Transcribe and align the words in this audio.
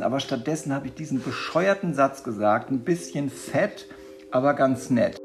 Aber 0.00 0.20
stattdessen 0.20 0.74
habe 0.74 0.88
ich 0.88 0.94
diesen 0.94 1.22
bescheuerten 1.22 1.94
Satz 1.94 2.22
gesagt, 2.22 2.70
ein 2.70 2.80
bisschen 2.80 3.30
fett, 3.30 3.88
aber 4.30 4.54
ganz 4.54 4.90
nett. 4.90 5.16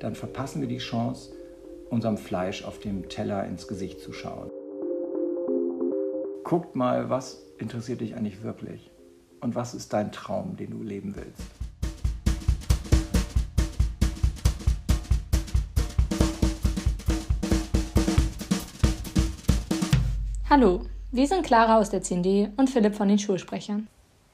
Dann 0.00 0.14
verpassen 0.14 0.60
wir 0.60 0.68
die 0.68 0.78
Chance, 0.78 1.32
unserem 1.90 2.16
Fleisch 2.16 2.64
auf 2.64 2.80
dem 2.80 3.08
Teller 3.08 3.44
ins 3.46 3.68
Gesicht 3.68 4.00
zu 4.00 4.12
schauen. 4.12 4.50
Guckt 6.42 6.74
mal, 6.74 7.10
was 7.10 7.42
interessiert 7.58 8.00
dich 8.00 8.16
eigentlich 8.16 8.42
wirklich? 8.42 8.90
Und 9.40 9.54
was 9.54 9.74
ist 9.74 9.92
dein 9.92 10.10
Traum, 10.10 10.56
den 10.56 10.70
du 10.70 10.82
leben 10.82 11.14
willst? 11.14 11.42
Hallo, 20.48 20.86
wir 21.14 21.28
sind 21.28 21.46
Clara 21.46 21.78
aus 21.78 21.90
der 21.90 22.02
10D 22.02 22.50
und 22.56 22.68
Philipp 22.68 22.96
von 22.96 23.06
den 23.06 23.20
Schulsprechern. 23.20 23.86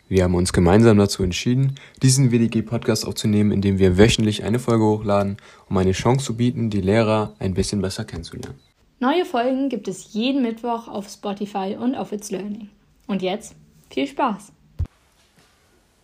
Wir 0.09 0.25
haben 0.25 0.35
uns 0.35 0.51
gemeinsam 0.51 0.97
dazu 0.97 1.23
entschieden, 1.23 1.75
diesen 2.03 2.33
WDG-Podcast 2.33 3.07
aufzunehmen, 3.07 3.53
in 3.53 3.61
dem 3.61 3.79
wir 3.79 3.99
wöchentlich 3.99 4.45
eine 4.45 4.59
Folge 4.59 4.85
hochladen, 4.85 5.37
um 5.69 5.77
eine 5.77 5.93
Chance 5.93 6.25
zu 6.25 6.37
bieten, 6.39 6.71
die 6.71 6.81
Lehrer 6.81 7.35
ein 7.39 7.53
bisschen 7.53 7.83
besser 7.83 8.07
kennenzulernen. 8.07 8.59
Neue 8.99 9.27
Folgen 9.27 9.69
gibt 9.69 9.89
es 9.89 10.15
jeden 10.15 10.41
Mittwoch 10.41 10.89
auf 10.89 11.07
Spotify 11.11 11.77
und 11.79 11.95
auf 11.95 12.13
It's 12.13 12.31
Learning. 12.31 12.71
Und 13.07 13.21
jetzt 13.21 13.55
viel 13.91 14.07
Spaß! 14.07 14.51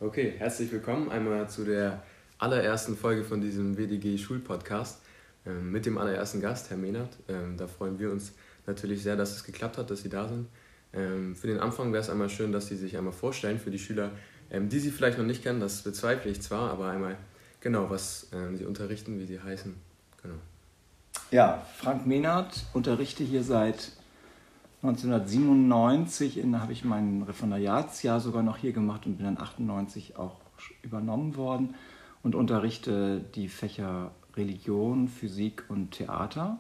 Okay, 0.00 0.34
herzlich 0.36 0.70
willkommen 0.70 1.10
einmal 1.10 1.48
zu 1.48 1.64
der 1.64 2.02
allerersten 2.36 2.98
Folge 2.98 3.24
von 3.24 3.40
diesem 3.40 3.78
WDG-Schulpodcast 3.78 5.00
ähm, 5.46 5.72
mit 5.72 5.86
dem 5.86 5.96
allerersten 5.96 6.42
Gast, 6.42 6.68
Herr 6.68 6.76
Mehnert. 6.76 7.16
Ähm, 7.28 7.56
da 7.56 7.66
freuen 7.66 7.98
wir 7.98 8.10
uns 8.10 8.34
natürlich 8.66 9.02
sehr, 9.02 9.16
dass 9.16 9.34
es 9.34 9.42
geklappt 9.42 9.78
hat, 9.78 9.90
dass 9.90 10.02
Sie 10.02 10.10
da 10.10 10.28
sind. 10.28 10.48
Ähm, 10.96 11.36
für 11.36 11.46
den 11.46 11.60
Anfang 11.60 11.92
wäre 11.92 12.02
es 12.02 12.10
einmal 12.10 12.28
schön, 12.28 12.52
dass 12.52 12.68
Sie 12.68 12.76
sich 12.76 12.96
einmal 12.96 13.12
vorstellen 13.12 13.58
für 13.58 13.70
die 13.70 13.78
Schüler, 13.78 14.10
ähm, 14.50 14.68
die 14.68 14.78
Sie 14.78 14.90
vielleicht 14.90 15.18
noch 15.18 15.24
nicht 15.24 15.42
kennen. 15.42 15.60
Das 15.60 15.82
bezweifle 15.82 16.30
ich 16.30 16.40
zwar, 16.40 16.70
aber 16.70 16.88
einmal 16.88 17.16
genau, 17.60 17.90
was 17.90 18.28
ähm, 18.32 18.56
Sie 18.56 18.64
unterrichten, 18.64 19.18
wie 19.18 19.26
Sie 19.26 19.40
heißen. 19.40 19.74
Genau. 20.22 20.36
Ja, 21.30 21.66
Frank 21.76 22.06
Mehnert 22.06 22.64
unterrichte 22.72 23.24
hier 23.24 23.42
seit 23.42 23.92
1997. 24.82 26.40
Da 26.50 26.60
habe 26.60 26.72
ich 26.72 26.84
mein 26.84 27.22
Referendariatsjahr 27.22 28.20
sogar 28.20 28.42
noch 28.42 28.56
hier 28.58 28.72
gemacht 28.72 29.06
und 29.06 29.16
bin 29.16 29.26
dann 29.26 29.38
98 29.38 30.16
auch 30.16 30.36
übernommen 30.82 31.36
worden 31.36 31.74
und 32.22 32.34
unterrichte 32.34 33.24
die 33.34 33.48
Fächer 33.48 34.12
Religion, 34.36 35.08
Physik 35.08 35.64
und 35.68 35.92
Theater. 35.92 36.58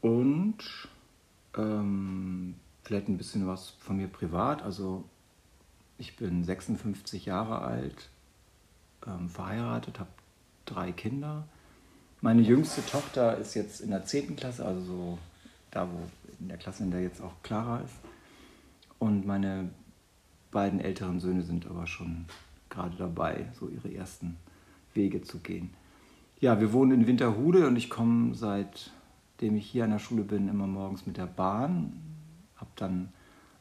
Und 0.00 0.58
ähm, 1.56 2.54
vielleicht 2.82 3.08
ein 3.08 3.18
bisschen 3.18 3.46
was 3.46 3.70
von 3.80 3.96
mir 3.96 4.08
privat. 4.08 4.62
Also 4.62 5.04
ich 5.98 6.16
bin 6.16 6.44
56 6.44 7.26
Jahre 7.26 7.60
alt, 7.60 8.08
ähm, 9.06 9.28
verheiratet, 9.28 9.98
habe 9.98 10.10
drei 10.64 10.92
Kinder. 10.92 11.44
Meine 12.20 12.42
jüngste 12.42 12.84
Tochter 12.84 13.38
ist 13.38 13.54
jetzt 13.54 13.80
in 13.80 13.90
der 13.90 14.04
10. 14.04 14.36
Klasse, 14.36 14.64
also 14.64 14.80
so 14.80 15.18
da, 15.70 15.88
wo 15.88 15.98
in 16.38 16.48
der 16.48 16.58
Klasse, 16.58 16.82
in 16.82 16.90
der 16.90 17.02
jetzt 17.02 17.20
auch 17.20 17.32
Clara 17.42 17.80
ist. 17.80 17.94
Und 18.98 19.26
meine 19.26 19.70
beiden 20.50 20.80
älteren 20.80 21.20
Söhne 21.20 21.42
sind 21.42 21.66
aber 21.66 21.86
schon 21.86 22.26
gerade 22.68 22.96
dabei, 22.96 23.46
so 23.58 23.68
ihre 23.68 23.92
ersten 23.92 24.36
Wege 24.94 25.22
zu 25.22 25.38
gehen. 25.38 25.70
Ja, 26.40 26.60
wir 26.60 26.72
wohnen 26.72 27.00
in 27.00 27.06
Winterhude 27.06 27.66
und 27.66 27.76
ich 27.76 27.90
komme 27.90 28.34
seit 28.34 28.90
dem 29.40 29.56
ich 29.56 29.66
hier 29.66 29.84
an 29.84 29.90
der 29.90 29.98
Schule 29.98 30.22
bin, 30.22 30.48
immer 30.48 30.66
morgens 30.66 31.06
mit 31.06 31.16
der 31.16 31.26
Bahn. 31.26 32.00
Habe 32.56 32.70
dann 32.76 33.12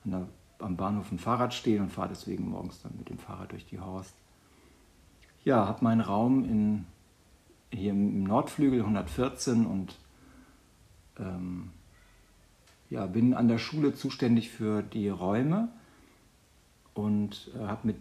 der, 0.04 0.28
am 0.60 0.76
Bahnhof 0.76 1.12
ein 1.12 1.20
Fahrrad 1.20 1.54
stehen 1.54 1.84
und 1.84 1.92
fahre 1.92 2.10
deswegen 2.10 2.50
morgens 2.50 2.82
dann 2.82 2.94
mit 2.98 3.10
dem 3.10 3.18
Fahrrad 3.18 3.52
durch 3.52 3.66
die 3.66 3.80
Horst. 3.80 4.16
Ja, 5.44 5.68
habe 5.68 5.84
meinen 5.84 6.02
Raum 6.02 6.44
in, 6.44 6.86
hier 7.72 7.92
im 7.92 8.24
Nordflügel 8.24 8.82
114 8.82 9.66
und 9.66 9.96
ähm, 11.18 11.72
ja, 12.90 13.06
bin 13.06 13.34
an 13.34 13.48
der 13.48 13.58
Schule 13.58 13.94
zuständig 13.94 14.50
für 14.50 14.82
die 14.82 15.10
Räume 15.10 15.70
und 16.94 17.52
äh, 17.56 17.66
habe 17.66 17.88
mit 17.88 17.98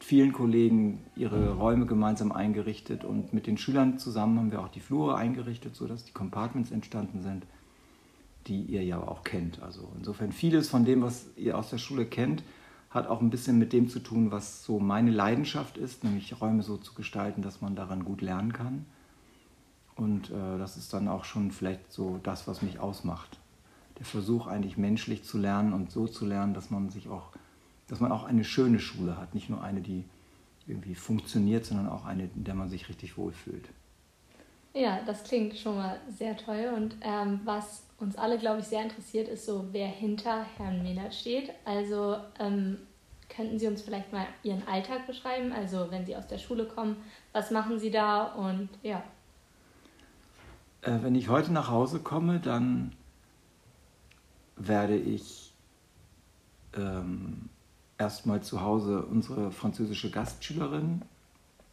vielen 0.00 0.32
Kollegen 0.32 1.04
ihre 1.14 1.54
Räume 1.54 1.86
gemeinsam 1.86 2.32
eingerichtet 2.32 3.04
und 3.04 3.32
mit 3.32 3.46
den 3.46 3.58
Schülern 3.58 3.98
zusammen 3.98 4.38
haben 4.38 4.50
wir 4.50 4.60
auch 4.60 4.68
die 4.68 4.80
Flure 4.80 5.16
eingerichtet, 5.16 5.76
sodass 5.76 6.04
die 6.04 6.12
Compartments 6.12 6.70
entstanden 6.70 7.22
sind, 7.22 7.44
die 8.46 8.62
ihr 8.62 8.82
ja 8.82 8.98
auch 8.98 9.22
kennt. 9.22 9.62
Also 9.62 9.92
insofern 9.96 10.32
vieles 10.32 10.68
von 10.68 10.84
dem, 10.84 11.02
was 11.02 11.26
ihr 11.36 11.56
aus 11.56 11.70
der 11.70 11.78
Schule 11.78 12.06
kennt, 12.06 12.42
hat 12.88 13.06
auch 13.06 13.20
ein 13.20 13.30
bisschen 13.30 13.58
mit 13.58 13.72
dem 13.72 13.88
zu 13.88 14.00
tun, 14.00 14.32
was 14.32 14.64
so 14.64 14.80
meine 14.80 15.10
Leidenschaft 15.10 15.76
ist, 15.76 16.02
nämlich 16.02 16.40
Räume 16.40 16.62
so 16.62 16.76
zu 16.76 16.94
gestalten, 16.94 17.42
dass 17.42 17.60
man 17.60 17.76
daran 17.76 18.04
gut 18.04 18.20
lernen 18.20 18.52
kann. 18.52 18.86
Und 19.96 20.30
äh, 20.30 20.58
das 20.58 20.76
ist 20.76 20.92
dann 20.92 21.08
auch 21.08 21.24
schon 21.24 21.52
vielleicht 21.52 21.92
so 21.92 22.18
das, 22.22 22.48
was 22.48 22.62
mich 22.62 22.80
ausmacht. 22.80 23.38
Der 23.98 24.06
Versuch 24.06 24.46
eigentlich 24.46 24.78
menschlich 24.78 25.24
zu 25.24 25.38
lernen 25.38 25.72
und 25.72 25.90
so 25.90 26.06
zu 26.08 26.24
lernen, 26.24 26.54
dass 26.54 26.70
man 26.70 26.88
sich 26.88 27.08
auch 27.08 27.32
dass 27.90 27.98
man 28.00 28.12
auch 28.12 28.24
eine 28.24 28.44
schöne 28.44 28.78
Schule 28.78 29.16
hat. 29.16 29.34
Nicht 29.34 29.50
nur 29.50 29.62
eine, 29.62 29.80
die 29.80 30.04
irgendwie 30.66 30.94
funktioniert, 30.94 31.66
sondern 31.66 31.88
auch 31.88 32.04
eine, 32.04 32.30
in 32.34 32.44
der 32.44 32.54
man 32.54 32.68
sich 32.68 32.88
richtig 32.88 33.18
wohlfühlt. 33.18 33.68
Ja, 34.72 35.00
das 35.04 35.24
klingt 35.24 35.58
schon 35.58 35.74
mal 35.74 35.98
sehr 36.08 36.36
toll. 36.36 36.72
Und 36.76 36.96
ähm, 37.00 37.40
was 37.44 37.82
uns 37.98 38.16
alle, 38.16 38.38
glaube 38.38 38.60
ich, 38.60 38.66
sehr 38.66 38.84
interessiert, 38.84 39.26
ist 39.26 39.44
so, 39.44 39.66
wer 39.72 39.88
hinter 39.88 40.46
Herrn 40.56 40.84
Mehnert 40.84 41.12
steht. 41.12 41.50
Also 41.64 42.16
ähm, 42.38 42.78
könnten 43.28 43.58
Sie 43.58 43.66
uns 43.66 43.82
vielleicht 43.82 44.12
mal 44.12 44.26
Ihren 44.44 44.66
Alltag 44.68 45.08
beschreiben? 45.08 45.52
Also 45.52 45.90
wenn 45.90 46.06
Sie 46.06 46.14
aus 46.14 46.28
der 46.28 46.38
Schule 46.38 46.66
kommen, 46.66 46.96
was 47.32 47.50
machen 47.50 47.80
Sie 47.80 47.90
da? 47.90 48.26
Und 48.34 48.68
ja. 48.84 49.02
Äh, 50.82 50.98
wenn 51.02 51.16
ich 51.16 51.28
heute 51.28 51.52
nach 51.52 51.68
Hause 51.68 51.98
komme, 51.98 52.38
dann 52.38 52.92
werde 54.56 54.96
ich 54.96 55.52
ähm, 56.76 57.49
erstmal 58.00 58.42
zu 58.42 58.62
Hause 58.62 59.02
unsere 59.02 59.52
französische 59.52 60.10
Gastschülerin, 60.10 61.02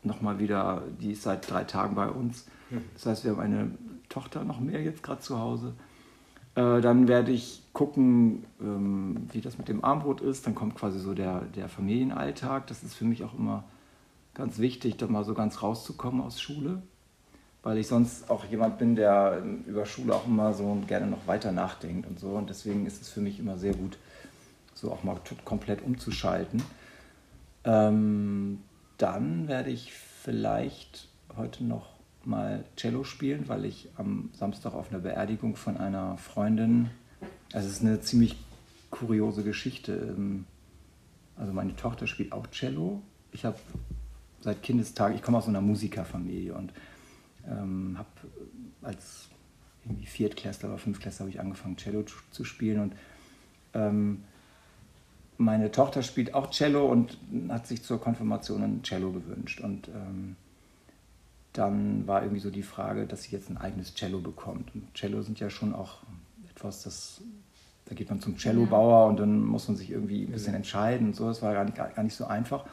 nochmal 0.04 0.40
wieder, 0.40 0.84
die 1.02 1.14
ist 1.14 1.24
seit 1.24 1.50
drei 1.50 1.64
Tagen 1.64 1.96
bei 1.96 2.10
uns. 2.10 2.46
Das 2.94 3.06
heißt, 3.06 3.24
wir 3.24 3.32
haben 3.32 3.40
eine 3.40 3.72
Tochter 4.10 4.44
noch 4.44 4.60
mehr 4.60 4.82
jetzt 4.82 5.04
gerade 5.04 5.22
zu 5.22 5.40
Hause. 5.40 5.74
Äh, 6.56 6.82
dann 6.82 7.08
werde 7.08 7.32
ich 7.32 7.64
gucken, 7.72 8.44
ähm, 8.60 9.28
wie 9.32 9.42
das 9.42 9.58
mit 9.58 9.68
dem 9.68 9.84
Armbrot 9.84 10.22
ist. 10.22 10.46
Dann 10.46 10.56
kommt 10.56 10.76
quasi 10.76 11.00
so 11.00 11.14
der, 11.14 11.42
der 11.56 11.70
Familienalltag. 11.70 12.68
Das 12.68 12.84
ist 12.84 12.94
für 12.94 13.06
mich 13.06 13.24
auch 13.24 13.34
immer 13.38 13.64
ganz 14.34 14.60
wichtig, 14.60 14.98
da 14.98 15.08
mal 15.08 15.24
so 15.24 15.34
ganz 15.34 15.62
rauszukommen 15.62 16.22
aus 16.22 16.42
Schule. 16.42 16.82
Weil 17.64 17.78
ich 17.78 17.88
sonst 17.88 18.30
auch 18.30 18.46
jemand 18.46 18.78
bin, 18.78 18.96
der 18.96 19.44
über 19.66 19.86
Schule 19.86 20.16
auch 20.16 20.26
immer 20.26 20.54
so 20.54 20.78
gerne 20.88 21.08
noch 21.08 21.26
weiter 21.28 21.52
nachdenkt 21.52 22.08
und 22.08 22.20
so. 22.20 22.30
Und 22.30 22.50
deswegen 22.50 22.86
ist 22.86 23.02
es 23.02 23.10
für 23.10 23.22
mich 23.22 23.40
immer 23.40 23.58
sehr 23.58 23.74
gut, 23.74 23.98
so 24.78 24.92
auch 24.92 25.04
mal 25.04 25.20
komplett 25.44 25.82
umzuschalten. 25.82 26.62
Ähm, 27.64 28.60
dann 28.98 29.48
werde 29.48 29.70
ich 29.70 29.92
vielleicht 29.94 31.10
heute 31.36 31.64
noch 31.64 31.98
mal 32.24 32.64
Cello 32.76 33.04
spielen, 33.04 33.48
weil 33.48 33.66
ich 33.66 33.90
am 33.98 34.30
Samstag 34.34 34.74
auf 34.74 34.92
einer 34.92 35.00
Beerdigung 35.00 35.56
von 35.56 35.78
einer 35.78 36.18
Freundin, 36.18 36.90
also 37.54 37.68
es 37.68 37.76
ist 37.76 37.82
eine 37.82 38.02
ziemlich 38.02 38.36
kuriose 38.92 39.44
Geschichte. 39.44 39.94
Ähm, 39.94 40.46
also 41.36 41.54
meine 41.54 41.76
Tochter 41.76 42.08
spielt 42.08 42.32
auch 42.32 42.48
Cello. 42.48 43.02
Ich 43.32 43.46
habe 43.46 43.58
seit 44.42 44.64
Kindestag, 44.64 45.16
ich 45.16 45.22
komme 45.22 45.38
aus 45.38 45.48
einer 45.48 45.62
Musikerfamilie 45.62 46.54
und 46.54 46.74
ähm, 47.48 47.96
habe 47.98 48.10
als 48.82 49.30
irgendwie 49.86 50.06
Viertklässler 50.06 50.70
oder 50.70 50.78
Fünftklässler 50.78 51.26
habe 51.26 51.30
ich 51.30 51.40
angefangen 51.40 51.78
Cello 51.78 52.04
zu 52.32 52.44
spielen 52.44 52.82
und 52.82 52.94
ähm, 53.74 54.24
meine 55.38 55.72
Tochter 55.72 56.04
spielt 56.04 56.34
auch 56.34 56.50
Cello 56.50 56.86
und 56.88 57.18
hat 57.50 57.68
sich 57.68 57.84
zur 57.84 58.00
Konfirmation 58.00 58.64
ein 58.64 58.84
Cello 58.84 59.12
gewünscht. 59.12 59.62
Und 59.62 59.88
ähm, 59.90 60.36
dann 61.54 62.08
war 62.08 62.22
irgendwie 62.22 62.42
so 62.42 62.52
die 62.52 62.64
Frage, 62.64 63.06
dass 63.06 63.24
sie 63.24 63.32
jetzt 63.32 63.50
ein 63.50 63.58
eigenes 63.58 63.94
Cello 63.96 64.20
bekommt. 64.20 64.74
Und 64.74 64.94
Cello 64.94 65.22
sind 65.22 65.40
ja 65.40 65.50
schon 65.50 65.74
auch 65.74 65.98
etwas, 66.50 66.84
das, 66.84 67.22
da 67.86 67.96
geht 67.96 68.10
man 68.10 68.22
zum 68.22 68.38
Cellobauer 68.38 69.08
und 69.08 69.20
dann 69.20 69.42
muss 69.42 69.68
man 69.68 69.78
sich 69.78 69.92
irgendwie 69.92 70.24
ein 70.24 70.32
bisschen 70.32 70.56
entscheiden 70.56 71.08
und 71.08 71.16
so. 71.16 71.28
Das 71.28 71.42
war 71.42 71.54
gar 71.54 71.66
nicht, 71.66 71.78
gar 71.78 72.04
nicht 72.04 72.16
so 72.16 72.26
einfach. 72.26 72.66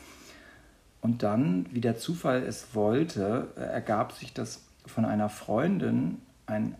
Und 1.00 1.22
dann, 1.22 1.66
wie 1.70 1.82
der 1.82 1.96
Zufall 1.96 2.42
es 2.42 2.74
wollte, 2.74 3.48
ergab 3.56 4.12
sich, 4.12 4.32
dass 4.32 4.62
von 4.86 5.04
einer 5.04 5.28
Freundin 5.28 6.18
ein 6.46 6.76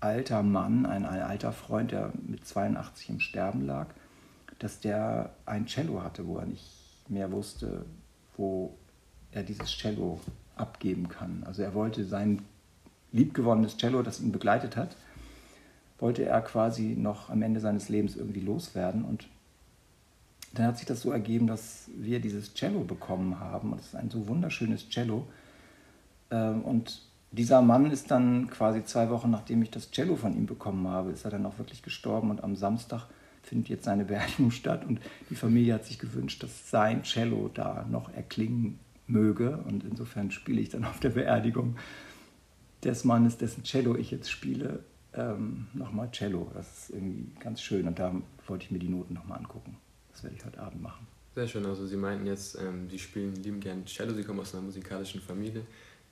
alter 0.00 0.42
Mann, 0.42 0.86
ein, 0.86 1.04
ein 1.04 1.20
alter 1.20 1.52
Freund, 1.52 1.92
der 1.92 2.10
mit 2.26 2.46
82 2.46 3.10
im 3.10 3.20
Sterben 3.20 3.66
lag, 3.66 3.88
dass 4.60 4.78
der 4.78 5.30
ein 5.46 5.66
Cello 5.66 6.02
hatte, 6.02 6.26
wo 6.26 6.38
er 6.38 6.46
nicht 6.46 6.64
mehr 7.08 7.32
wusste, 7.32 7.84
wo 8.36 8.76
er 9.32 9.42
dieses 9.42 9.68
Cello 9.68 10.20
abgeben 10.54 11.08
kann. 11.08 11.42
Also 11.46 11.62
er 11.62 11.74
wollte 11.74 12.04
sein 12.04 12.42
liebgewonnenes 13.12 13.76
Cello, 13.76 14.02
das 14.02 14.20
ihn 14.20 14.32
begleitet 14.32 14.76
hat, 14.76 14.96
wollte 15.98 16.24
er 16.24 16.40
quasi 16.42 16.94
noch 16.96 17.30
am 17.30 17.42
Ende 17.42 17.60
seines 17.60 17.88
Lebens 17.88 18.16
irgendwie 18.16 18.40
loswerden. 18.40 19.04
Und 19.04 19.26
dann 20.52 20.66
hat 20.66 20.78
sich 20.78 20.86
das 20.86 21.00
so 21.00 21.10
ergeben, 21.10 21.46
dass 21.46 21.88
wir 21.96 22.20
dieses 22.20 22.54
Cello 22.54 22.80
bekommen 22.80 23.40
haben. 23.40 23.72
Und 23.72 23.80
es 23.80 23.88
ist 23.88 23.96
ein 23.96 24.10
so 24.10 24.28
wunderschönes 24.28 24.88
Cello. 24.90 25.26
Ähm, 26.30 26.62
und 26.62 27.02
dieser 27.32 27.62
Mann 27.62 27.90
ist 27.90 28.10
dann 28.10 28.50
quasi 28.50 28.84
zwei 28.84 29.08
Wochen 29.08 29.30
nachdem 29.30 29.62
ich 29.62 29.70
das 29.70 29.90
Cello 29.90 30.16
von 30.16 30.36
ihm 30.36 30.46
bekommen 30.46 30.86
habe, 30.88 31.12
ist 31.12 31.24
er 31.24 31.30
dann 31.30 31.46
auch 31.46 31.58
wirklich 31.58 31.82
gestorben. 31.82 32.30
Und 32.30 32.44
am 32.44 32.56
Samstag 32.56 33.06
findet 33.42 33.68
jetzt 33.68 33.84
seine 33.84 34.04
Beerdigung 34.04 34.50
statt. 34.50 34.86
Und 34.86 35.00
die 35.28 35.34
Familie 35.34 35.74
hat 35.74 35.84
sich 35.84 35.98
gewünscht, 35.98 36.42
dass 36.42 36.70
sein 36.70 37.02
Cello 37.02 37.50
da 37.52 37.86
noch 37.90 38.12
erklingen 38.12 38.78
möge. 39.06 39.58
Und 39.66 39.84
insofern 39.84 40.30
spiele 40.30 40.60
ich 40.60 40.68
dann 40.68 40.84
auf 40.84 41.00
der 41.00 41.10
Beerdigung 41.10 41.76
des 42.84 43.04
Mannes, 43.04 43.36
dessen 43.36 43.64
Cello 43.64 43.96
ich 43.96 44.10
jetzt 44.10 44.30
spiele, 44.30 44.80
ähm, 45.14 45.66
nochmal 45.74 46.10
Cello. 46.12 46.50
Das 46.54 46.84
ist 46.84 46.90
irgendwie 46.90 47.32
ganz 47.40 47.60
schön 47.60 47.86
und 47.86 47.98
da 47.98 48.14
wollte 48.46 48.64
ich 48.64 48.70
mir 48.70 48.78
die 48.78 48.88
Noten 48.88 49.14
nochmal 49.14 49.38
angucken. 49.38 49.76
Das 50.12 50.22
werde 50.22 50.36
ich 50.36 50.44
heute 50.44 50.60
Abend 50.60 50.82
machen. 50.82 51.06
Sehr 51.34 51.46
schön, 51.46 51.64
also 51.66 51.86
Sie 51.86 51.96
meinten 51.96 52.26
jetzt, 52.26 52.58
ähm, 52.60 52.88
Sie 52.90 52.98
spielen 52.98 53.34
lieben 53.36 53.60
gerne 53.60 53.84
Cello, 53.84 54.14
Sie 54.14 54.24
kommen 54.24 54.40
aus 54.40 54.54
einer 54.54 54.64
musikalischen 54.64 55.20
Familie. 55.20 55.62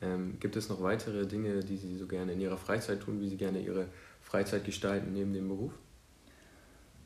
Ähm, 0.01 0.37
gibt 0.39 0.55
es 0.57 0.69
noch 0.69 0.81
weitere 0.83 1.27
Dinge, 1.27 1.61
die 1.61 1.77
Sie 1.77 1.97
so 1.97 2.07
gerne 2.07 2.33
in 2.33 2.41
Ihrer 2.41 2.57
Freizeit 2.57 3.01
tun, 3.01 3.21
wie 3.21 3.29
Sie 3.29 3.37
gerne 3.37 3.61
Ihre 3.61 3.87
Freizeit 4.23 4.65
gestalten 4.65 5.13
neben 5.13 5.33
dem 5.33 5.49
Beruf? 5.49 5.73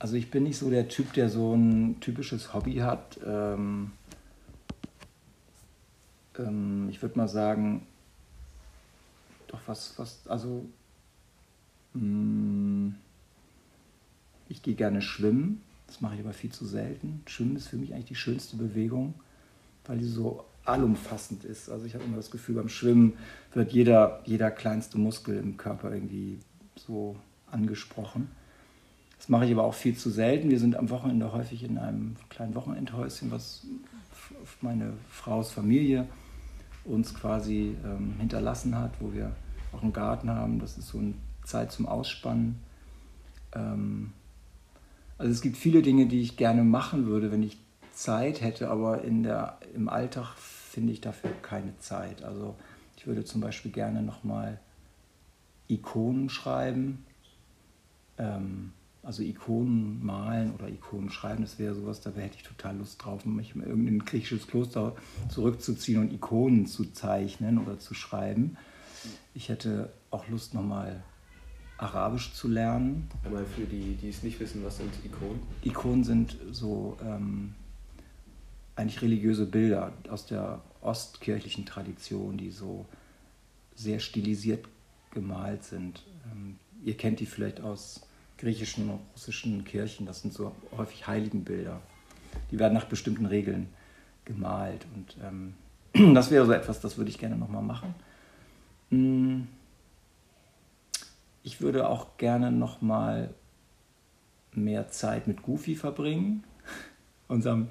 Also 0.03 0.17
ich 0.17 0.33
bin 0.33 0.43
nicht 0.43 0.59
so 0.59 0.69
der 0.69 0.89
Typ, 0.89 1.13
der 1.13 1.29
so 1.29 1.55
ein 1.55 2.01
typisches 2.01 2.53
Hobby 2.53 2.79
hat. 2.79 3.21
Ähm, 3.25 3.93
ähm 6.37 6.89
ich 6.91 7.01
würde 7.01 7.17
mal 7.17 7.29
sagen, 7.29 7.87
doch 9.47 9.61
was, 9.67 9.97
was, 10.01 10.27
also 10.27 10.67
hm, 11.93 12.97
ich 14.49 14.61
gehe 14.65 14.75
gerne 14.75 15.03
schwimmen, 15.03 15.63
das 15.87 16.01
mache 16.01 16.17
ich 16.17 16.21
aber 16.23 16.33
viel 16.33 16.51
zu 16.51 16.67
selten. 16.67 17.23
Schwimmen 17.29 17.55
ist 17.55 17.69
für 17.69 17.77
mich 17.77 17.95
eigentlich 17.95 18.07
die 18.07 18.17
schönste 18.17 18.57
Bewegung, 18.57 19.15
weil 19.85 19.99
die 19.99 20.05
so 20.05 20.45
allumfassend 20.65 21.45
ist. 21.45 21.71
Also 21.71 21.87
ich 21.87 21.95
habe 21.95 22.03
immer 22.03 22.17
das 22.17 22.33
Gefühl, 22.33 22.57
beim 22.57 22.69
Schwimmen 22.69 23.13
wird 23.55 23.71
jeder, 23.71 24.21
jeder 24.25 24.51
kleinste 24.51 24.99
Muskel 24.99 25.39
im 25.39 25.59
Körper 25.59 25.95
irgendwie 25.95 26.41
so 26.75 27.15
angesprochen. 27.53 28.42
Das 29.23 29.29
mache 29.29 29.45
ich 29.45 29.53
aber 29.53 29.63
auch 29.63 29.75
viel 29.75 29.97
zu 29.97 30.11
selten. 30.11 30.51
Wir 30.51 30.59
sind 30.59 30.75
am 30.75 30.91
Wochenende 30.91 31.33
häufig 31.33 31.63
in 31.63 31.79
einem 31.79 32.17
kleinen 32.29 32.57
Wochenendhäuschen, 32.57 33.31
was 33.31 33.65
meine 34.61 34.95
Frau's 35.09 35.53
Familie 35.53 36.09
uns 36.85 37.15
quasi 37.15 37.77
ähm, 37.85 38.17
hinterlassen 38.19 38.77
hat, 38.77 38.91
wo 38.99 39.13
wir 39.13 39.31
auch 39.71 39.81
einen 39.81 39.93
Garten 39.93 40.29
haben. 40.29 40.59
Das 40.59 40.77
ist 40.77 40.89
so 40.89 40.99
eine 40.99 41.15
Zeit 41.45 41.71
zum 41.71 41.87
Ausspannen. 41.87 42.59
Ähm, 43.55 44.13
also 45.19 45.31
es 45.31 45.41
gibt 45.41 45.57
viele 45.57 45.83
Dinge, 45.83 46.07
die 46.07 46.21
ich 46.21 46.37
gerne 46.37 46.65
machen 46.65 47.07
würde, 47.07 47.31
wenn 47.31 47.45
ich 47.45 47.59
Zeit 47.93 48.41
hätte, 48.41 48.71
aber 48.71 49.05
in 49.05 49.23
der, 49.23 49.59
im 49.73 49.89
Alltag 49.89 50.35
finde 50.37 50.93
ich 50.93 51.01
dafür 51.01 51.31
keine 51.43 51.79
Zeit. 51.79 52.25
Also 52.25 52.57
ich 52.97 53.07
würde 53.07 53.25
zum 53.25 53.41
Beispiel 53.41 53.71
gerne 53.71 54.03
nochmal 54.03 54.59
Ikonen 55.69 56.29
schreiben. 56.29 57.07
Ähm, 58.19 58.73
also 59.03 59.23
Ikonen 59.23 60.05
malen 60.05 60.55
oder 60.55 60.69
Ikonen 60.69 61.11
schreiben, 61.11 61.43
das 61.43 61.59
wäre 61.59 61.75
sowas, 61.75 62.01
da 62.01 62.11
hätte 62.11 62.37
ich 62.37 62.45
total 62.45 62.77
Lust 62.77 63.05
drauf, 63.05 63.25
mich 63.25 63.55
in 63.55 63.63
irgendein 63.63 64.05
griechisches 64.05 64.47
Kloster 64.47 64.95
zurückzuziehen 65.29 66.01
und 66.01 66.13
Ikonen 66.13 66.67
zu 66.67 66.93
zeichnen 66.93 67.59
oder 67.59 67.79
zu 67.79 67.95
schreiben. 67.95 68.57
Ich 69.35 69.49
hätte 69.49 69.93
auch 70.11 70.29
Lust, 70.29 70.55
nochmal 70.55 71.03
Arabisch 71.79 72.33
zu 72.33 72.47
lernen. 72.47 73.09
Einmal 73.25 73.45
für 73.45 73.65
die, 73.65 73.97
die 73.97 74.09
es 74.09 74.23
nicht 74.23 74.39
wissen, 74.39 74.63
was 74.65 74.77
sind 74.77 74.93
Ikonen? 75.05 75.41
Ikonen 75.65 76.05
sind 76.05 76.37
so 76.53 76.97
ähm, 77.05 77.55
eigentlich 78.77 79.03
religiöse 79.03 79.47
Bilder 79.47 79.93
aus 80.09 80.27
der 80.27 80.63
ostkirchlichen 80.81 81.67
Tradition, 81.67 82.37
die 82.37 82.51
so 82.51 82.87
sehr 83.75 83.99
stilisiert 83.99 84.65
gemalt 85.11 85.65
sind. 85.65 86.05
Ähm, 86.31 86.57
ihr 86.85 86.97
kennt 86.97 87.19
die 87.19 87.27
vielleicht 87.27 87.61
aus 87.61 88.03
griechischen 88.43 88.91
und 88.91 89.01
russischen 89.15 89.65
Kirchen, 89.65 90.05
das 90.05 90.21
sind 90.21 90.35
so 90.35 90.53
häufig 90.77 91.07
Heiligenbilder. 91.07 91.81
Die 92.51 92.59
werden 92.59 92.75
nach 92.75 92.87
bestimmten 92.87 93.27
Regeln 93.27 93.69
gemalt 94.25 94.85
und 94.95 95.17
ähm, 95.23 95.55
das 96.15 96.33
wäre 96.33 96.45
so 96.45 96.53
etwas, 96.53 96.81
das 96.81 96.99
würde 96.99 97.11
ich 97.11 97.19
gerne 97.19 97.37
nochmal 97.37 97.63
machen. 97.63 97.95
Hm. 98.91 99.47
Ich 101.45 101.61
würde 101.61 101.89
auch 101.89 102.17
gerne 102.19 102.51
noch 102.51 102.83
mal 102.83 103.33
mehr 104.53 104.89
Zeit 104.89 105.29
mit 105.29 105.43
Goofy 105.43 105.77
verbringen. 105.77 106.43
Unserem 107.29 107.69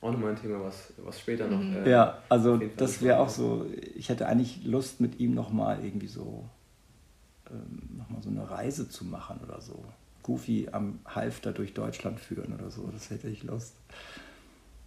auch 0.00 0.12
nochmal 0.12 0.30
ein 0.30 0.40
Thema, 0.40 0.62
was, 0.62 0.92
was 0.98 1.18
später 1.20 1.48
noch. 1.48 1.58
Mhm. 1.58 1.84
Äh, 1.84 1.90
ja, 1.90 2.18
also 2.28 2.56
das 2.76 3.02
wäre 3.02 3.18
auch 3.18 3.28
so. 3.28 3.66
Ich 3.96 4.08
hätte 4.08 4.26
eigentlich 4.26 4.64
Lust, 4.64 5.00
mit 5.00 5.18
ihm 5.18 5.34
noch 5.34 5.50
mal 5.50 5.84
irgendwie 5.84 6.06
so 6.06 6.44
ähm, 7.50 7.98
noch 7.98 8.08
mal 8.10 8.22
so 8.22 8.30
eine 8.30 8.48
Reise 8.48 8.88
zu 8.88 9.04
machen 9.04 9.40
oder 9.44 9.60
so. 9.60 9.84
Goofy 10.22 10.68
am 10.72 11.00
Halfter 11.06 11.52
durch 11.52 11.74
Deutschland 11.74 12.20
führen 12.20 12.52
oder 12.52 12.70
so. 12.70 12.88
Das 12.92 13.10
hätte 13.10 13.28
ich 13.28 13.44
Lust. 13.44 13.74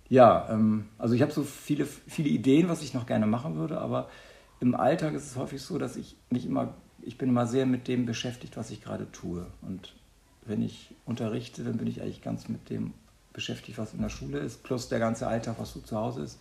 Ja, 0.10 0.50
ähm, 0.50 0.88
also 0.98 1.16
ich 1.16 1.22
habe 1.22 1.32
so 1.32 1.44
viele, 1.44 1.86
viele 1.86 2.30
Ideen, 2.30 2.70
was 2.70 2.84
ich 2.84 2.94
noch 2.94 3.06
gerne 3.06 3.28
machen 3.28 3.56
würde, 3.56 3.80
aber 3.80 4.10
im 4.60 4.76
Alltag 4.76 5.14
ist 5.14 5.26
es 5.26 5.36
häufig 5.38 5.62
so, 5.62 5.78
dass 5.78 5.96
ich 5.96 6.16
nicht 6.30 6.46
immer, 6.46 6.74
ich 7.02 7.18
bin 7.18 7.30
immer 7.30 7.48
sehr 7.48 7.66
mit 7.66 7.88
dem 7.88 8.06
beschäftigt, 8.06 8.58
was 8.58 8.70
ich 8.72 8.84
gerade 8.84 9.12
tue. 9.12 9.48
Und 9.62 9.96
wenn 10.46 10.62
ich 10.62 10.94
unterrichte, 11.06 11.64
dann 11.64 11.78
bin 11.78 11.88
ich 11.88 12.02
eigentlich 12.02 12.22
ganz 12.22 12.50
mit 12.50 12.70
dem 12.70 12.94
beschäftigt, 13.34 13.78
was 13.78 13.94
in 13.94 14.02
der 14.02 14.10
Schule 14.10 14.40
ist, 14.40 14.64
plus 14.64 14.90
der 14.90 15.00
ganze 15.00 15.28
Alltag, 15.28 15.56
was 15.58 15.74
so 15.74 15.80
zu 15.80 15.98
Hause 15.98 16.22
ist. 16.24 16.40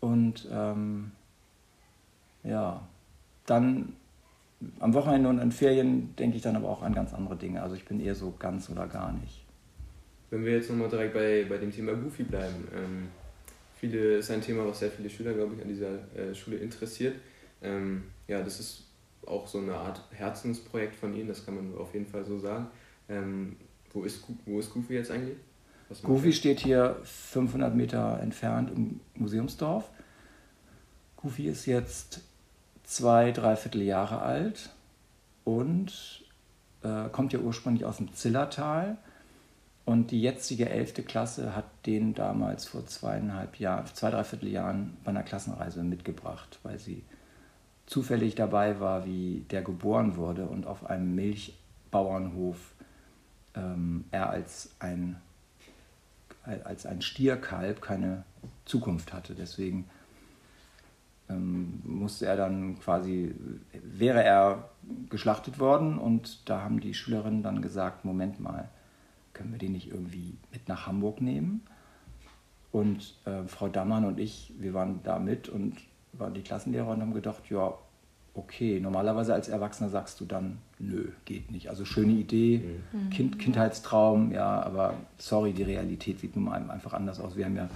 Und 0.00 0.48
ähm, 0.50 1.12
ja, 2.42 2.86
dann 3.46 3.94
am 4.80 4.94
Wochenende 4.94 5.28
und 5.28 5.38
in 5.38 5.52
Ferien 5.52 6.14
denke 6.16 6.36
ich 6.36 6.42
dann 6.42 6.56
aber 6.56 6.68
auch 6.68 6.82
an 6.82 6.94
ganz 6.94 7.14
andere 7.14 7.36
Dinge. 7.36 7.62
Also 7.62 7.74
ich 7.74 7.84
bin 7.84 8.00
eher 8.00 8.14
so 8.14 8.34
ganz 8.38 8.70
oder 8.70 8.86
gar 8.86 9.12
nicht. 9.12 9.44
Wenn 10.30 10.44
wir 10.44 10.52
jetzt 10.52 10.70
nochmal 10.70 10.88
direkt 10.88 11.14
bei, 11.14 11.46
bei 11.48 11.58
dem 11.58 11.70
Thema 11.70 11.92
Goofy 11.94 12.24
bleiben, 12.24 12.68
ähm, 12.74 13.08
viele, 13.76 14.16
ist 14.16 14.30
ein 14.30 14.40
Thema, 14.40 14.66
was 14.66 14.80
sehr 14.80 14.90
viele 14.90 15.08
Schüler, 15.10 15.32
glaube 15.32 15.54
ich, 15.54 15.62
an 15.62 15.68
dieser 15.68 15.94
äh, 16.16 16.34
Schule 16.34 16.56
interessiert. 16.56 17.16
Ähm, 17.62 18.04
ja, 18.26 18.42
das 18.42 18.60
ist 18.60 18.84
auch 19.26 19.46
so 19.46 19.58
eine 19.58 19.74
Art 19.74 20.00
Herzensprojekt 20.10 20.96
von 20.96 21.14
Ihnen, 21.14 21.28
das 21.28 21.44
kann 21.44 21.54
man 21.54 21.78
auf 21.78 21.94
jeden 21.94 22.06
Fall 22.06 22.24
so 22.24 22.38
sagen. 22.38 22.66
Ähm, 23.08 23.56
wo, 23.92 24.02
ist, 24.02 24.24
wo 24.44 24.58
ist 24.58 24.72
Goofy 24.72 24.94
jetzt 24.94 25.10
eigentlich? 25.10 25.38
Goofy 26.02 26.32
steht 26.32 26.60
hier 26.60 26.96
500 27.04 27.74
Meter 27.74 28.18
entfernt 28.20 28.70
im 28.74 29.00
Museumsdorf. 29.14 29.88
Goofy 31.16 31.46
ist 31.48 31.66
jetzt 31.66 32.22
zwei, 32.84 33.32
dreiviertel 33.32 33.82
Jahre 33.82 34.20
alt 34.20 34.70
und 35.44 36.22
äh, 36.82 37.08
kommt 37.10 37.32
ja 37.32 37.40
ursprünglich 37.40 37.84
aus 37.84 37.98
dem 37.98 38.12
Zillertal 38.14 38.96
und 39.84 40.10
die 40.10 40.22
jetzige 40.22 40.70
11. 40.70 41.06
Klasse 41.06 41.54
hat 41.54 41.66
den 41.86 42.14
damals 42.14 42.66
vor 42.66 42.86
zweieinhalb 42.86 43.58
Jahren, 43.60 43.86
zwei, 43.92 44.10
dreiviertel 44.10 44.48
Jahren 44.48 44.96
bei 45.04 45.10
einer 45.10 45.22
Klassenreise 45.22 45.82
mitgebracht, 45.82 46.58
weil 46.62 46.78
sie 46.78 47.02
zufällig 47.86 48.34
dabei 48.34 48.80
war, 48.80 49.04
wie 49.04 49.44
der 49.50 49.62
geboren 49.62 50.16
wurde 50.16 50.46
und 50.46 50.66
auf 50.66 50.86
einem 50.86 51.14
Milchbauernhof 51.14 52.72
ähm, 53.54 54.04
er 54.10 54.30
als 54.30 54.70
ein, 54.78 55.16
als 56.44 56.86
ein 56.86 57.02
Stierkalb 57.02 57.82
keine 57.82 58.24
Zukunft 58.64 59.12
hatte. 59.12 59.34
Deswegen 59.34 59.90
ähm, 61.28 61.80
musste 61.84 62.26
er 62.26 62.36
dann 62.36 62.78
quasi, 62.80 63.34
wäre 63.82 64.22
er 64.22 64.70
geschlachtet 65.08 65.58
worden 65.58 65.98
und 65.98 66.48
da 66.48 66.62
haben 66.62 66.80
die 66.80 66.94
Schülerinnen 66.94 67.42
dann 67.42 67.62
gesagt, 67.62 68.04
Moment 68.04 68.40
mal, 68.40 68.68
können 69.32 69.52
wir 69.52 69.58
den 69.58 69.72
nicht 69.72 69.90
irgendwie 69.90 70.36
mit 70.52 70.68
nach 70.68 70.86
Hamburg 70.86 71.20
nehmen? 71.20 71.62
Und 72.72 73.14
äh, 73.24 73.46
Frau 73.46 73.68
Dammann 73.68 74.04
und 74.04 74.18
ich, 74.18 74.52
wir 74.58 74.74
waren 74.74 75.00
da 75.02 75.18
mit 75.18 75.48
und 75.48 75.76
waren 76.12 76.34
die 76.34 76.42
Klassenlehrer 76.42 76.88
und 76.88 77.00
haben 77.00 77.14
gedacht, 77.14 77.48
ja, 77.48 77.74
okay, 78.34 78.80
normalerweise 78.80 79.32
als 79.32 79.48
Erwachsener 79.48 79.90
sagst 79.90 80.20
du 80.20 80.24
dann, 80.24 80.58
nö, 80.78 81.10
geht 81.24 81.50
nicht. 81.50 81.70
Also 81.70 81.84
schöne 81.84 82.12
Idee, 82.12 82.80
mhm. 82.92 83.10
kind, 83.10 83.38
Kindheitstraum, 83.38 84.32
ja, 84.32 84.60
aber 84.62 84.94
sorry, 85.18 85.52
die 85.52 85.62
Realität 85.62 86.18
sieht 86.18 86.34
nun 86.34 86.46
mal 86.46 86.70
einfach 86.70 86.94
anders 86.94 87.20
aus. 87.20 87.36
Wir 87.36 87.44
haben 87.44 87.56
ja, 87.56 87.68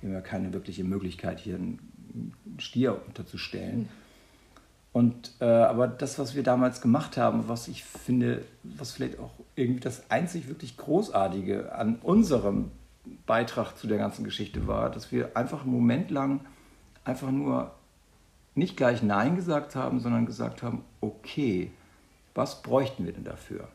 wir 0.00 0.08
haben 0.08 0.14
ja 0.14 0.20
keine 0.22 0.52
wirkliche 0.52 0.84
Möglichkeit, 0.84 1.40
hier 1.40 1.56
einen 1.56 1.87
Stier 2.60 3.00
unterzustellen. 3.06 3.88
Und, 4.92 5.32
äh, 5.40 5.44
aber 5.44 5.86
das, 5.86 6.18
was 6.18 6.34
wir 6.34 6.42
damals 6.42 6.80
gemacht 6.80 7.16
haben, 7.16 7.48
was 7.48 7.68
ich 7.68 7.84
finde, 7.84 8.44
was 8.64 8.92
vielleicht 8.92 9.18
auch 9.18 9.30
irgendwie 9.54 9.80
das 9.80 10.10
einzig 10.10 10.48
wirklich 10.48 10.76
Großartige 10.76 11.72
an 11.72 11.96
unserem 12.02 12.70
Beitrag 13.26 13.76
zu 13.76 13.86
der 13.86 13.98
ganzen 13.98 14.24
Geschichte 14.24 14.66
war, 14.66 14.90
dass 14.90 15.12
wir 15.12 15.36
einfach 15.36 15.62
einen 15.62 15.72
Moment 15.72 16.10
lang 16.10 16.40
einfach 17.04 17.30
nur 17.30 17.72
nicht 18.54 18.76
gleich 18.76 19.02
Nein 19.02 19.36
gesagt 19.36 19.76
haben, 19.76 20.00
sondern 20.00 20.26
gesagt 20.26 20.62
haben, 20.62 20.84
okay, 21.00 21.70
was 22.34 22.62
bräuchten 22.62 23.04
wir 23.04 23.12
denn 23.12 23.24
dafür? 23.24 23.68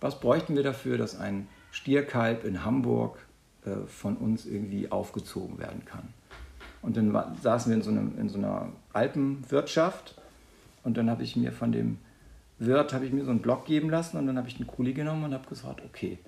Was 0.00 0.20
bräuchten 0.20 0.56
wir 0.56 0.62
dafür, 0.62 0.98
dass 0.98 1.18
ein 1.18 1.48
Stierkalb 1.70 2.44
in 2.44 2.64
Hamburg 2.64 3.18
äh, 3.64 3.86
von 3.86 4.16
uns 4.16 4.44
irgendwie 4.44 4.90
aufgezogen 4.90 5.58
werden 5.58 5.84
kann? 5.84 6.08
Und 6.86 6.96
dann 6.96 7.12
saßen 7.42 7.70
wir 7.70 7.76
in 7.76 7.82
so, 7.82 7.90
einem, 7.90 8.16
in 8.16 8.28
so 8.28 8.38
einer 8.38 8.68
Alpenwirtschaft 8.92 10.14
und 10.84 10.96
dann 10.96 11.10
habe 11.10 11.24
ich 11.24 11.34
mir 11.34 11.50
von 11.50 11.72
dem 11.72 11.98
Wirt 12.58 12.94
habe 12.94 13.04
ich 13.04 13.12
mir 13.12 13.24
so 13.24 13.32
einen 13.32 13.42
Block 13.42 13.66
geben 13.66 13.90
lassen 13.90 14.16
und 14.16 14.26
dann 14.28 14.38
habe 14.38 14.48
ich 14.48 14.56
einen 14.56 14.68
Kuli 14.68 14.94
genommen 14.94 15.24
und 15.24 15.34
habe 15.34 15.46
gesagt, 15.48 15.82
okay, 15.84 16.18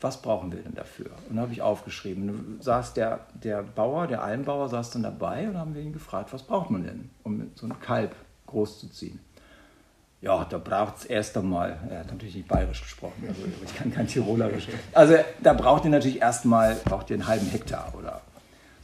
was 0.00 0.22
brauchen 0.22 0.52
wir 0.52 0.60
denn 0.60 0.74
dafür? 0.74 1.10
Und 1.28 1.36
dann 1.36 1.40
habe 1.40 1.52
ich 1.52 1.60
aufgeschrieben. 1.60 2.28
Dann 2.28 2.60
saß 2.60 2.94
der, 2.94 3.26
der 3.34 3.64
Bauer, 3.64 4.06
der 4.06 4.22
Almbauer 4.22 4.68
saß 4.68 4.92
dann 4.92 5.02
dabei 5.02 5.48
und 5.48 5.58
haben 5.58 5.74
wir 5.74 5.82
ihn 5.82 5.92
gefragt, 5.92 6.32
was 6.32 6.44
braucht 6.44 6.70
man 6.70 6.84
denn, 6.84 7.10
um 7.24 7.50
so 7.56 7.66
ein 7.66 7.78
Kalb 7.80 8.14
großzuziehen? 8.46 9.18
Ja, 10.22 10.44
da 10.44 10.58
braucht 10.58 10.98
es 10.98 11.04
erst 11.06 11.36
einmal, 11.36 11.78
er 11.90 12.00
hat 12.00 12.12
natürlich 12.12 12.36
nicht 12.36 12.48
bayerisch 12.48 12.82
gesprochen, 12.82 13.24
also 13.26 13.42
ich 13.64 13.74
kann 13.74 13.92
kein 13.92 14.06
Tirolerisch. 14.06 14.68
Also 14.92 15.16
da 15.42 15.52
braucht 15.52 15.84
ihr 15.84 15.90
natürlich 15.90 16.20
erstmal, 16.20 16.76
braucht 16.84 17.10
ihr 17.10 17.14
einen 17.14 17.26
halben 17.26 17.46
Hektar 17.46 17.92
oder 17.98 18.20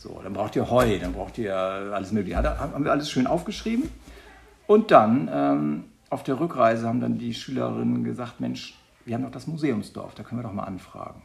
so. 0.07 0.21
Dann 0.23 0.33
braucht 0.33 0.57
ihr 0.57 0.71
Heu, 0.71 0.99
dann 0.99 1.13
braucht 1.13 1.39
ihr 1.39 1.55
alles 1.57 2.13
mögliche. 2.13 2.41
Da 2.43 2.59
haben 2.59 2.85
wir 2.85 2.93
alles 2.93 3.11
schön 3.11 3.27
aufgeschrieben. 3.27 3.89
Und 4.67 4.91
dann 4.91 5.29
ähm, 5.33 5.85
auf 6.11 6.23
der 6.23 6.39
Rückreise 6.41 6.87
haben 6.87 7.01
dann 7.01 7.19
die 7.19 7.35
Schülerinnen 7.35 8.05
gesagt, 8.05 8.41
Mensch, 8.41 8.79
wir 9.05 9.15
haben 9.15 9.23
doch 9.23 9.31
das 9.31 9.47
Museumsdorf, 9.47 10.15
da 10.15 10.23
können 10.23 10.41
wir 10.41 10.49
doch 10.49 10.53
mal 10.53 10.65
anfragen. 10.65 11.23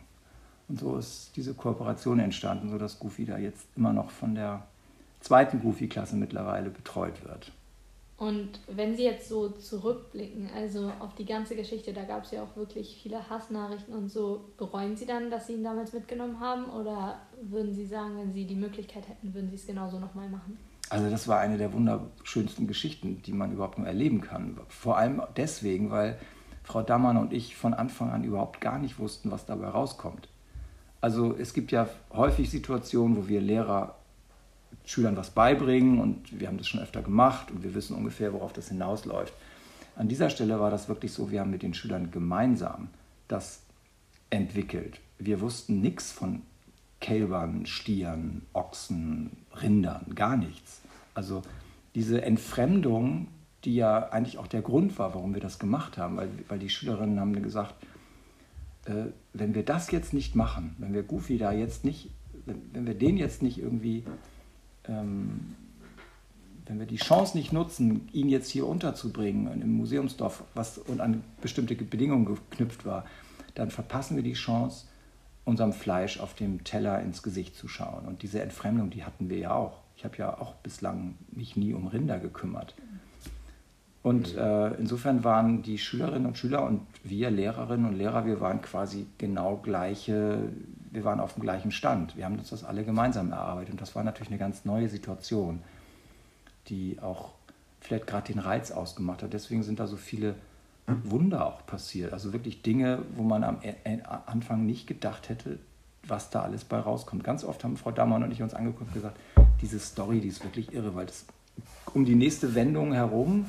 Und 0.67 0.79
so 0.79 0.97
ist 0.97 1.31
diese 1.35 1.53
Kooperation 1.53 2.19
entstanden, 2.19 2.69
sodass 2.69 2.99
Goofy 2.99 3.25
da 3.25 3.37
jetzt 3.37 3.67
immer 3.75 3.93
noch 3.93 4.11
von 4.11 4.35
der 4.35 4.63
zweiten 5.19 5.61
Goofy-Klasse 5.61 6.15
mittlerweile 6.15 6.69
betreut 6.69 7.23
wird. 7.25 7.51
Und 8.21 8.59
wenn 8.67 8.95
Sie 8.95 9.03
jetzt 9.03 9.29
so 9.29 9.49
zurückblicken, 9.49 10.51
also 10.55 10.91
auf 10.99 11.15
die 11.15 11.25
ganze 11.25 11.55
Geschichte, 11.55 11.91
da 11.91 12.03
gab 12.03 12.23
es 12.23 12.29
ja 12.29 12.43
auch 12.43 12.55
wirklich 12.55 12.99
viele 13.01 13.27
Hassnachrichten 13.27 13.95
und 13.95 14.09
so, 14.11 14.45
bereuen 14.59 14.95
Sie 14.95 15.07
dann, 15.07 15.31
dass 15.31 15.47
Sie 15.47 15.53
ihn 15.53 15.63
damals 15.63 15.91
mitgenommen 15.91 16.39
haben? 16.39 16.65
Oder 16.65 17.17
würden 17.41 17.73
Sie 17.73 17.87
sagen, 17.87 18.19
wenn 18.19 18.31
Sie 18.31 18.45
die 18.45 18.53
Möglichkeit 18.53 19.09
hätten, 19.09 19.33
würden 19.33 19.49
Sie 19.49 19.55
es 19.55 19.65
genauso 19.65 19.97
nochmal 19.97 20.29
machen? 20.29 20.59
Also 20.91 21.09
das 21.09 21.27
war 21.27 21.39
eine 21.39 21.57
der 21.57 21.73
wunderschönsten 21.73 22.67
Geschichten, 22.67 23.23
die 23.23 23.33
man 23.33 23.53
überhaupt 23.53 23.79
nur 23.79 23.87
erleben 23.87 24.21
kann. 24.21 24.55
Vor 24.67 24.99
allem 24.99 25.23
deswegen, 25.35 25.89
weil 25.89 26.19
Frau 26.61 26.83
Dammann 26.83 27.17
und 27.17 27.33
ich 27.33 27.55
von 27.55 27.73
Anfang 27.73 28.11
an 28.11 28.23
überhaupt 28.23 28.61
gar 28.61 28.77
nicht 28.77 28.99
wussten, 28.99 29.31
was 29.31 29.47
dabei 29.47 29.69
rauskommt. 29.69 30.29
Also 30.99 31.35
es 31.35 31.55
gibt 31.55 31.71
ja 31.71 31.89
häufig 32.13 32.51
Situationen, 32.51 33.17
wo 33.17 33.27
wir 33.27 33.41
Lehrer 33.41 33.95
Schülern 34.85 35.17
was 35.17 35.31
beibringen 35.31 35.99
und 35.99 36.39
wir 36.39 36.47
haben 36.47 36.57
das 36.57 36.67
schon 36.67 36.79
öfter 36.79 37.01
gemacht 37.01 37.51
und 37.51 37.63
wir 37.63 37.73
wissen 37.75 37.95
ungefähr, 37.95 38.33
worauf 38.33 38.53
das 38.53 38.69
hinausläuft. 38.69 39.33
An 39.95 40.07
dieser 40.07 40.29
Stelle 40.29 40.59
war 40.59 40.71
das 40.71 40.89
wirklich 40.89 41.13
so, 41.13 41.31
wir 41.31 41.41
haben 41.41 41.51
mit 41.51 41.63
den 41.63 41.73
Schülern 41.73 42.11
gemeinsam 42.11 42.89
das 43.27 43.61
entwickelt. 44.29 44.99
Wir 45.19 45.41
wussten 45.41 45.81
nichts 45.81 46.11
von 46.11 46.41
Kälbern, 46.99 47.65
Stieren, 47.65 48.43
Ochsen, 48.53 49.31
Rindern, 49.61 50.15
gar 50.15 50.37
nichts. 50.37 50.81
Also 51.13 51.41
diese 51.93 52.21
Entfremdung 52.21 53.27
die 53.63 53.75
ja 53.75 54.09
eigentlich 54.09 54.37
auch 54.37 54.47
der 54.47 54.61
Grund 54.61 54.97
war, 54.97 55.13
warum 55.13 55.33
wir 55.33 55.41
das 55.41 55.59
gemacht 55.59 55.97
haben, 55.97 56.17
weil, 56.17 56.29
weil 56.47 56.59
die 56.59 56.69
Schülerinnen 56.69 57.19
haben 57.19 57.41
gesagt, 57.41 57.75
äh, 58.85 59.05
wenn 59.33 59.53
wir 59.53 59.63
das 59.63 59.91
jetzt 59.91 60.13
nicht 60.13 60.35
machen, 60.35 60.75
wenn 60.79 60.93
wir 60.93 61.03
Goofy 61.03 61.37
da 61.37 61.51
jetzt 61.51 61.85
nicht, 61.85 62.09
wenn, 62.45 62.61
wenn 62.73 62.87
wir 62.87 62.95
den 62.95 63.17
jetzt 63.17 63.43
nicht 63.43 63.59
irgendwie, 63.59 64.03
ähm, 64.87 65.55
wenn 66.65 66.79
wir 66.79 66.85
die 66.85 66.97
Chance 66.97 67.37
nicht 67.37 67.51
nutzen, 67.51 68.07
ihn 68.13 68.29
jetzt 68.29 68.49
hier 68.49 68.67
unterzubringen 68.67 69.61
im 69.61 69.73
Museumsdorf, 69.73 70.43
was 70.53 70.77
und 70.77 71.01
an 71.01 71.23
bestimmte 71.41 71.75
Bedingungen 71.75 72.25
geknüpft 72.25 72.85
war, 72.85 73.05
dann 73.55 73.71
verpassen 73.71 74.15
wir 74.15 74.23
die 74.23 74.33
Chance, 74.33 74.85
unserem 75.43 75.73
Fleisch 75.73 76.19
auf 76.19 76.33
dem 76.35 76.63
Teller 76.63 77.01
ins 77.01 77.23
Gesicht 77.23 77.55
zu 77.55 77.67
schauen. 77.67 78.05
Und 78.05 78.21
diese 78.21 78.41
Entfremdung, 78.41 78.89
die 78.89 79.03
hatten 79.03 79.29
wir 79.29 79.37
ja 79.37 79.53
auch. 79.53 79.79
Ich 79.97 80.05
habe 80.05 80.17
ja 80.17 80.37
auch 80.39 80.53
bislang 80.55 81.15
mich 81.31 81.57
nie 81.57 81.73
um 81.73 81.87
Rinder 81.87 82.19
gekümmert. 82.19 82.75
Und 84.03 84.35
äh, 84.35 84.73
insofern 84.75 85.23
waren 85.23 85.61
die 85.61 85.77
Schülerinnen 85.77 86.25
und 86.25 86.37
Schüler 86.37 86.65
und 86.65 86.81
wir 87.03 87.29
Lehrerinnen 87.29 87.85
und 87.85 87.95
Lehrer, 87.95 88.25
wir 88.25 88.41
waren 88.41 88.61
quasi 88.61 89.05
genau 89.17 89.57
gleiche, 89.57 90.39
wir 90.91 91.03
waren 91.03 91.19
auf 91.19 91.33
dem 91.33 91.41
gleichen 91.41 91.71
Stand. 91.71 92.15
Wir 92.15 92.25
haben 92.25 92.37
uns 92.37 92.49
das 92.49 92.63
alle 92.63 92.83
gemeinsam 92.83 93.31
erarbeitet. 93.31 93.71
Und 93.71 93.81
das 93.81 93.95
war 93.95 94.03
natürlich 94.03 94.29
eine 94.29 94.37
ganz 94.37 94.65
neue 94.65 94.89
Situation, 94.89 95.61
die 96.67 96.99
auch 97.01 97.31
vielleicht 97.79 98.07
gerade 98.07 98.31
den 98.31 98.39
Reiz 98.39 98.71
ausgemacht 98.71 99.23
hat. 99.23 99.33
Deswegen 99.33 99.63
sind 99.63 99.79
da 99.79 99.87
so 99.87 99.97
viele 99.97 100.35
Wunder 101.03 101.45
auch 101.45 101.65
passiert. 101.65 102.13
Also 102.13 102.33
wirklich 102.33 102.61
Dinge, 102.61 102.99
wo 103.15 103.23
man 103.23 103.43
am 103.43 103.57
e-, 103.63 103.73
e-, 103.85 104.01
Anfang 104.25 104.65
nicht 104.65 104.87
gedacht 104.87 105.29
hätte, 105.29 105.59
was 106.05 106.29
da 106.29 106.41
alles 106.41 106.63
bei 106.63 106.79
rauskommt. 106.79 107.23
Ganz 107.23 107.43
oft 107.43 107.63
haben 107.63 107.77
Frau 107.77 107.91
Dammann 107.91 108.23
und 108.23 108.31
ich 108.31 108.41
uns 108.41 108.53
angeguckt 108.53 108.89
und 108.89 108.93
gesagt, 108.93 109.17
diese 109.61 109.79
Story, 109.79 110.19
die 110.19 110.27
ist 110.27 110.43
wirklich 110.43 110.73
irre, 110.73 110.95
weil 110.95 111.05
das 111.05 111.25
um 111.93 112.05
die 112.05 112.15
nächste 112.15 112.55
Wendung 112.55 112.93
herum 112.93 113.45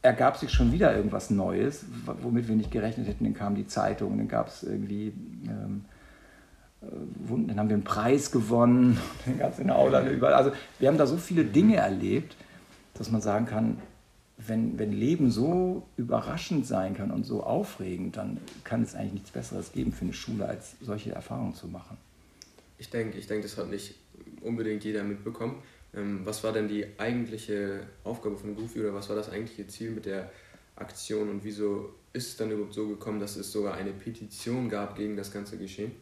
ergab 0.00 0.36
sich 0.36 0.50
schon 0.50 0.72
wieder 0.72 0.94
irgendwas 0.94 1.30
Neues, 1.30 1.84
womit 2.22 2.48
wir 2.48 2.56
nicht 2.56 2.70
gerechnet 2.70 3.06
hätten. 3.08 3.24
Dann 3.24 3.34
kam 3.34 3.54
die 3.54 3.66
Zeitung, 3.66 4.16
dann 4.16 4.28
gab 4.28 4.48
es 4.48 4.62
irgendwie, 4.62 5.12
ähm, 5.46 5.84
äh, 5.84 5.97
dann 6.80 7.58
haben 7.58 7.68
wir 7.68 7.74
einen 7.74 7.84
Preis 7.84 8.30
gewonnen, 8.30 8.98
dann 9.24 9.38
gab 9.38 9.52
es 9.52 9.58
in 9.58 9.66
der 9.66 9.76
Aula 9.76 10.08
überall. 10.08 10.34
Also 10.34 10.52
wir 10.78 10.88
haben 10.88 10.98
da 10.98 11.06
so 11.06 11.16
viele 11.16 11.44
Dinge 11.44 11.76
erlebt, 11.76 12.36
dass 12.94 13.10
man 13.10 13.20
sagen 13.20 13.46
kann, 13.46 13.78
wenn, 14.38 14.78
wenn 14.78 14.92
Leben 14.92 15.30
so 15.30 15.86
überraschend 15.96 16.66
sein 16.66 16.94
kann 16.94 17.10
und 17.10 17.24
so 17.24 17.42
aufregend, 17.42 18.16
dann 18.16 18.38
kann 18.62 18.82
es 18.82 18.94
eigentlich 18.94 19.14
nichts 19.14 19.30
Besseres 19.30 19.72
geben 19.72 19.92
für 19.92 20.04
eine 20.04 20.12
Schule, 20.12 20.46
als 20.46 20.76
solche 20.80 21.10
Erfahrungen 21.10 21.54
zu 21.54 21.66
machen. 21.66 21.96
Ich 22.78 22.88
denke, 22.90 23.18
ich 23.18 23.26
denke, 23.26 23.42
das 23.42 23.58
hat 23.58 23.68
nicht 23.68 23.96
unbedingt 24.42 24.84
jeder 24.84 25.02
mitbekommen. 25.02 25.56
Ähm, 25.94 26.20
was 26.24 26.44
war 26.44 26.52
denn 26.52 26.68
die 26.68 26.86
eigentliche 26.98 27.80
Aufgabe 28.04 28.36
von 28.36 28.54
Goofy 28.54 28.80
oder 28.80 28.94
was 28.94 29.08
war 29.08 29.16
das 29.16 29.30
eigentliche 29.30 29.66
Ziel 29.66 29.90
mit 29.90 30.06
der 30.06 30.30
Aktion 30.76 31.28
und 31.28 31.42
wieso 31.42 31.94
ist 32.12 32.28
es 32.28 32.36
dann 32.36 32.52
überhaupt 32.52 32.74
so 32.74 32.86
gekommen, 32.86 33.18
dass 33.18 33.36
es 33.36 33.50
sogar 33.50 33.74
eine 33.74 33.90
Petition 33.90 34.68
gab 34.68 34.96
gegen 34.96 35.16
das 35.16 35.32
ganze 35.32 35.58
Geschehen? 35.58 35.92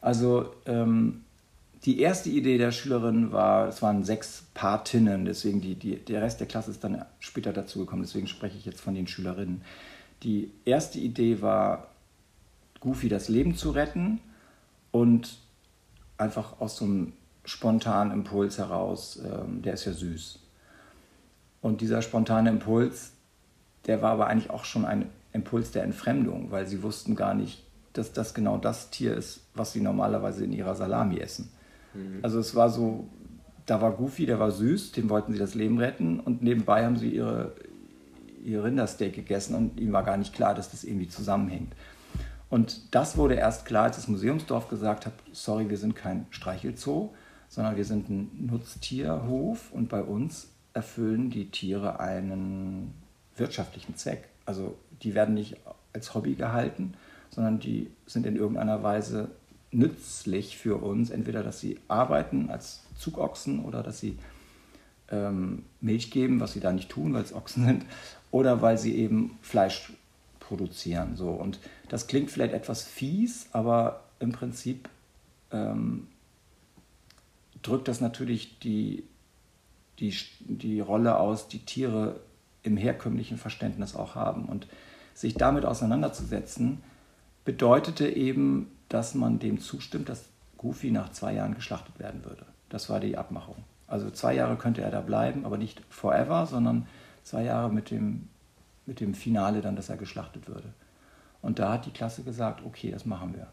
Also 0.00 0.52
ähm, 0.66 1.24
die 1.84 2.00
erste 2.00 2.28
Idee 2.30 2.58
der 2.58 2.72
Schülerin 2.72 3.32
war, 3.32 3.68
es 3.68 3.80
waren 3.82 4.04
sechs 4.04 4.44
Patinnen, 4.54 5.24
deswegen 5.24 5.60
die, 5.60 5.74
die, 5.74 5.96
der 5.96 6.22
Rest 6.22 6.40
der 6.40 6.46
Klasse 6.46 6.70
ist 6.70 6.84
dann 6.84 7.04
später 7.20 7.52
dazugekommen, 7.52 8.04
deswegen 8.04 8.26
spreche 8.26 8.58
ich 8.58 8.66
jetzt 8.66 8.80
von 8.80 8.94
den 8.94 9.06
Schülerinnen. 9.06 9.62
Die 10.22 10.50
erste 10.64 10.98
Idee 10.98 11.40
war, 11.40 11.88
Goofy 12.80 13.08
das 13.08 13.28
Leben 13.28 13.56
zu 13.56 13.70
retten 13.70 14.20
und 14.90 15.38
einfach 16.18 16.60
aus 16.60 16.76
so 16.76 16.84
einem 16.84 17.12
spontanen 17.44 18.12
Impuls 18.12 18.58
heraus, 18.58 19.20
ähm, 19.24 19.62
der 19.62 19.74
ist 19.74 19.86
ja 19.86 19.92
süß. 19.92 20.38
Und 21.62 21.80
dieser 21.80 22.02
spontane 22.02 22.50
Impuls, 22.50 23.12
der 23.86 24.02
war 24.02 24.12
aber 24.12 24.26
eigentlich 24.26 24.50
auch 24.50 24.64
schon 24.64 24.84
ein 24.84 25.10
Impuls 25.32 25.72
der 25.72 25.84
Entfremdung, 25.84 26.50
weil 26.50 26.66
sie 26.66 26.82
wussten 26.82 27.16
gar 27.16 27.34
nicht, 27.34 27.62
dass 27.92 28.12
das 28.12 28.34
genau 28.34 28.58
das 28.58 28.90
Tier 28.90 29.16
ist, 29.16 29.40
was 29.54 29.72
sie 29.72 29.80
normalerweise 29.80 30.44
in 30.44 30.52
ihrer 30.52 30.74
Salami 30.74 31.18
essen. 31.18 31.50
Mhm. 31.94 32.20
Also 32.22 32.38
es 32.38 32.54
war 32.54 32.70
so, 32.70 33.08
da 33.66 33.80
war 33.80 33.92
Goofy, 33.92 34.26
der 34.26 34.38
war 34.38 34.50
süß, 34.50 34.92
dem 34.92 35.10
wollten 35.10 35.32
sie 35.32 35.38
das 35.38 35.54
Leben 35.54 35.78
retten 35.78 36.20
und 36.20 36.42
nebenbei 36.42 36.84
haben 36.84 36.96
sie 36.96 37.10
ihre, 37.10 37.52
ihr 38.44 38.64
Rindersteak 38.64 39.14
gegessen 39.14 39.54
und 39.54 39.80
ihm 39.80 39.92
war 39.92 40.02
gar 40.02 40.16
nicht 40.16 40.34
klar, 40.34 40.54
dass 40.54 40.70
das 40.70 40.84
irgendwie 40.84 41.08
zusammenhängt. 41.08 41.74
Und 42.48 42.94
das 42.94 43.16
wurde 43.16 43.34
erst 43.34 43.64
klar, 43.64 43.84
als 43.84 43.96
das 43.96 44.08
Museumsdorf 44.08 44.68
gesagt 44.68 45.06
hat, 45.06 45.12
sorry, 45.32 45.70
wir 45.70 45.78
sind 45.78 45.94
kein 45.94 46.26
Streichelzoo, 46.30 47.10
sondern 47.48 47.76
wir 47.76 47.84
sind 47.84 48.10
ein 48.10 48.30
Nutztierhof 48.50 49.72
und 49.72 49.88
bei 49.88 50.02
uns 50.02 50.48
erfüllen 50.72 51.30
die 51.30 51.50
Tiere 51.50 52.00
einen 52.00 52.94
wirtschaftlichen 53.36 53.96
Zweck. 53.96 54.28
Also 54.46 54.76
die 55.02 55.14
werden 55.14 55.34
nicht 55.34 55.56
als 55.92 56.14
Hobby 56.14 56.34
gehalten, 56.34 56.94
sondern 57.30 57.60
die 57.60 57.90
sind 58.06 58.26
in 58.26 58.36
irgendeiner 58.36 58.82
Weise 58.82 59.30
nützlich 59.72 60.56
für 60.56 60.82
uns, 60.82 61.10
entweder 61.10 61.42
dass 61.42 61.60
sie 61.60 61.78
arbeiten 61.88 62.50
als 62.50 62.82
Zugochsen 62.98 63.64
oder 63.64 63.82
dass 63.82 64.00
sie 64.00 64.18
ähm, 65.10 65.64
Milch 65.80 66.10
geben, 66.10 66.40
was 66.40 66.52
sie 66.52 66.60
da 66.60 66.72
nicht 66.72 66.88
tun, 66.88 67.14
weil 67.14 67.22
es 67.22 67.32
Ochsen 67.32 67.64
sind, 67.64 67.86
oder 68.30 68.62
weil 68.62 68.78
sie 68.78 68.96
eben 68.96 69.38
Fleisch 69.42 69.92
produzieren. 70.40 71.16
So. 71.16 71.30
Und 71.30 71.60
das 71.88 72.06
klingt 72.06 72.30
vielleicht 72.30 72.54
etwas 72.54 72.82
fies, 72.82 73.48
aber 73.52 74.04
im 74.18 74.32
Prinzip 74.32 74.88
ähm, 75.52 76.08
drückt 77.62 77.88
das 77.88 78.00
natürlich 78.00 78.58
die, 78.58 79.04
die, 79.98 80.14
die 80.40 80.80
Rolle 80.80 81.18
aus, 81.18 81.48
die 81.48 81.60
Tiere 81.60 82.20
im 82.62 82.76
herkömmlichen 82.76 83.38
Verständnis 83.38 83.94
auch 83.94 84.14
haben. 84.14 84.46
Und 84.46 84.66
sich 85.14 85.34
damit 85.34 85.64
auseinanderzusetzen, 85.64 86.82
bedeutete 87.44 88.08
eben, 88.08 88.70
dass 88.88 89.14
man 89.14 89.38
dem 89.38 89.60
zustimmt, 89.60 90.08
dass 90.08 90.24
Goofy 90.58 90.90
nach 90.90 91.10
zwei 91.12 91.34
Jahren 91.34 91.54
geschlachtet 91.54 91.98
werden 91.98 92.24
würde. 92.24 92.44
Das 92.68 92.90
war 92.90 93.00
die 93.00 93.16
Abmachung. 93.16 93.56
Also 93.86 94.10
zwei 94.10 94.34
Jahre 94.34 94.56
könnte 94.56 94.82
er 94.82 94.90
da 94.90 95.00
bleiben, 95.00 95.44
aber 95.44 95.58
nicht 95.58 95.82
forever, 95.88 96.46
sondern 96.46 96.86
zwei 97.24 97.44
Jahre 97.44 97.72
mit 97.72 97.90
dem, 97.90 98.28
mit 98.86 99.00
dem 99.00 99.14
Finale 99.14 99.62
dann, 99.62 99.76
dass 99.76 99.88
er 99.88 99.96
geschlachtet 99.96 100.48
würde. 100.48 100.72
Und 101.42 101.58
da 101.58 101.72
hat 101.72 101.86
die 101.86 101.90
Klasse 101.90 102.22
gesagt, 102.22 102.64
okay, 102.64 102.90
das 102.90 103.06
machen 103.06 103.34
wir. 103.34 103.48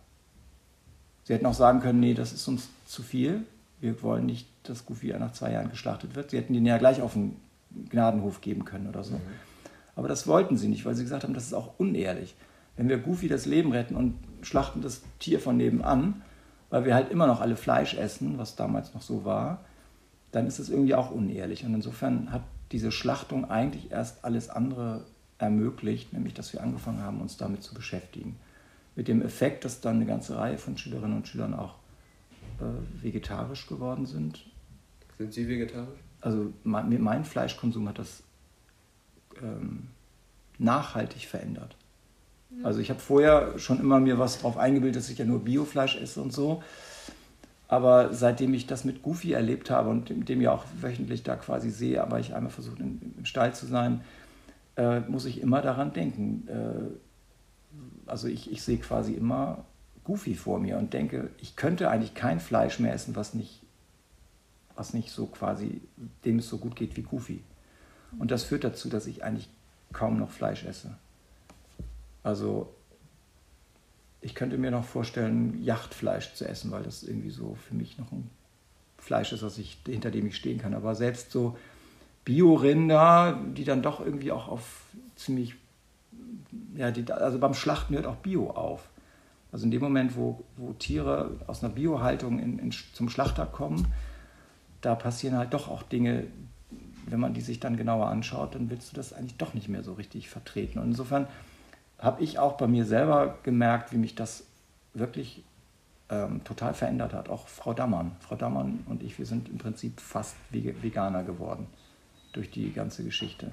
Sie 1.23 1.33
hätten 1.33 1.45
auch 1.45 1.53
sagen 1.53 1.79
können, 1.79 1.99
nee, 1.99 2.13
das 2.13 2.33
ist 2.33 2.47
uns 2.47 2.69
zu 2.85 3.01
viel. 3.03 3.45
Wir 3.79 4.01
wollen 4.03 4.25
nicht, 4.25 4.47
dass 4.63 4.85
Goofy 4.85 5.13
nach 5.17 5.33
zwei 5.33 5.51
Jahren 5.51 5.69
geschlachtet 5.69 6.15
wird. 6.15 6.31
Sie 6.31 6.37
hätten 6.37 6.53
den 6.53 6.65
ja 6.65 6.77
gleich 6.77 7.01
auf 7.01 7.13
den 7.13 7.35
Gnadenhof 7.89 8.41
geben 8.41 8.65
können 8.65 8.87
oder 8.87 9.03
so. 9.03 9.15
Mhm. 9.15 9.21
Aber 9.95 10.07
das 10.07 10.27
wollten 10.27 10.57
sie 10.57 10.67
nicht, 10.67 10.85
weil 10.85 10.95
sie 10.95 11.03
gesagt 11.03 11.23
haben, 11.23 11.33
das 11.33 11.45
ist 11.45 11.53
auch 11.53 11.73
unehrlich. 11.77 12.35
Wenn 12.77 12.89
wir 12.89 12.99
Goofy 12.99 13.27
das 13.27 13.45
Leben 13.45 13.71
retten 13.71 13.95
und 13.95 14.15
schlachten 14.41 14.81
das 14.81 15.01
Tier 15.19 15.39
von 15.39 15.57
nebenan, 15.57 16.21
weil 16.69 16.85
wir 16.85 16.95
halt 16.95 17.11
immer 17.11 17.27
noch 17.27 17.41
alle 17.41 17.55
Fleisch 17.55 17.95
essen, 17.95 18.37
was 18.37 18.55
damals 18.55 18.93
noch 18.93 19.01
so 19.01 19.25
war, 19.25 19.65
dann 20.31 20.47
ist 20.47 20.59
es 20.59 20.69
irgendwie 20.69 20.95
auch 20.95 21.11
unehrlich. 21.11 21.65
Und 21.65 21.73
insofern 21.73 22.31
hat 22.31 22.43
diese 22.71 22.91
Schlachtung 22.91 23.49
eigentlich 23.49 23.91
erst 23.91 24.23
alles 24.23 24.49
andere 24.49 25.05
ermöglicht, 25.37 26.13
nämlich 26.13 26.33
dass 26.33 26.53
wir 26.53 26.61
angefangen 26.61 27.01
haben, 27.01 27.21
uns 27.21 27.37
damit 27.37 27.63
zu 27.63 27.73
beschäftigen. 27.73 28.37
Mit 28.95 29.07
dem 29.07 29.21
Effekt, 29.21 29.65
dass 29.65 29.81
dann 29.81 29.97
eine 29.97 30.05
ganze 30.05 30.37
Reihe 30.37 30.57
von 30.57 30.77
Schülerinnen 30.77 31.17
und 31.17 31.27
Schülern 31.27 31.53
auch 31.53 31.75
äh, 32.59 33.03
vegetarisch 33.03 33.67
geworden 33.67 34.05
sind. 34.05 34.45
Sind 35.17 35.33
Sie 35.33 35.47
vegetarisch? 35.47 35.99
Also 36.21 36.51
mein, 36.63 37.01
mein 37.01 37.23
Fleischkonsum 37.23 37.87
hat 37.87 37.99
das 37.99 38.23
ähm, 39.41 39.89
nachhaltig 40.57 41.27
verändert. 41.27 41.75
Also 42.63 42.79
ich 42.79 42.89
habe 42.89 42.99
vorher 42.99 43.59
schon 43.59 43.79
immer 43.79 43.99
mir 43.99 44.19
was 44.19 44.39
drauf 44.39 44.57
eingebildet, 44.57 45.01
dass 45.01 45.09
ich 45.09 45.17
ja 45.17 45.25
nur 45.25 45.43
Biofleisch 45.43 45.97
esse 45.97 46.21
und 46.21 46.33
so. 46.33 46.63
Aber 47.67 48.13
seitdem 48.13 48.53
ich 48.53 48.65
das 48.65 48.85
mit 48.85 49.03
Goofy 49.03 49.33
erlebt 49.33 49.69
habe 49.69 49.89
und 49.89 50.29
dem 50.29 50.41
ja 50.41 50.53
auch 50.53 50.63
wöchentlich 50.79 51.23
da 51.23 51.35
quasi 51.35 51.69
sehe, 51.69 52.01
aber 52.01 52.19
ich 52.19 52.33
einmal 52.33 52.51
versucht 52.51 52.79
im 52.79 53.25
Stall 53.25 53.53
zu 53.53 53.65
sein, 53.65 54.01
äh, 54.77 55.01
muss 55.01 55.25
ich 55.25 55.41
immer 55.41 55.61
daran 55.61 55.91
denken. 55.91 56.47
Äh, 56.47 58.09
also 58.09 58.29
ich, 58.29 58.51
ich 58.51 58.61
sehe 58.61 58.77
quasi 58.77 59.13
immer 59.13 59.65
Goofy 60.05 60.35
vor 60.35 60.59
mir 60.59 60.77
und 60.77 60.93
denke, 60.93 61.29
ich 61.39 61.57
könnte 61.57 61.89
eigentlich 61.89 62.13
kein 62.13 62.39
Fleisch 62.39 62.79
mehr 62.79 62.93
essen, 62.93 63.17
was 63.17 63.33
nicht, 63.33 63.61
was 64.75 64.93
nicht 64.93 65.11
so 65.11 65.25
quasi, 65.25 65.81
dem 66.23 66.39
es 66.39 66.47
so 66.47 66.57
gut 66.57 66.77
geht 66.77 66.95
wie 66.95 67.01
Goofy. 67.01 67.43
Und 68.17 68.31
das 68.31 68.45
führt 68.45 68.63
dazu, 68.63 68.87
dass 68.87 69.07
ich 69.07 69.25
eigentlich 69.25 69.49
kaum 69.91 70.17
noch 70.17 70.31
Fleisch 70.31 70.63
esse. 70.63 70.95
Also 72.27 72.75
ich 74.19 74.35
könnte 74.35 74.57
mir 74.57 74.69
noch 74.69 74.83
vorstellen, 74.83 75.63
Yachtfleisch 75.63 76.33
zu 76.33 76.45
essen, 76.45 76.71
weil 76.71 76.83
das 76.83 77.03
irgendwie 77.03 77.29
so 77.29 77.55
für 77.55 77.73
mich 77.73 77.97
noch 77.97 78.11
ein 78.11 78.29
Fleisch 78.97 79.31
ist, 79.31 79.43
was 79.43 79.57
ich, 79.57 79.77
hinter 79.85 80.11
dem 80.11 80.27
ich 80.27 80.35
stehen 80.35 80.57
kann. 80.57 80.73
Aber 80.73 80.93
selbst 80.93 81.31
so 81.31 81.57
Biorinder, 82.25 83.39
die 83.55 83.63
dann 83.63 83.81
doch 83.81 84.01
irgendwie 84.01 84.33
auch 84.33 84.49
auf 84.49 84.81
ziemlich, 85.15 85.55
ja, 86.75 86.91
die, 86.91 87.09
also 87.09 87.39
beim 87.39 87.53
Schlachten 87.53 87.95
hört 87.95 88.05
auch 88.05 88.17
Bio 88.17 88.49
auf. 88.49 88.89
Also 89.53 89.63
in 89.63 89.71
dem 89.71 89.81
Moment, 89.81 90.17
wo, 90.17 90.43
wo 90.57 90.73
Tiere 90.73 91.31
aus 91.47 91.63
einer 91.63 91.71
Biohaltung 91.71 92.39
in, 92.39 92.59
in, 92.59 92.71
zum 92.71 93.07
Schlachter 93.07 93.45
kommen, 93.45 93.87
da 94.81 94.95
passieren 94.95 95.37
halt 95.37 95.53
doch 95.53 95.69
auch 95.69 95.81
Dinge, 95.81 96.25
wenn 97.05 97.21
man 97.21 97.33
die 97.33 97.39
sich 97.39 97.61
dann 97.61 97.77
genauer 97.77 98.07
anschaut, 98.07 98.55
dann 98.55 98.69
willst 98.69 98.91
du 98.91 98.97
das 98.97 99.13
eigentlich 99.13 99.37
doch 99.37 99.53
nicht 99.53 99.69
mehr 99.69 99.83
so 99.83 99.93
richtig 99.93 100.27
vertreten. 100.27 100.79
Und 100.79 100.87
insofern 100.87 101.27
habe 101.99 102.23
ich 102.23 102.39
auch 102.39 102.57
bei 102.57 102.67
mir 102.67 102.85
selber 102.85 103.37
gemerkt, 103.43 103.91
wie 103.91 103.97
mich 103.97 104.15
das 104.15 104.45
wirklich 104.93 105.43
ähm, 106.09 106.43
total 106.43 106.73
verändert 106.73 107.13
hat. 107.13 107.29
Auch 107.29 107.47
Frau 107.47 107.73
Dammann. 107.73 108.15
Frau 108.19 108.35
Dammann 108.35 108.83
und 108.87 109.03
ich, 109.03 109.17
wir 109.17 109.25
sind 109.25 109.49
im 109.49 109.57
Prinzip 109.57 109.99
fast 109.99 110.35
Veganer 110.51 111.23
geworden 111.23 111.67
durch 112.33 112.51
die 112.51 112.71
ganze 112.71 113.03
Geschichte. 113.03 113.51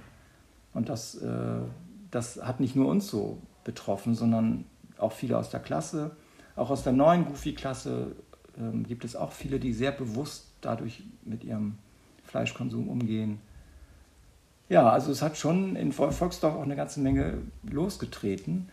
Und 0.73 0.89
das, 0.89 1.15
äh, 1.17 1.61
das 2.11 2.43
hat 2.43 2.61
nicht 2.61 2.77
nur 2.77 2.89
uns 2.89 3.09
so 3.09 3.39
betroffen, 3.65 4.15
sondern 4.15 4.65
auch 4.99 5.13
viele 5.13 5.39
aus 5.39 5.51
der 5.51 5.61
Klasse. 5.61 6.17
Auch 6.57 6.71
aus 6.71 6.83
der 6.83 6.93
neuen 6.93 7.25
Goofy-Klasse 7.25 8.15
äh, 8.57 8.79
gibt 8.85 9.05
es 9.05 9.17
auch 9.17 9.33
viele, 9.33 9.59
die 9.59 9.73
sehr 9.73 9.93
bewusst 9.93 10.49
dadurch 10.61 11.03
mit 11.25 11.45
ihrem 11.45 11.79
Fleischkonsum 12.25 12.89
umgehen. 12.89 13.41
Ja, 14.69 14.89
also 14.91 15.13
es 15.13 15.23
hat 15.23 15.37
schon 15.37 15.77
in 15.77 15.93
Volksdorf 15.93 16.55
auch 16.55 16.63
eine 16.63 16.77
ganze 16.77 17.01
Menge 17.01 17.39
losgetreten. 17.71 18.69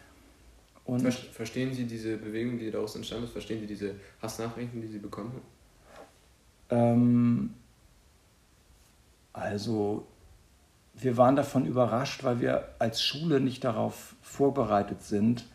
Und 0.86 1.14
verstehen 1.14 1.74
Sie 1.74 1.86
diese 1.86 2.18
Bewegung, 2.18 2.58
die 2.58 2.72
daraus 2.72 2.96
entstanden 2.96 3.26
ist? 3.26 3.32
Verstehen 3.32 3.60
Sie 3.60 3.68
diese 3.68 3.96
Hassnachrichten, 4.22 4.82
die 4.82 4.88
Sie 4.88 5.00
bekommen 5.00 5.32
haben? 5.32 5.42
Ähm, 6.72 7.54
also 9.34 10.08
wir 10.94 11.18
waren 11.18 11.36
davon 11.36 11.66
überrascht, 11.66 12.24
weil 12.24 12.42
wir 12.42 12.70
als 12.80 13.02
Schule 13.04 13.40
nicht 13.40 13.64
darauf 13.64 14.16
vorbereitet 14.22 15.04
sind, 15.04 15.46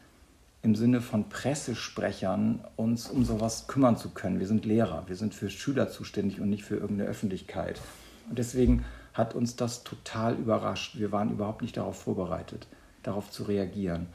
im 0.62 0.74
Sinne 0.74 1.00
von 1.00 1.28
Pressesprechern 1.28 2.64
uns 2.76 3.08
um 3.08 3.24
sowas 3.24 3.68
kümmern 3.68 3.96
zu 3.96 4.10
können. 4.10 4.40
Wir 4.40 4.46
sind 4.46 4.64
Lehrer, 4.64 5.04
wir 5.06 5.16
sind 5.16 5.34
für 5.34 5.50
Schüler 5.50 5.90
zuständig 5.90 6.40
und 6.40 6.50
nicht 6.50 6.64
für 6.64 6.76
irgendeine 6.76 7.08
Öffentlichkeit. 7.08 7.80
Und 8.28 8.38
deswegen 8.38 8.84
hat 9.16 9.34
uns 9.34 9.56
das 9.56 9.84
total 9.84 10.34
überrascht. 10.34 10.98
Wir 10.98 11.12
waren 11.12 11.30
überhaupt 11.30 11.62
nicht 11.62 11.76
darauf 11.76 12.00
vorbereitet, 12.02 12.66
darauf 13.02 13.30
zu 13.30 13.44
reagieren. 13.44 14.06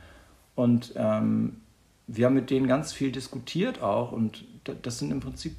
Und 0.55 0.93
ähm, 0.95 1.61
wir 2.07 2.25
haben 2.25 2.35
mit 2.35 2.49
denen 2.49 2.67
ganz 2.67 2.93
viel 2.93 3.11
diskutiert 3.11 3.81
auch. 3.81 4.11
Und 4.11 4.45
das 4.81 4.99
sind 4.99 5.11
im 5.11 5.19
Prinzip 5.19 5.55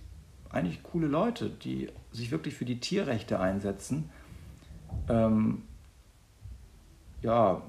eigentlich 0.51 0.83
coole 0.83 1.07
Leute, 1.07 1.51
die 1.51 1.89
sich 2.13 2.31
wirklich 2.31 2.55
für 2.55 2.65
die 2.65 2.79
Tierrechte 2.79 3.41
einsetzen. 3.41 4.11
Ähm, 5.09 5.63
ja, 7.23 7.63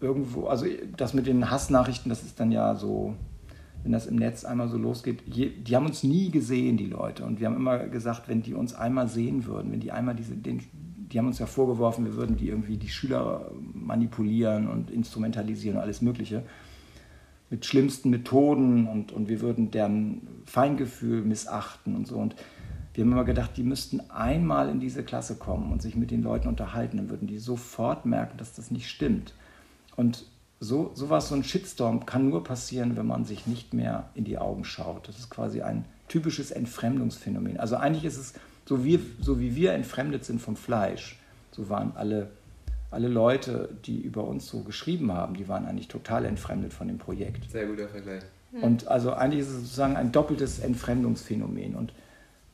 irgendwo, 0.00 0.46
also 0.46 0.66
das 0.96 1.14
mit 1.14 1.26
den 1.26 1.50
Hassnachrichten, 1.50 2.08
das 2.08 2.22
ist 2.22 2.40
dann 2.40 2.50
ja 2.50 2.74
so, 2.74 3.14
wenn 3.82 3.92
das 3.92 4.06
im 4.06 4.16
Netz 4.16 4.44
einmal 4.44 4.68
so 4.68 4.76
losgeht, 4.76 5.22
die 5.26 5.76
haben 5.76 5.86
uns 5.86 6.02
nie 6.02 6.30
gesehen, 6.30 6.76
die 6.76 6.86
Leute. 6.86 7.24
Und 7.24 7.40
wir 7.40 7.46
haben 7.46 7.56
immer 7.56 7.78
gesagt, 7.78 8.28
wenn 8.28 8.42
die 8.42 8.54
uns 8.54 8.74
einmal 8.74 9.08
sehen 9.08 9.46
würden, 9.46 9.72
wenn 9.72 9.80
die 9.80 9.92
einmal 9.92 10.14
diese, 10.14 10.36
den, 10.36 10.62
die 10.74 11.18
haben 11.18 11.26
uns 11.26 11.38
ja 11.38 11.46
vorgeworfen, 11.46 12.04
wir 12.04 12.14
würden 12.14 12.36
die 12.36 12.48
irgendwie 12.48 12.76
die 12.76 12.88
Schüler 12.88 13.50
manipulieren 13.72 14.68
und 14.68 14.90
instrumentalisieren 14.90 15.78
und 15.78 15.82
alles 15.82 16.02
Mögliche 16.02 16.42
mit 17.48 17.66
schlimmsten 17.66 18.10
Methoden 18.10 18.86
und, 18.86 19.12
und 19.12 19.28
wir 19.28 19.40
würden 19.40 19.70
deren 19.70 20.22
Feingefühl 20.44 21.22
missachten 21.22 21.96
und 21.96 22.06
so. 22.06 22.16
Und 22.16 22.36
wir 22.94 23.04
haben 23.04 23.12
immer 23.12 23.24
gedacht, 23.24 23.56
die 23.56 23.62
müssten 23.62 24.00
einmal 24.10 24.68
in 24.68 24.78
diese 24.78 25.02
Klasse 25.02 25.36
kommen 25.36 25.72
und 25.72 25.82
sich 25.82 25.96
mit 25.96 26.10
den 26.10 26.22
Leuten 26.22 26.48
unterhalten, 26.48 26.98
dann 26.98 27.10
würden 27.10 27.26
die 27.26 27.38
sofort 27.38 28.06
merken, 28.06 28.38
dass 28.38 28.54
das 28.54 28.70
nicht 28.70 28.88
stimmt. 28.88 29.34
Und 29.96 30.26
so, 30.60 30.92
sowas, 30.94 31.28
so 31.28 31.34
ein 31.34 31.42
Shitstorm 31.42 32.04
kann 32.04 32.28
nur 32.28 32.44
passieren, 32.44 32.96
wenn 32.96 33.06
man 33.06 33.24
sich 33.24 33.46
nicht 33.46 33.72
mehr 33.72 34.10
in 34.14 34.24
die 34.24 34.36
Augen 34.36 34.64
schaut. 34.64 35.08
Das 35.08 35.18
ist 35.18 35.30
quasi 35.30 35.62
ein 35.62 35.86
typisches 36.08 36.50
Entfremdungsphänomen. 36.50 37.58
Also 37.58 37.76
eigentlich 37.76 38.04
ist 38.04 38.18
es, 38.18 38.34
so 38.66 38.84
wie, 38.84 39.00
so 39.20 39.40
wie 39.40 39.56
wir 39.56 39.72
entfremdet 39.72 40.24
sind 40.24 40.40
vom 40.40 40.56
Fleisch, 40.56 41.18
so 41.50 41.70
waren 41.70 41.92
alle, 41.96 42.30
alle 42.90 43.08
Leute, 43.08 43.70
die 43.86 44.00
über 44.00 44.24
uns 44.24 44.46
so 44.46 44.60
geschrieben 44.60 45.12
haben, 45.12 45.34
die 45.34 45.48
waren 45.48 45.64
eigentlich 45.64 45.88
total 45.88 46.26
entfremdet 46.26 46.74
von 46.74 46.88
dem 46.88 46.98
Projekt. 46.98 47.50
Sehr 47.50 47.66
guter 47.66 47.88
Vergleich. 47.88 48.22
Und 48.52 48.88
also 48.88 49.12
eigentlich 49.12 49.40
ist 49.40 49.48
es 49.48 49.60
sozusagen 49.60 49.96
ein 49.96 50.12
doppeltes 50.12 50.58
Entfremdungsphänomen. 50.58 51.74
Und 51.74 51.92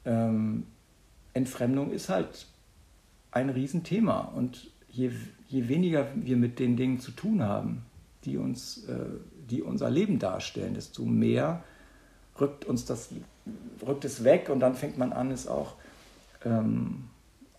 ähm, 0.05 0.67
Entfremdung 1.33 1.91
ist 1.91 2.09
halt 2.09 2.47
ein 3.31 3.51
Riesenthema. 3.51 4.21
Und 4.21 4.71
je, 4.89 5.11
je 5.49 5.69
weniger 5.69 6.07
wir 6.15 6.37
mit 6.37 6.59
den 6.59 6.77
Dingen 6.77 7.01
zu 7.01 7.11
tun 7.11 7.43
haben, 7.43 7.83
die, 8.27 8.37
uns, 8.37 8.85
äh, 8.89 8.97
die 9.49 9.63
unser 9.63 9.91
Leben 9.91 10.19
darstellen, 10.19 10.75
desto 10.75 11.05
mehr 11.05 11.65
rückt 12.41 12.65
uns 12.65 12.85
das, 12.85 13.11
rückt 13.87 14.05
es 14.05 14.25
weg 14.25 14.51
und 14.51 14.61
dann 14.61 14.75
fängt 14.75 14.99
man 14.99 15.13
an, 15.13 15.31
es 15.31 15.47
auch 15.47 15.75
ähm, 16.45 17.05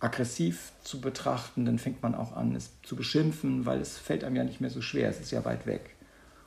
aggressiv 0.00 0.72
zu 0.84 1.00
betrachten, 1.00 1.64
dann 1.64 1.78
fängt 1.78 2.02
man 2.02 2.14
auch 2.14 2.36
an, 2.36 2.54
es 2.54 2.70
zu 2.82 2.94
beschimpfen, 2.94 3.66
weil 3.66 3.80
es 3.80 3.98
fällt 3.98 4.22
einem 4.22 4.36
ja 4.36 4.44
nicht 4.44 4.60
mehr 4.60 4.70
so 4.70 4.80
schwer, 4.80 5.08
es 5.08 5.20
ist 5.20 5.32
ja 5.32 5.44
weit 5.44 5.66
weg. 5.66 5.96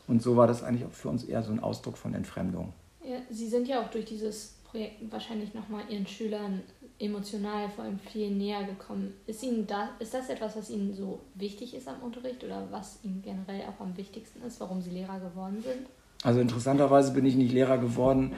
Und 0.08 0.22
so 0.22 0.38
war 0.38 0.48
das 0.48 0.64
eigentlich 0.64 0.86
auch 0.86 0.94
für 0.94 1.10
uns 1.10 1.24
eher 1.24 1.44
so 1.44 1.52
ein 1.52 1.60
Ausdruck 1.60 1.98
von 1.98 2.14
Entfremdung. 2.14 2.74
Ja, 3.04 3.18
Sie 3.30 3.48
sind 3.48 3.68
ja 3.68 3.82
auch 3.82 3.90
durch 3.90 4.06
dieses 4.06 4.56
Projekt 4.64 5.12
wahrscheinlich 5.12 5.54
nochmal 5.54 5.84
Ihren 5.90 6.08
Schülern 6.08 6.62
emotional 7.02 7.70
vor 7.70 7.84
allem 7.84 8.00
viel 8.00 8.32
näher 8.32 8.64
gekommen. 8.64 9.14
Ist, 9.28 9.44
Ihnen 9.44 9.68
da, 9.68 9.90
ist 10.00 10.14
das 10.14 10.30
etwas, 10.30 10.56
was 10.56 10.70
Ihnen 10.70 10.94
so 10.94 11.20
wichtig 11.36 11.74
ist 11.76 11.88
am 11.88 12.02
Unterricht 12.02 12.44
oder 12.44 12.68
was 12.72 13.00
Ihnen 13.04 13.22
generell 13.22 13.62
auch 13.68 13.82
am 13.82 13.98
wichtigsten 13.98 14.42
ist, 14.44 14.60
warum 14.60 14.82
Sie 14.82 14.92
Lehrer 14.92 15.20
geworden 15.20 15.62
sind? 15.62 15.88
Also 16.24 16.40
interessanterweise 16.40 17.14
bin 17.14 17.26
ich 17.26 17.36
nicht 17.36 17.52
Lehrer 17.52 17.80
geworden, 17.80 18.34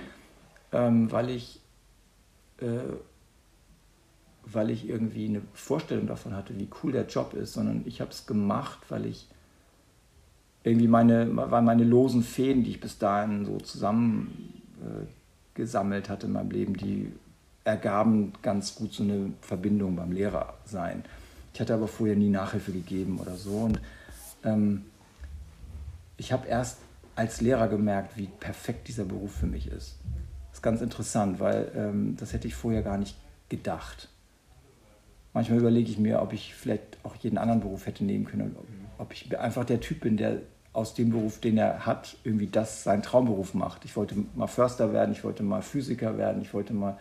ähm, 0.72 1.12
weil 1.12 1.30
ich 1.30 1.60
äh, 2.60 2.94
weil 4.46 4.70
ich 4.70 4.88
irgendwie 4.88 5.26
eine 5.26 5.42
Vorstellung 5.54 6.08
davon 6.08 6.36
hatte, 6.36 6.58
wie 6.58 6.68
cool 6.84 6.92
der 6.92 7.08
Job 7.08 7.34
ist, 7.34 7.54
sondern 7.54 7.84
ich 7.86 8.02
habe 8.02 8.12
es 8.12 8.26
gemacht, 8.26 8.80
weil 8.90 9.06
ich 9.06 9.28
irgendwie 10.64 10.88
meine, 10.88 11.30
weil 11.36 11.62
meine 11.62 11.84
losen 11.84 12.24
Fäden, 12.24 12.64
die 12.64 12.72
ich 12.72 12.82
bis 12.82 12.98
dahin 12.98 13.46
so 13.46 13.58
zusammen 13.58 14.62
äh, 15.58 15.66
hatte 15.66 16.26
in 16.26 16.34
meinem 16.34 16.52
Leben, 16.52 16.76
die 16.76 17.12
ergaben 17.64 18.34
ganz 18.42 18.76
gut 18.76 18.94
so 18.94 19.04
eine 19.04 19.32
Verbindung 19.42 19.96
beim 19.96 20.12
Lehrer 20.12 20.54
sein. 20.66 21.04
Ich 21.54 21.60
hatte 21.60 21.74
aber 21.74 21.88
vorher 21.88 22.16
nie 22.16 22.30
Nachhilfe 22.30 22.72
gegeben 22.72 23.20
oder 23.20 23.36
so. 23.36 23.58
Und 23.58 23.80
ähm, 24.44 24.86
ich 26.18 26.34
habe 26.34 26.48
erst 26.48 26.80
als 27.16 27.42
Lehrer 27.42 27.68
gemerkt, 27.68 28.18
wie 28.18 28.28
perfekt 28.28 28.88
dieser 28.88 29.06
Beruf 29.06 29.36
für 29.36 29.46
mich 29.46 29.68
ist. 29.68 29.98
Das 30.50 30.60
ist 30.60 30.62
ganz 30.62 30.82
interessant, 30.82 31.40
weil 31.40 31.72
ähm, 31.76 32.16
das 32.20 32.34
hätte 32.34 32.48
ich 32.48 32.56
vorher 32.56 32.82
gar 32.82 32.98
nicht 32.98 33.16
gedacht. 33.50 34.10
Manchmal 35.34 35.60
überlege 35.60 35.90
ich 35.90 35.98
mir, 35.98 36.22
ob 36.22 36.34
ich 36.34 36.54
vielleicht 36.54 36.98
auch 37.04 37.16
jeden 37.16 37.38
anderen 37.38 37.62
Beruf 37.62 37.86
hätte 37.86 38.04
nehmen 38.04 38.26
können, 38.26 38.56
ob 38.98 39.14
ich 39.14 39.38
einfach 39.38 39.66
der 39.66 39.80
Typ 39.80 40.02
bin, 40.02 40.18
der 40.18 40.42
aus 40.74 40.96
dem 40.96 41.12
Beruf, 41.12 41.40
den 41.40 41.58
er 41.58 41.86
hat, 41.86 42.18
irgendwie 42.24 42.48
das 42.48 42.84
seinen 42.84 43.04
Traumberuf 43.04 43.54
macht. 43.54 43.86
Ich 43.86 43.96
wollte 43.96 44.16
mal 44.36 44.48
Förster 44.48 44.92
werden, 44.92 45.12
ich 45.12 45.24
wollte 45.24 45.44
mal 45.44 45.62
Physiker 45.62 46.18
werden, 46.18 46.42
ich 46.42 46.54
wollte 46.54 46.74
mal 46.74 46.98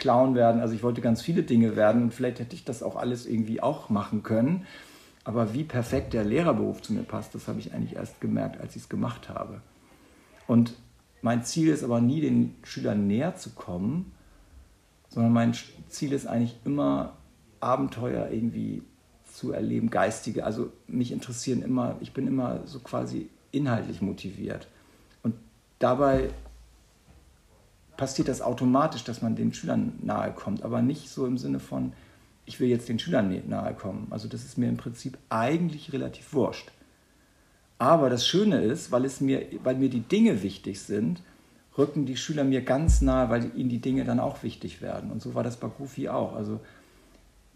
Clown 0.00 0.34
werden, 0.34 0.60
also 0.60 0.74
ich 0.74 0.82
wollte 0.82 1.00
ganz 1.00 1.22
viele 1.22 1.44
Dinge 1.44 1.76
werden 1.76 2.02
und 2.02 2.14
vielleicht 2.14 2.40
hätte 2.40 2.56
ich 2.56 2.64
das 2.64 2.82
auch 2.82 2.96
alles 2.96 3.26
irgendwie 3.26 3.62
auch 3.62 3.88
machen 3.88 4.22
können. 4.22 4.66
Aber 5.22 5.54
wie 5.54 5.64
perfekt 5.64 6.12
der 6.12 6.24
Lehrerberuf 6.24 6.82
zu 6.82 6.92
mir 6.92 7.02
passt, 7.02 7.34
das 7.34 7.46
habe 7.46 7.60
ich 7.60 7.72
eigentlich 7.72 7.96
erst 7.96 8.20
gemerkt, 8.20 8.60
als 8.60 8.74
ich 8.74 8.82
es 8.82 8.88
gemacht 8.88 9.28
habe. 9.28 9.60
Und 10.48 10.74
mein 11.22 11.44
Ziel 11.44 11.68
ist 11.68 11.84
aber 11.84 12.00
nie, 12.00 12.20
den 12.20 12.56
Schülern 12.64 13.06
näher 13.06 13.36
zu 13.36 13.50
kommen, 13.50 14.12
sondern 15.08 15.32
mein 15.32 15.54
Ziel 15.88 16.12
ist 16.12 16.26
eigentlich 16.26 16.56
immer, 16.64 17.16
Abenteuer 17.60 18.30
irgendwie 18.30 18.82
zu 19.30 19.52
erleben, 19.52 19.90
geistige. 19.90 20.44
Also 20.44 20.72
mich 20.86 21.12
interessieren 21.12 21.62
immer, 21.62 21.96
ich 22.00 22.12
bin 22.12 22.26
immer 22.26 22.66
so 22.66 22.80
quasi 22.80 23.28
inhaltlich 23.52 24.00
motiviert. 24.00 24.68
Und 25.22 25.34
dabei 25.78 26.30
passiert 28.00 28.28
das 28.28 28.40
automatisch, 28.40 29.04
dass 29.04 29.20
man 29.20 29.36
den 29.36 29.52
Schülern 29.52 29.92
nahe 30.00 30.32
kommt, 30.32 30.62
aber 30.62 30.80
nicht 30.80 31.10
so 31.10 31.26
im 31.26 31.36
Sinne 31.36 31.60
von, 31.60 31.92
ich 32.46 32.58
will 32.58 32.70
jetzt 32.70 32.88
den 32.88 32.98
Schülern 32.98 33.42
nahe 33.46 33.74
kommen. 33.74 34.06
Also 34.08 34.26
das 34.26 34.42
ist 34.42 34.56
mir 34.56 34.70
im 34.70 34.78
Prinzip 34.78 35.18
eigentlich 35.28 35.92
relativ 35.92 36.32
wurscht. 36.32 36.70
Aber 37.76 38.08
das 38.08 38.26
Schöne 38.26 38.62
ist, 38.62 38.90
weil, 38.90 39.04
es 39.04 39.20
mir, 39.20 39.44
weil 39.64 39.76
mir 39.76 39.90
die 39.90 40.00
Dinge 40.00 40.42
wichtig 40.42 40.80
sind, 40.80 41.20
rücken 41.76 42.06
die 42.06 42.16
Schüler 42.16 42.44
mir 42.44 42.62
ganz 42.62 43.02
nahe, 43.02 43.28
weil 43.28 43.54
ihnen 43.54 43.68
die 43.68 43.82
Dinge 43.82 44.04
dann 44.04 44.18
auch 44.18 44.42
wichtig 44.42 44.80
werden. 44.80 45.10
Und 45.10 45.20
so 45.20 45.34
war 45.34 45.42
das 45.42 45.58
bei 45.58 45.68
Goofy 45.68 46.08
auch. 46.08 46.34
Also 46.34 46.58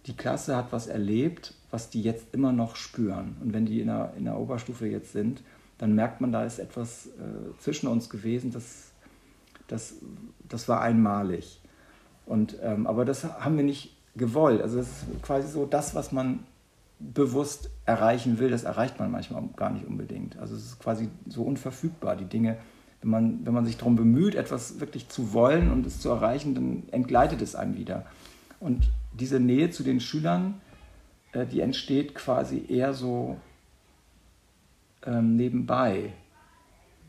die 0.04 0.14
Klasse 0.14 0.56
hat 0.56 0.72
was 0.72 0.88
erlebt, 0.88 1.54
was 1.70 1.88
die 1.88 2.02
jetzt 2.02 2.34
immer 2.34 2.52
noch 2.52 2.76
spüren. 2.76 3.38
Und 3.42 3.54
wenn 3.54 3.64
die 3.64 3.80
in 3.80 3.86
der, 3.86 4.12
in 4.18 4.26
der 4.26 4.38
Oberstufe 4.38 4.86
jetzt 4.88 5.12
sind, 5.12 5.40
dann 5.78 5.94
merkt 5.94 6.20
man, 6.20 6.32
da 6.32 6.44
ist 6.44 6.58
etwas 6.58 7.06
äh, 7.06 7.58
zwischen 7.60 7.86
uns 7.86 8.10
gewesen, 8.10 8.52
das, 8.52 8.92
das, 9.68 9.94
das 10.48 10.68
war 10.68 10.80
einmalig. 10.80 11.60
Und, 12.26 12.56
ähm, 12.62 12.86
aber 12.86 13.04
das 13.04 13.24
haben 13.24 13.56
wir 13.56 13.64
nicht 13.64 13.96
gewollt. 14.16 14.62
Also 14.62 14.78
das 14.78 14.88
ist 14.88 15.22
quasi 15.22 15.48
so 15.48 15.66
das, 15.66 15.94
was 15.94 16.12
man 16.12 16.40
bewusst 16.98 17.70
erreichen 17.84 18.38
will, 18.38 18.50
das 18.50 18.64
erreicht 18.64 18.98
man 18.98 19.10
manchmal 19.10 19.42
gar 19.56 19.70
nicht 19.70 19.86
unbedingt. 19.86 20.38
Also 20.38 20.54
es 20.54 20.64
ist 20.64 20.78
quasi 20.78 21.08
so 21.26 21.42
unverfügbar. 21.42 22.16
Die 22.16 22.24
Dinge, 22.24 22.56
wenn 23.02 23.10
man, 23.10 23.46
wenn 23.46 23.52
man 23.52 23.66
sich 23.66 23.76
darum 23.76 23.96
bemüht, 23.96 24.34
etwas 24.34 24.80
wirklich 24.80 25.08
zu 25.08 25.32
wollen 25.32 25.70
und 25.70 25.86
es 25.86 26.00
zu 26.00 26.08
erreichen, 26.08 26.54
dann 26.54 26.84
entgleitet 26.92 27.42
es 27.42 27.54
einem 27.54 27.76
wieder. 27.76 28.06
Und 28.60 28.90
diese 29.12 29.40
Nähe 29.40 29.70
zu 29.70 29.82
den 29.82 30.00
Schülern, 30.00 30.60
äh, 31.32 31.46
die 31.46 31.60
entsteht 31.60 32.14
quasi 32.14 32.64
eher 32.68 32.94
so 32.94 33.36
ähm, 35.04 35.36
nebenbei, 35.36 36.12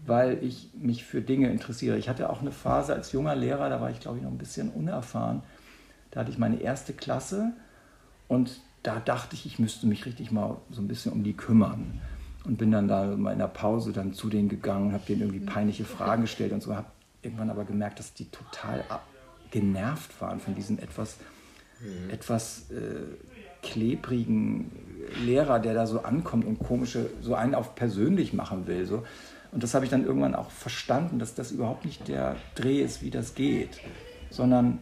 weil 0.05 0.43
ich 0.43 0.69
mich 0.73 1.03
für 1.03 1.21
Dinge 1.21 1.49
interessiere. 1.49 1.97
Ich 1.97 2.09
hatte 2.09 2.29
auch 2.29 2.41
eine 2.41 2.51
Phase 2.51 2.93
als 2.93 3.11
junger 3.11 3.35
Lehrer, 3.35 3.69
da 3.69 3.81
war 3.81 3.89
ich 3.89 3.99
glaube 3.99 4.17
ich 4.17 4.23
noch 4.23 4.31
ein 4.31 4.37
bisschen 4.37 4.69
unerfahren. 4.69 5.43
Da 6.11 6.21
hatte 6.21 6.31
ich 6.31 6.37
meine 6.37 6.61
erste 6.61 6.93
Klasse 6.93 7.53
und 8.27 8.61
da 8.83 8.99
dachte 8.99 9.35
ich, 9.35 9.45
ich 9.45 9.59
müsste 9.59 9.87
mich 9.87 10.05
richtig 10.05 10.31
mal 10.31 10.57
so 10.69 10.81
ein 10.81 10.87
bisschen 10.87 11.11
um 11.11 11.23
die 11.23 11.33
kümmern. 11.33 12.01
Und 12.43 12.59
bin 12.59 12.71
dann 12.71 12.87
da 12.87 13.13
in 13.13 13.21
meiner 13.21 13.47
Pause 13.47 13.91
dann 13.91 14.13
zu 14.13 14.29
denen 14.29 14.49
gegangen, 14.49 14.93
habe 14.93 15.03
denen 15.07 15.21
irgendwie 15.21 15.39
peinliche 15.39 15.83
Fragen 15.83 16.21
gestellt 16.21 16.53
und 16.53 16.61
so, 16.61 16.75
habe 16.75 16.85
irgendwann 17.23 17.49
aber 17.49 17.65
gemerkt, 17.65 17.97
dass 17.97 18.13
die 18.13 18.25
total 18.25 18.83
genervt 19.49 20.21
waren 20.21 20.39
von 20.39 20.53
diesem 20.53 20.77
etwas 20.77 21.17
mhm. 21.79 22.09
etwas 22.11 22.69
äh, 22.71 23.01
klebrigen 23.61 24.71
Lehrer, 25.23 25.59
der 25.59 25.73
da 25.73 25.87
so 25.87 26.03
ankommt 26.03 26.45
und 26.45 26.59
komische, 26.59 27.09
so 27.21 27.35
einen 27.35 27.55
auf 27.55 27.75
persönlich 27.75 28.33
machen 28.33 28.67
will. 28.67 28.85
So. 28.85 29.03
Und 29.55 29.63
das 29.63 29.73
habe 29.73 29.85
ich 29.85 29.91
dann 29.91 30.05
irgendwann 30.05 30.35
auch 30.35 30.51
verstanden, 30.51 31.17
dass 31.17 31.33
das 31.33 31.53
überhaupt 31.53 31.85
nicht 31.85 32.09
der 32.09 32.35
Dreh 32.55 32.81
ist, 32.81 33.01
wie 33.01 33.09
das 33.09 33.35
geht, 33.35 33.79
sondern 34.29 34.79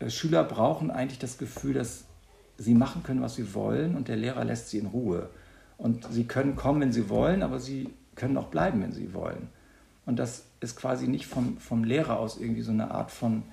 äh, 0.00 0.10
Schüler 0.10 0.42
brauchen 0.42 0.90
eigentlich 0.90 1.20
das 1.20 1.38
Gefühl, 1.38 1.74
dass 1.74 2.02
sie 2.58 2.74
machen 2.74 3.04
können, 3.04 3.22
was 3.22 3.36
sie 3.36 3.54
wollen 3.54 3.94
und 3.94 4.08
der 4.08 4.16
Lehrer 4.16 4.44
lässt 4.44 4.70
sie 4.70 4.78
in 4.78 4.86
Ruhe. 4.86 5.30
Und 5.78 6.08
sie 6.10 6.24
können 6.24 6.56
kommen, 6.56 6.80
wenn 6.80 6.92
sie 6.92 7.08
wollen, 7.08 7.44
aber 7.44 7.60
sie 7.60 7.90
können 8.16 8.36
auch 8.38 8.48
bleiben, 8.48 8.82
wenn 8.82 8.90
sie 8.90 9.14
wollen. 9.14 9.50
Und 10.04 10.18
das 10.18 10.46
ist 10.58 10.74
quasi 10.74 11.06
nicht 11.06 11.26
vom, 11.26 11.58
vom 11.58 11.84
Lehrer 11.84 12.18
aus 12.18 12.40
irgendwie 12.40 12.62
so 12.62 12.72
eine 12.72 12.90
Art 12.90 13.12
von, 13.12 13.44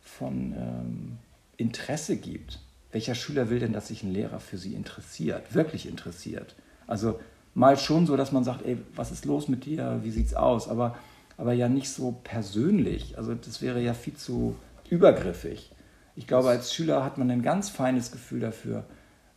von 0.00 0.54
ähm, 0.56 1.18
Interesse 1.58 2.16
gibt. 2.16 2.60
Welcher 2.92 3.14
Schüler 3.14 3.50
will 3.50 3.58
denn, 3.58 3.74
dass 3.74 3.88
sich 3.88 4.02
ein 4.02 4.10
Lehrer 4.14 4.40
für 4.40 4.56
sie 4.56 4.72
interessiert, 4.72 5.54
wirklich 5.54 5.86
interessiert? 5.86 6.54
Also 6.86 7.20
mal 7.58 7.76
schon 7.76 8.06
so, 8.06 8.16
dass 8.16 8.30
man 8.30 8.44
sagt, 8.44 8.64
ey, 8.64 8.78
was 8.94 9.10
ist 9.10 9.24
los 9.24 9.48
mit 9.48 9.64
dir, 9.64 9.98
wie 10.04 10.12
sieht's 10.12 10.32
aus? 10.32 10.68
Aber, 10.68 10.96
aber 11.36 11.52
ja 11.52 11.68
nicht 11.68 11.90
so 11.90 12.12
persönlich. 12.22 13.18
Also 13.18 13.34
das 13.34 13.60
wäre 13.60 13.82
ja 13.82 13.94
viel 13.94 14.14
zu 14.14 14.54
übergriffig. 14.88 15.72
Ich 16.14 16.28
glaube, 16.28 16.50
als 16.50 16.72
Schüler 16.72 17.04
hat 17.04 17.18
man 17.18 17.30
ein 17.32 17.42
ganz 17.42 17.68
feines 17.68 18.12
Gefühl 18.12 18.40
dafür, 18.40 18.84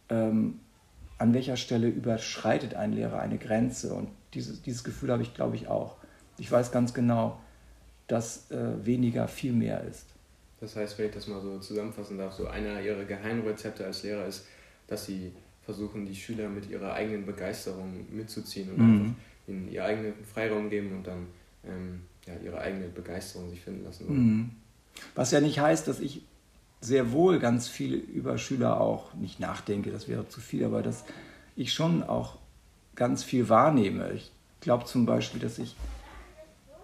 ähm, 0.10 0.60
an 1.17 1.34
welcher 1.34 1.57
Stelle 1.57 1.88
überschreitet 1.88 2.75
ein 2.75 2.93
Lehrer 2.93 3.19
eine 3.19 3.39
Grenze. 3.39 3.93
Und 3.95 4.10
dieses, 4.36 4.62
dieses 4.62 4.84
Gefühl 4.84 5.12
habe 5.12 5.23
ich, 5.23 5.34
glaube 5.34 5.55
ich, 5.55 5.67
auch. 5.67 5.97
Ich 6.38 6.51
weiß 6.51 6.71
ganz 6.71 6.93
genau, 6.93 7.39
dass 8.07 8.51
äh, 8.51 8.86
weniger 8.86 9.27
viel 9.27 9.53
mehr 9.53 9.84
ist. 9.84 10.05
Das 10.60 10.75
heißt, 10.75 10.99
wenn 10.99 11.07
ich 11.07 11.13
das 11.13 11.25
mal 11.25 11.41
so 11.41 11.57
zusammenfassen 11.57 12.19
darf, 12.19 12.34
so 12.34 12.45
einer 12.45 12.81
ihrer 12.81 13.03
Geheimrezepte 13.03 13.84
als 13.84 14.03
Lehrer 14.03 14.27
ist, 14.27 14.45
dass 14.86 15.05
sie 15.07 15.31
versuchen, 15.63 16.06
die 16.06 16.15
Schüler 16.15 16.50
mit 16.50 16.69
ihrer 16.69 16.93
eigenen 16.93 17.26
Begeisterung 17.26 18.06
mitzuziehen 18.12 18.71
und 18.71 18.78
mhm. 18.78 19.00
einfach 19.00 19.15
ihnen 19.47 19.71
ihren 19.71 19.86
eigenen 19.86 20.13
Freiraum 20.26 20.69
geben 20.69 20.91
und 20.97 21.08
dann 21.08 21.28
ähm, 21.65 22.02
ja, 22.26 22.34
ihre 22.43 22.60
eigene 22.60 22.88
Begeisterung 22.88 23.50
sich 23.50 23.62
finden 23.62 23.84
lassen. 23.84 24.06
Mhm. 24.08 24.52
Was 25.15 25.32
ja 25.32 25.41
nicht 25.41 25.60
heißt, 25.60 25.88
dass 25.88 26.00
ich 26.00 26.24
sehr 26.82 27.12
wohl 27.12 27.39
ganz 27.39 27.67
viel 27.67 27.93
über 27.93 28.38
Schüler 28.38 28.82
auch 28.82 29.13
nicht 29.13 29.39
nachdenke, 29.39 29.91
das 29.91 30.08
wäre 30.08 30.28
zu 30.28 30.41
viel, 30.41 30.65
aber 30.65 30.82
dass 30.82 31.06
ich 31.56 31.74
schon 31.74 32.04
auch 32.04 32.39
ganz 32.95 33.24
viel 33.24 33.50
wahrnehme. 33.50 34.12
Ich 34.13 34.32
glaube 34.62 34.86
zum 34.86 35.06
Beispiel, 35.06 35.39
dass 35.39 35.60
ich, 35.60 35.76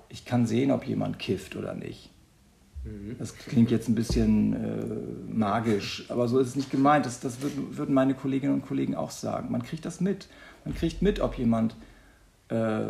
ich 0.10 0.24
kann 0.26 0.46
sehen, 0.46 0.72
ob 0.72 0.86
jemand 0.86 1.20
kifft 1.20 1.56
oder 1.56 1.74
nicht. 1.74 2.12
Mhm. 2.88 3.15
Das 3.17 3.36
klingt 3.36 3.71
jetzt 3.71 3.88
ein 3.89 3.95
bisschen 3.95 4.54
äh, 4.54 5.34
magisch, 5.34 6.06
aber 6.10 6.28
so 6.28 6.39
ist 6.39 6.50
es 6.50 6.56
nicht 6.56 6.71
gemeint. 6.71 7.06
Das, 7.06 7.19
das 7.19 7.41
würden, 7.41 7.78
würden 7.78 7.93
meine 7.93 8.13
Kolleginnen 8.13 8.54
und 8.54 8.65
Kollegen 8.65 8.95
auch 8.95 9.12
sagen. 9.12 9.52
Man 9.52 9.63
kriegt 9.63 9.86
das 9.86 10.02
mit. 10.02 10.28
Man 10.65 10.76
kriegt 10.76 11.02
mit, 11.02 11.19
ob 11.19 11.38
jemand, 11.38 11.76
äh, 12.50 12.82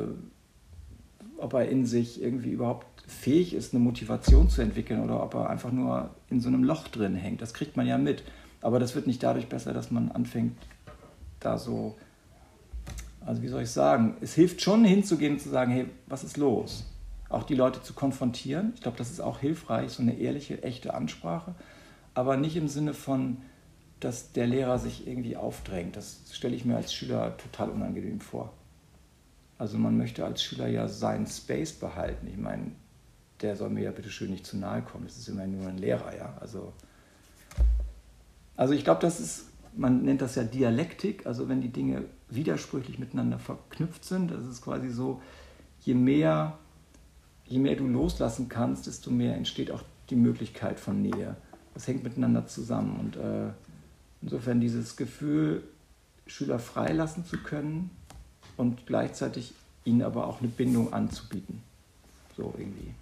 ob 1.38 1.54
er 1.54 1.70
in 1.70 1.86
sich 1.86 2.22
irgendwie 2.22 2.52
überhaupt 2.52 2.88
fähig 3.08 3.54
ist, 3.54 3.74
eine 3.74 3.84
Motivation 3.84 4.50
zu 4.50 4.62
entwickeln 4.62 5.02
oder 5.02 5.24
ob 5.24 5.34
er 5.34 5.50
einfach 5.50 5.72
nur 5.72 6.10
in 6.30 6.42
so 6.42 6.50
einem 6.50 6.64
Loch 6.64 6.88
drin 6.88 7.16
hängt. 7.16 7.42
Das 7.42 7.54
kriegt 7.54 7.78
man 7.78 7.88
ja 7.88 7.98
mit. 7.98 8.24
Aber 8.62 8.80
das 8.80 8.96
wird 8.96 9.08
nicht 9.08 9.24
dadurch 9.24 9.48
besser, 9.48 9.74
dass 9.74 9.92
man 9.92 10.12
anfängt, 10.12 10.58
da 11.40 11.58
so, 11.58 11.96
also 13.26 13.42
wie 13.44 13.48
soll 13.48 13.62
ich 13.62 13.70
sagen, 13.70 14.18
es 14.20 14.34
hilft 14.34 14.62
schon 14.62 14.84
hinzugehen 14.84 15.34
und 15.34 15.40
zu 15.40 15.50
sagen, 15.50 15.72
hey, 15.72 15.86
was 16.08 16.24
ist 16.24 16.38
los? 16.38 16.86
Auch 17.30 17.44
die 17.44 17.56
Leute 17.56 17.82
zu 17.82 17.94
konfrontieren. 17.94 18.74
Ich 18.76 18.82
glaube, 18.82 18.98
das 18.98 19.12
ist 19.12 19.20
auch 19.20 19.40
hilfreich, 19.40 19.92
so 19.92 20.02
eine 20.02 20.18
ehrliche, 20.18 20.64
echte 20.64 20.94
Ansprache, 20.94 21.56
aber 22.14 22.38
nicht 22.38 22.56
im 22.56 22.68
Sinne 22.68 22.94
von, 22.94 23.38
dass 24.00 24.32
der 24.32 24.48
Lehrer 24.48 24.80
sich 24.80 25.08
irgendwie 25.08 25.36
aufdrängt. 25.36 25.96
Das 25.96 26.22
stelle 26.32 26.56
ich 26.56 26.66
mir 26.66 26.76
als 26.76 26.94
Schüler 26.94 27.36
total 27.38 27.70
unangenehm 27.70 28.20
vor. 28.20 28.54
Also 29.58 29.78
man 29.78 29.98
möchte 29.98 30.24
als 30.24 30.44
Schüler 30.44 30.68
ja 30.68 30.88
seinen 30.88 31.26
Space 31.26 31.74
behalten. 31.74 32.28
Ich 32.28 32.38
meine, 32.38 32.72
der 33.42 33.56
soll 33.56 33.70
mir 33.70 33.84
ja 33.84 33.92
bitte 33.92 34.10
schön 34.10 34.32
nicht 34.32 34.46
zu 34.46 34.58
nahe 34.58 34.82
kommen. 34.82 35.06
Das 35.06 35.18
ist 35.18 35.28
immerhin 35.28 35.58
nur 35.58 35.68
ein 35.68 35.78
Lehrer, 35.78 36.16
ja. 36.16 36.38
Also, 36.40 36.74
also 38.56 38.74
ich 38.74 38.84
glaube, 38.84 39.02
das 39.02 39.20
ist, 39.20 39.46
man 39.76 40.04
nennt 40.04 40.22
das 40.22 40.36
ja 40.36 40.44
Dialektik, 40.44 41.26
also 41.26 41.50
wenn 41.50 41.62
die 41.62 41.70
Dinge 41.70 42.06
widersprüchlich 42.30 43.00
miteinander 43.00 43.40
verknüpft 43.40 44.06
sind, 44.06 44.32
das 44.32 44.46
ist 44.46 44.62
quasi 44.62 44.90
so, 44.90 45.22
je 45.82 45.94
mehr 45.94 46.58
je 47.50 47.60
mehr 47.60 47.76
du 47.76 47.88
loslassen 47.88 48.50
kannst, 48.50 48.88
desto 48.88 49.10
mehr 49.10 49.36
entsteht 49.36 49.72
auch 49.72 49.84
die 50.10 50.16
Möglichkeit 50.16 50.80
von 50.80 51.02
Nähe. 51.02 51.36
Das 51.74 51.88
hängt 51.88 52.04
miteinander 52.04 52.48
zusammen. 52.48 53.00
Und 53.00 53.16
äh, 53.18 53.52
insofern 54.22 54.60
dieses 54.60 54.96
Gefühl, 54.96 55.64
Schüler 56.26 56.60
freilassen 56.60 57.26
zu 57.26 57.38
können 57.38 57.90
und 58.58 58.86
gleichzeitig 58.86 59.54
ihnen 59.86 60.02
aber 60.02 60.28
auch 60.28 60.40
eine 60.40 60.50
Bindung 60.50 60.92
anzubieten. 60.94 61.62
So 62.36 62.54
irgendwie. 62.58 62.94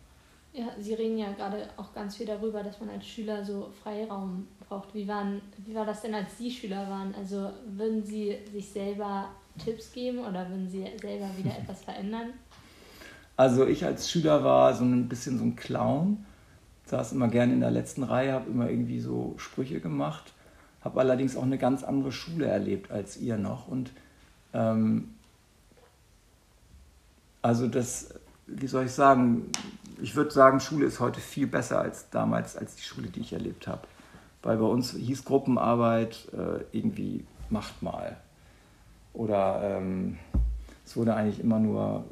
Ja, 0.53 0.67
Sie 0.79 0.93
reden 0.93 1.17
ja 1.17 1.33
gerade 1.33 1.67
auch 1.75 1.93
ganz 1.93 2.15
viel 2.15 2.25
darüber, 2.25 2.63
dass 2.63 2.79
man 2.79 2.89
als 2.89 3.05
Schüler 3.05 3.43
so 3.43 3.71
Freiraum 3.83 4.47
braucht. 4.67 4.93
Wie, 4.93 5.07
waren, 5.07 5.41
wie 5.65 5.75
war 5.75 5.85
das 5.85 6.01
denn, 6.01 6.15
als 6.15 6.37
Sie 6.37 6.49
Schüler 6.49 6.89
waren? 6.89 7.13
Also 7.15 7.49
würden 7.67 8.03
Sie 8.05 8.37
sich 8.53 8.69
selber 8.69 9.29
Tipps 9.61 9.91
geben 9.91 10.19
oder 10.19 10.47
würden 10.49 10.69
Sie 10.69 10.85
selber 11.01 11.29
wieder 11.37 11.57
etwas 11.59 11.83
verändern? 11.83 12.33
Also 13.37 13.65
ich 13.65 13.85
als 13.85 14.09
Schüler 14.09 14.43
war 14.43 14.73
so 14.73 14.83
ein 14.83 15.09
bisschen 15.09 15.37
so 15.37 15.43
ein 15.43 15.55
Clown, 15.55 16.25
saß 16.85 17.11
immer 17.11 17.27
gerne 17.27 17.53
in 17.53 17.59
der 17.59 17.71
letzten 17.71 18.03
Reihe, 18.03 18.33
habe 18.33 18.49
immer 18.49 18.69
irgendwie 18.69 18.99
so 18.99 19.35
Sprüche 19.37 19.79
gemacht, 19.79 20.33
habe 20.81 20.99
allerdings 20.99 21.35
auch 21.35 21.43
eine 21.43 21.57
ganz 21.57 21.83
andere 21.83 22.11
Schule 22.11 22.45
erlebt 22.45 22.91
als 22.91 23.17
ihr 23.17 23.37
noch 23.37 23.67
und 23.67 23.91
ähm, 24.53 25.09
also 27.41 27.67
das, 27.67 28.09
wie 28.47 28.65
soll 28.65 28.85
ich 28.85 28.91
sagen, 28.91 29.51
ich 30.01 30.15
würde 30.15 30.31
sagen, 30.31 30.59
Schule 30.59 30.85
ist 30.85 30.99
heute 30.99 31.19
viel 31.19 31.45
besser 31.45 31.79
als 31.79 32.09
damals, 32.09 32.55
als 32.55 32.75
die 32.75 32.81
Schule, 32.81 33.07
die 33.07 33.19
ich 33.19 33.33
erlebt 33.33 33.67
habe. 33.67 33.81
Weil 34.41 34.57
bei 34.57 34.65
uns 34.65 34.93
hieß 34.93 35.25
Gruppenarbeit 35.25 36.27
äh, 36.33 36.63
irgendwie 36.75 37.23
macht 37.49 37.83
mal. 37.83 38.17
Oder 39.13 39.61
ähm, 39.63 40.17
es 40.85 40.97
wurde 40.97 41.13
eigentlich 41.15 41.39
immer 41.39 41.59
nur 41.59 42.03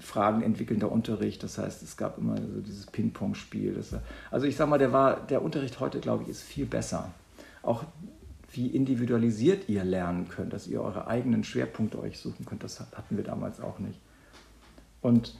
Fragen 0.00 0.42
entwickelnder 0.42 0.90
Unterricht. 0.90 1.42
Das 1.42 1.58
heißt, 1.58 1.82
es 1.82 1.96
gab 1.96 2.18
immer 2.18 2.36
so 2.36 2.60
dieses 2.60 2.86
Ping-Pong-Spiel. 2.86 3.82
Also 4.30 4.46
ich 4.46 4.56
sag 4.56 4.68
mal, 4.68 4.78
der, 4.78 4.92
war, 4.92 5.26
der 5.26 5.42
Unterricht 5.42 5.80
heute, 5.80 6.00
glaube 6.00 6.24
ich, 6.24 6.28
ist 6.28 6.42
viel 6.42 6.66
besser. 6.66 7.10
Auch 7.62 7.84
wie 8.52 8.68
individualisiert 8.68 9.68
ihr 9.68 9.84
lernen 9.84 10.28
könnt, 10.28 10.52
dass 10.52 10.66
ihr 10.66 10.80
eure 10.80 11.06
eigenen 11.08 11.44
Schwerpunkte 11.44 12.00
euch 12.00 12.18
suchen 12.18 12.46
könnt, 12.46 12.64
das 12.64 12.80
hatten 12.80 13.16
wir 13.16 13.24
damals 13.24 13.60
auch 13.60 13.78
nicht. 13.78 14.00
Und 15.02 15.34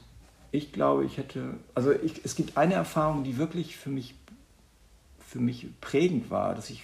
ich 0.51 0.71
glaube, 0.71 1.05
ich 1.05 1.17
hätte, 1.17 1.55
also 1.73 1.91
ich, 1.91 2.23
es 2.23 2.35
gibt 2.35 2.57
eine 2.57 2.75
Erfahrung, 2.75 3.23
die 3.23 3.37
wirklich 3.37 3.75
für 3.75 3.89
mich, 3.89 4.15
für 5.19 5.39
mich 5.39 5.67
prägend 5.81 6.29
war, 6.29 6.55
dass 6.55 6.69
ich 6.69 6.83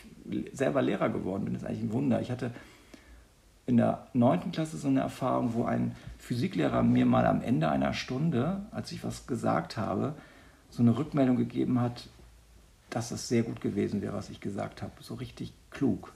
selber 0.54 0.82
Lehrer 0.82 1.10
geworden 1.10 1.46
bin. 1.46 1.54
Das 1.54 1.64
ist 1.64 1.70
eigentlich 1.70 1.84
ein 1.84 1.94
Wunder. 1.94 2.22
Ich 2.22 2.32
hatte 2.32 2.52
in 3.66 3.78
der 3.78 4.08
neunten 4.14 4.52
Klasse 4.52 4.78
so 4.78 4.88
eine 4.88 5.00
Erfahrung, 5.00 5.54
wo 5.54 5.64
ein 5.64 5.96
Physiklehrer 6.18 6.84
mir 6.84 7.06
mal 7.06 7.26
am 7.26 7.42
Ende 7.42 7.70
einer 7.70 7.94
Stunde, 7.94 8.66
als 8.72 8.92
ich 8.92 9.04
was 9.04 9.26
gesagt 9.28 9.78
habe, 9.78 10.16
so 10.70 10.82
eine 10.82 10.98
Rückmeldung 10.98 11.38
gegeben 11.38 11.80
hat, 11.80 12.08
dass 12.90 13.12
es 13.12 13.28
sehr 13.28 13.44
gut 13.44 13.62
gewesen 13.62 14.02
wäre, 14.02 14.14
was 14.14 14.30
ich 14.30 14.40
gesagt 14.40 14.82
habe. 14.82 14.92
So 15.02 15.16
richtig 15.16 15.54
klug. 15.72 16.14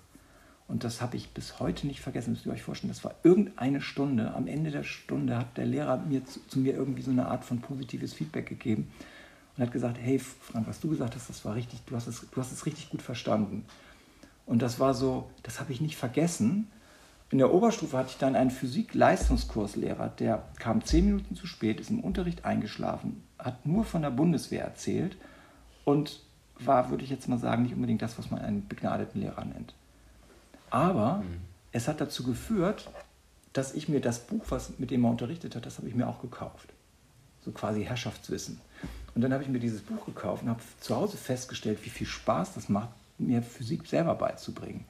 Und 0.68 0.84
das 0.84 1.02
habe 1.02 1.16
ich 1.16 1.30
bis 1.30 1.60
heute 1.60 1.88
nicht 1.88 2.02
vergessen, 2.02 2.32
müsst 2.32 2.46
ihr 2.46 2.52
euch 2.52 2.62
vorstellen. 2.62 2.92
Das 2.92 3.04
war 3.04 3.16
irgendeine 3.24 3.80
Stunde. 3.80 4.34
Am 4.34 4.48
Ende 4.48 4.70
der 4.70 4.84
Stunde 4.84 5.38
hat 5.38 5.58
der 5.58 5.66
Lehrer 5.66 5.98
mir 5.98 6.26
zu, 6.26 6.46
zu, 6.48 6.60
mir 6.60 6.74
irgendwie 6.74 7.02
so 7.02 7.12
eine 7.12 7.28
Art 7.28 7.46
von 7.46 7.62
positives 7.62 8.14
Feedback 8.14 8.48
gegeben 8.48 8.92
und 9.56 9.64
hat 9.64 9.72
gesagt, 9.72 9.98
hey 10.00 10.20
Frank, 10.20 10.68
was 10.68 10.82
du 10.82 10.90
gesagt 10.90 11.16
hast, 11.16 11.30
das 11.30 11.46
war 11.46 11.56
richtig, 11.56 11.82
du 11.86 11.96
hast 11.96 12.08
es, 12.08 12.28
du 12.30 12.42
hast 12.42 12.52
es 12.52 12.66
richtig 12.66 12.90
gut 12.90 13.02
verstanden. 13.02 13.66
Und 14.46 14.62
das 14.62 14.80
war 14.80 14.94
so, 14.94 15.30
das 15.44 15.60
habe 15.60 15.72
ich 15.72 15.80
nicht 15.80 15.96
vergessen. 15.96 16.68
In 17.30 17.40
der 17.40 17.54
Oberstufe 17.54 17.98
hatte 17.98 18.10
ich 18.12 18.18
dann 18.18 18.36
einen 18.36 18.52
Physik-Leistungskurslehrer, 18.52 20.10
der 20.10 20.44
kam 20.60 20.84
zehn 20.86 21.06
Minuten 21.06 21.36
zu 21.36 21.46
spät, 21.46 21.80
ist 21.80 21.90
im 21.90 22.00
Unterricht 22.00 22.46
eingeschlafen, 22.46 23.24
hat 23.38 23.66
nur 23.66 23.84
von 23.84 24.02
der 24.02 24.12
Bundeswehr 24.12 24.64
erzählt 24.64 25.18
und 25.84 26.22
war, 26.60 26.90
würde 26.90 27.04
ich 27.04 27.10
jetzt 27.10 27.28
mal 27.28 27.38
sagen, 27.38 27.64
nicht 27.64 27.76
unbedingt 27.76 28.02
das, 28.02 28.18
was 28.18 28.32
man 28.32 28.42
einen 28.42 28.68
begnadeten 28.68 29.22
Lehrer 29.22 29.44
nennt. 29.44 29.74
Aber 30.70 31.18
mhm. 31.18 31.42
es 31.72 31.88
hat 31.88 32.00
dazu 32.00 32.24
geführt, 32.24 32.90
dass 33.54 33.74
ich 33.74 33.90
mir 33.90 34.00
das 34.00 34.20
Buch, 34.20 34.46
was, 34.50 34.80
mit 34.80 34.92
dem 34.92 35.04
er 35.04 35.12
unterrichtet 35.12 35.56
hat, 35.56 35.66
das 35.66 35.78
habe 35.78 35.90
ich 35.90 35.96
mir 35.96 36.08
auch 36.08 36.22
gekauft. 36.22 36.74
So 37.44 37.52
quasi 37.52 37.84
Herrschaftswissen. 37.84 38.62
Und 39.16 39.22
dann 39.22 39.34
habe 39.34 39.44
ich 39.44 39.50
mir 39.50 39.60
dieses 39.60 39.82
Buch 39.82 40.06
gekauft 40.06 40.44
und 40.44 40.50
habe 40.50 40.62
zu 40.80 40.96
Hause 40.96 41.18
festgestellt, 41.18 41.80
wie 41.84 41.90
viel 41.90 42.08
Spaß 42.08 42.54
das 42.54 42.70
macht, 42.70 42.90
mir 43.18 43.42
Physik 43.42 43.86
selber 43.88 44.16
beizubringen. 44.16 44.86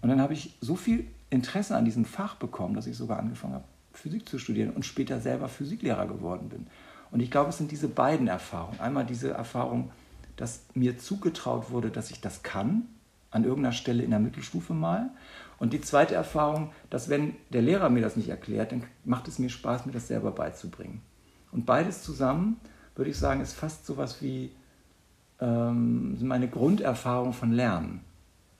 Und 0.00 0.08
dann 0.08 0.20
habe 0.20 0.32
ich 0.32 0.54
so 0.60 0.74
viel 0.76 1.06
Interesse 1.30 1.76
an 1.76 1.84
diesem 1.84 2.04
Fach 2.04 2.36
bekommen, 2.36 2.74
dass 2.74 2.86
ich 2.86 2.96
sogar 2.96 3.18
angefangen 3.18 3.54
habe, 3.54 3.64
Physik 3.92 4.28
zu 4.28 4.38
studieren 4.38 4.70
und 4.70 4.84
später 4.84 5.20
selber 5.20 5.48
Physiklehrer 5.48 6.06
geworden 6.06 6.48
bin. 6.48 6.66
Und 7.10 7.20
ich 7.20 7.30
glaube, 7.30 7.50
es 7.50 7.58
sind 7.58 7.70
diese 7.70 7.88
beiden 7.88 8.28
Erfahrungen. 8.28 8.80
Einmal 8.80 9.06
diese 9.06 9.30
Erfahrung, 9.30 9.90
dass 10.36 10.62
mir 10.74 10.98
zugetraut 10.98 11.70
wurde, 11.70 11.90
dass 11.90 12.10
ich 12.10 12.20
das 12.20 12.42
kann, 12.42 12.86
an 13.30 13.44
irgendeiner 13.44 13.72
Stelle 13.72 14.02
in 14.02 14.10
der 14.10 14.20
Mittelstufe 14.20 14.72
mal. 14.72 15.10
Und 15.58 15.72
die 15.72 15.80
zweite 15.80 16.14
Erfahrung, 16.14 16.70
dass 16.90 17.08
wenn 17.08 17.34
der 17.50 17.62
Lehrer 17.62 17.90
mir 17.90 18.02
das 18.02 18.16
nicht 18.16 18.28
erklärt, 18.28 18.72
dann 18.72 18.84
macht 19.04 19.28
es 19.28 19.38
mir 19.38 19.50
Spaß, 19.50 19.86
mir 19.86 19.92
das 19.92 20.08
selber 20.08 20.30
beizubringen. 20.30 21.02
Und 21.50 21.66
beides 21.66 22.02
zusammen, 22.02 22.58
würde 22.94 23.10
ich 23.10 23.18
sagen, 23.18 23.40
ist 23.40 23.54
fast 23.54 23.86
so 23.86 23.94
sowas 23.94 24.22
wie 24.22 24.52
ähm, 25.40 26.16
meine 26.26 26.48
Grunderfahrung 26.48 27.32
von 27.32 27.52
Lernen. 27.52 28.00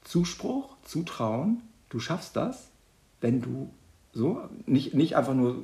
Zuspruch, 0.02 0.76
Zutrauen, 0.82 1.62
du 1.88 2.00
schaffst 2.00 2.36
das, 2.36 2.68
wenn 3.20 3.40
du 3.40 3.70
so, 4.12 4.42
nicht, 4.66 4.94
nicht 4.94 5.16
einfach 5.16 5.34
nur 5.34 5.62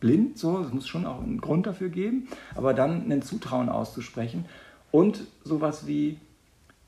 blind, 0.00 0.38
so, 0.38 0.60
es 0.60 0.72
muss 0.72 0.86
schon 0.86 1.06
auch 1.06 1.22
einen 1.22 1.40
Grund 1.40 1.66
dafür 1.66 1.88
geben, 1.88 2.28
aber 2.54 2.74
dann 2.74 3.10
ein 3.10 3.22
Zutrauen 3.22 3.68
auszusprechen 3.68 4.46
und 4.90 5.26
sowas 5.42 5.86
wie, 5.86 6.18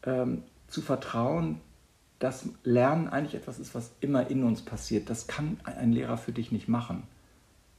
ähm, 0.05 0.43
zu 0.69 0.83
vertrauen, 0.83 1.61
dass 2.19 2.49
Lernen 2.65 3.09
eigentlich 3.09 3.35
etwas 3.35 3.59
ist, 3.59 3.75
was 3.75 3.93
immer 4.01 4.31
in 4.31 4.43
uns 4.43 4.63
passiert. 4.63 5.11
Das 5.11 5.27
kann 5.27 5.59
ein 5.65 5.93
Lehrer 5.93 6.17
für 6.17 6.33
dich 6.33 6.51
nicht 6.51 6.69
machen. 6.69 7.03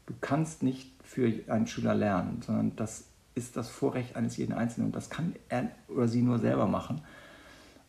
Du 0.06 0.14
kannst 0.22 0.64
nicht 0.64 0.92
für 1.04 1.32
einen 1.48 1.68
Schüler 1.68 1.96
lernen, 1.96 2.42
sondern 2.46 2.76
das 2.76 3.06
ist 3.36 3.58
das 3.58 3.70
Vorrecht 3.70 4.16
eines 4.16 4.38
jeden 4.38 4.54
Einzelnen 4.54 4.88
und 4.88 4.96
das 4.96 5.10
kann 5.10 5.36
er 5.50 5.70
oder 5.88 6.08
sie 6.08 6.22
nur 6.22 6.40
selber 6.40 6.68
machen. 6.68 7.02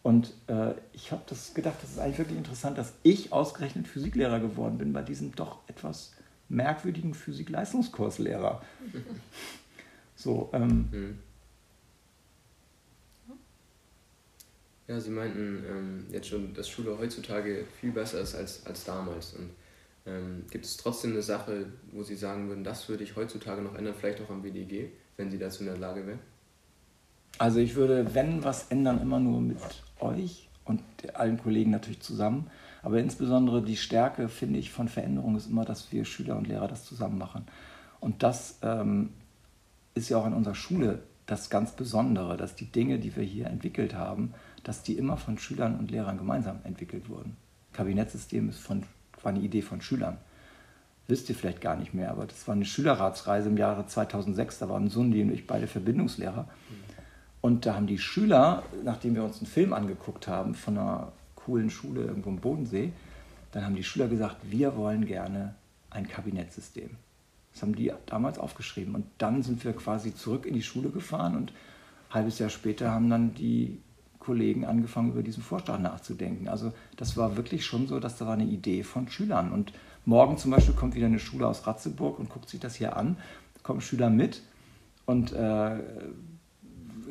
Und 0.03 0.33
äh, 0.47 0.75
ich 0.93 1.13
habe 1.13 1.23
das 1.27 1.55
gedacht, 1.55 1.77
das 1.83 1.91
ist 1.91 1.99
eigentlich 1.99 2.19
wirklich 2.19 2.39
interessant, 2.39 2.79
dass 2.79 2.95
ich 3.03 3.33
ausgerechnet 3.33 3.89
Physiklehrer 3.89 4.41
geworden 4.41 4.79
bin 4.79 4.93
bei 4.93 5.03
diesem 5.03 5.35
doch 5.35 5.59
etwas 5.69 6.13
merkwürdigen 6.49 7.15
Physik-Leistungskurslehrer. 7.15 8.63
so, 10.17 10.51
ähm, 10.53 10.89
mhm. 10.91 11.19
Ja, 14.87 14.99
Sie 14.99 15.11
meinten 15.11 15.65
ähm, 15.69 16.07
jetzt 16.11 16.29
schon, 16.29 16.55
dass 16.55 16.69
Schule 16.69 16.97
heutzutage 16.99 17.67
viel 17.79 17.93
besser 17.93 18.23
ist 18.23 18.35
als, 18.35 18.65
als 18.65 18.85
damals. 18.85 19.35
Und 19.35 19.51
ähm, 20.07 20.45
gibt 20.51 20.65
es 20.65 20.79
trotzdem 20.79 21.11
eine 21.13 21.21
Sache, 21.21 21.67
wo 21.93 22.03
Sie 22.03 22.17
sagen 22.17 22.49
würden, 22.49 22.65
das 22.65 22.89
würde 22.89 23.05
ich 23.05 23.15
heutzutage 23.15 23.61
noch 23.61 23.75
ändern, 23.75 23.95
vielleicht 23.95 24.23
auch 24.23 24.31
am 24.31 24.43
WDG, 24.43 24.89
wenn 25.19 25.31
Sie 25.31 25.39
dazu 25.39 25.61
in 25.61 25.67
der 25.67 25.77
Lage 25.77 26.07
wären? 26.07 26.21
Also 27.37 27.61
ich 27.61 27.75
würde, 27.77 28.15
wenn 28.15 28.43
was 28.43 28.69
ändern, 28.69 29.01
immer 29.01 29.21
nur 29.21 29.41
mit 29.41 29.59
euch 30.01 30.49
und 30.65 30.83
allen 31.15 31.39
Kollegen 31.39 31.71
natürlich 31.71 32.01
zusammen. 32.01 32.49
Aber 32.83 33.01
insbesondere 33.01 33.63
die 33.63 33.77
Stärke, 33.77 34.29
finde 34.29 34.59
ich, 34.59 34.71
von 34.71 34.89
Veränderung 34.89 35.37
ist 35.37 35.49
immer, 35.49 35.65
dass 35.65 35.93
wir 35.93 36.05
Schüler 36.05 36.37
und 36.37 36.47
Lehrer 36.47 36.69
das 36.69 36.85
zusammen 36.85 37.19
machen. 37.19 37.45
Und 38.01 38.23
das 38.23 38.59
ähm, 38.63 39.11
ist 39.95 40.09
ja 40.09 40.19
auch 40.19 40.27
in 40.27 40.33
unserer 40.33 40.55
Schule 40.55 41.01
das 41.27 41.51
ganz 41.51 41.73
Besondere, 41.73 42.37
dass 42.37 42.55
die 42.55 42.67
Dinge, 42.67 42.99
die 42.99 43.15
wir 43.15 43.25
hier 43.25 43.47
entwickelt 43.47 43.95
haben, 43.95 44.33
dass 44.65 44.83
die 44.83 44.95
immer 44.95 45.17
von 45.17 45.39
Schülern 45.39 45.79
und 45.79 45.91
Lehrern 45.91 46.17
gemeinsam 46.17 46.61
entwickelt 46.65 47.09
wurden. 47.09 47.37
Kabinettsystem 47.73 48.49
ist 48.49 48.61
von, 48.61 48.85
war 49.23 49.33
eine 49.33 49.41
Idee 49.41 49.63
von 49.63 49.81
Schülern. 49.81 50.17
Wisst 51.07 51.29
ihr 51.29 51.35
vielleicht 51.35 51.61
gar 51.61 51.77
nicht 51.77 51.95
mehr, 51.95 52.11
aber 52.11 52.27
das 52.27 52.47
war 52.47 52.55
eine 52.55 52.65
Schülerratsreise 52.65 53.49
im 53.49 53.57
Jahre 53.57 53.87
2006. 53.87 54.59
Da 54.59 54.69
waren 54.69 54.89
Sundi 54.89 55.23
und 55.23 55.33
ich 55.33 55.47
beide 55.47 55.67
Verbindungslehrer. 55.67 56.49
Und 57.41 57.67
da 57.67 57.75
haben 57.75 57.87
die 57.87 57.99
Schüler, 57.99 58.63
nachdem 58.85 59.15
wir 59.15 59.25
uns 59.25 59.39
einen 59.39 59.47
Film 59.47 59.73
angeguckt 59.73 60.27
haben 60.27 60.55
von 60.55 60.77
einer 60.77 61.13
coolen 61.35 61.71
Schule 61.71 62.03
irgendwo 62.03 62.31
im 62.31 62.39
Bodensee, 62.39 62.93
dann 63.53 63.65
haben 63.65 63.77
die 63.77 63.85
Schüler 63.85 64.09
gesagt, 64.09 64.37
wir 64.51 64.77
wollen 64.77 65.07
gerne 65.07 65.55
ein 65.91 66.09
Kabinettsystem. 66.09 66.91
Das 67.53 67.63
haben 67.63 67.75
die 67.75 67.93
damals 68.07 68.39
aufgeschrieben. 68.39 68.95
Und 68.95 69.07
dann 69.19 69.43
sind 69.43 69.65
wir 69.65 69.73
quasi 69.73 70.15
zurück 70.15 70.47
in 70.47 70.55
die 70.55 70.63
Schule 70.63 70.91
gefahren 70.91 71.37
und 71.37 71.53
ein 72.11 72.15
halbes 72.15 72.39
Jahr 72.39 72.51
später 72.51 72.91
haben 72.91 73.09
dann 73.11 73.35
die 73.35 73.81
Kollegen 74.19 74.67
angefangen, 74.67 75.13
über 75.13 75.23
diesen 75.23 75.43
Vorschlag 75.43 75.79
nachzudenken. 75.79 76.49
Also 76.49 76.73
das 76.97 77.17
war 77.17 77.37
wirklich 77.37 77.65
schon 77.65 77.87
so, 77.87 77.99
dass 77.99 78.19
da 78.19 78.27
war 78.27 78.35
eine 78.35 78.45
Idee 78.45 78.83
von 78.83 79.09
Schülern. 79.09 79.53
Und 79.53 79.73
morgen 80.05 80.37
zum 80.37 80.51
Beispiel 80.51 80.75
kommt 80.75 80.95
wieder 80.95 81.07
eine 81.07 81.19
Schule 81.19 81.47
aus 81.47 81.67
Ratzeburg 81.67 82.19
und 82.19 82.29
guckt 82.29 82.49
sich 82.49 82.61
das 82.61 82.75
hier 82.75 82.97
an, 82.97 83.17
kommen 83.63 83.81
Schüler 83.81 84.11
mit 84.11 84.43
und 85.07 85.33
äh, 85.33 85.79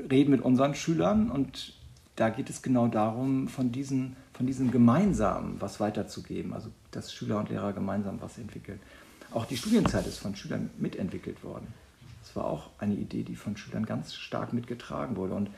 reden 0.10 0.32
mit 0.32 0.42
unseren 0.42 0.76
Schülern 0.76 1.30
und 1.30 1.74
da 2.16 2.30
geht 2.30 2.50
es 2.50 2.62
genau 2.62 2.88
darum, 2.88 3.48
von, 3.48 3.72
diesen, 3.72 4.16
von 4.34 4.48
diesem 4.48 4.72
Gemeinsamen 4.72 5.62
was 5.62 5.80
weiterzugeben, 5.80 6.54
also 6.54 6.70
dass 6.92 7.14
Schüler 7.14 7.38
und 7.38 7.50
Lehrer 7.50 7.74
gemeinsam 7.74 8.20
was 8.22 8.38
entwickeln. 8.38 8.80
Auch 9.32 9.46
die 9.46 9.58
Studienzeit 9.58 10.08
ist 10.08 10.18
von 10.18 10.36
Schülern 10.36 10.70
mitentwickelt 10.78 11.44
worden. 11.44 11.68
Das 12.24 12.36
war 12.36 12.46
auch 12.46 12.70
eine 12.80 12.96
Idee, 12.96 13.24
die 13.24 13.36
von 13.36 13.56
Schülern 13.56 13.86
ganz 13.86 14.16
stark 14.16 14.52
mitgetragen 14.52 15.16
wurde. 15.16 15.34
Und 15.34 15.50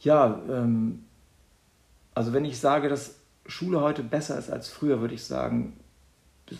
ja, 0.00 0.40
ähm, 0.48 1.04
also 2.14 2.32
wenn 2.32 2.44
ich 2.44 2.58
sage, 2.60 2.88
dass 2.88 3.16
Schule 3.46 3.80
heute 3.80 4.02
besser 4.02 4.38
ist 4.38 4.50
als 4.50 4.68
früher, 4.68 5.00
würde 5.00 5.14
ich 5.14 5.24
sagen, 5.24 5.74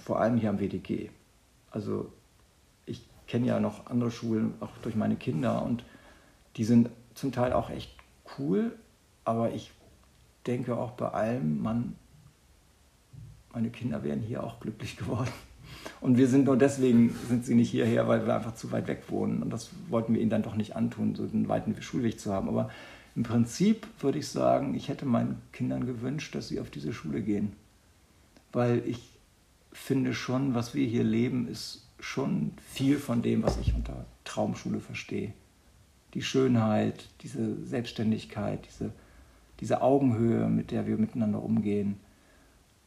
vor 0.04 0.20
allem 0.20 0.38
hier 0.38 0.50
am 0.50 0.58
WDG. 0.58 1.10
Also 1.70 2.12
ich 2.86 3.06
kenne 3.26 3.46
ja 3.46 3.60
noch 3.60 3.86
andere 3.86 4.10
Schulen, 4.10 4.54
auch 4.60 4.70
durch 4.82 4.96
meine 4.96 5.16
Kinder 5.16 5.62
und 5.62 5.84
die 6.56 6.64
sind 6.64 6.90
zum 7.14 7.32
Teil 7.32 7.52
auch 7.52 7.70
echt 7.70 7.90
cool, 8.38 8.72
aber 9.24 9.52
ich 9.52 9.70
denke 10.46 10.76
auch 10.76 10.92
bei 10.92 11.08
allem, 11.08 11.62
man, 11.62 11.96
meine 13.52 13.70
Kinder 13.70 14.02
wären 14.02 14.20
hier 14.20 14.42
auch 14.44 14.60
glücklich 14.60 14.96
geworden. 14.98 15.30
Und 16.00 16.16
wir 16.16 16.28
sind 16.28 16.44
nur 16.44 16.56
deswegen, 16.56 17.14
sind 17.28 17.44
sie 17.44 17.54
nicht 17.54 17.70
hierher, 17.70 18.06
weil 18.08 18.26
wir 18.26 18.34
einfach 18.34 18.54
zu 18.54 18.72
weit 18.72 18.88
weg 18.88 19.04
wohnen. 19.08 19.42
Und 19.42 19.50
das 19.50 19.70
wollten 19.88 20.14
wir 20.14 20.20
ihnen 20.20 20.30
dann 20.30 20.42
doch 20.42 20.54
nicht 20.54 20.76
antun, 20.76 21.14
so 21.14 21.22
einen 21.22 21.48
weiten 21.48 21.80
Schulweg 21.80 22.20
zu 22.20 22.32
haben. 22.32 22.48
Aber 22.48 22.70
im 23.14 23.22
Prinzip 23.22 23.86
würde 24.00 24.18
ich 24.18 24.28
sagen, 24.28 24.74
ich 24.74 24.88
hätte 24.88 25.06
meinen 25.06 25.40
Kindern 25.52 25.86
gewünscht, 25.86 26.34
dass 26.34 26.48
sie 26.48 26.60
auf 26.60 26.70
diese 26.70 26.92
Schule 26.92 27.22
gehen. 27.22 27.52
Weil 28.52 28.82
ich 28.86 29.00
finde 29.72 30.14
schon, 30.14 30.54
was 30.54 30.74
wir 30.74 30.86
hier 30.86 31.04
leben, 31.04 31.48
ist 31.48 31.86
schon 32.00 32.52
viel 32.72 32.98
von 32.98 33.22
dem, 33.22 33.42
was 33.42 33.58
ich 33.58 33.74
unter 33.74 34.04
Traumschule 34.24 34.80
verstehe. 34.80 35.32
Die 36.14 36.22
Schönheit, 36.22 37.08
diese 37.22 37.64
Selbstständigkeit, 37.64 38.66
diese, 38.66 38.92
diese 39.60 39.82
Augenhöhe, 39.82 40.48
mit 40.48 40.70
der 40.70 40.86
wir 40.86 40.98
miteinander 40.98 41.42
umgehen, 41.42 41.96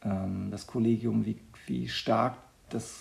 ähm, 0.02 0.48
das 0.50 0.66
Kollegium, 0.66 1.26
wie, 1.26 1.36
wie 1.66 1.88
stark 1.88 2.36
das, 2.70 2.94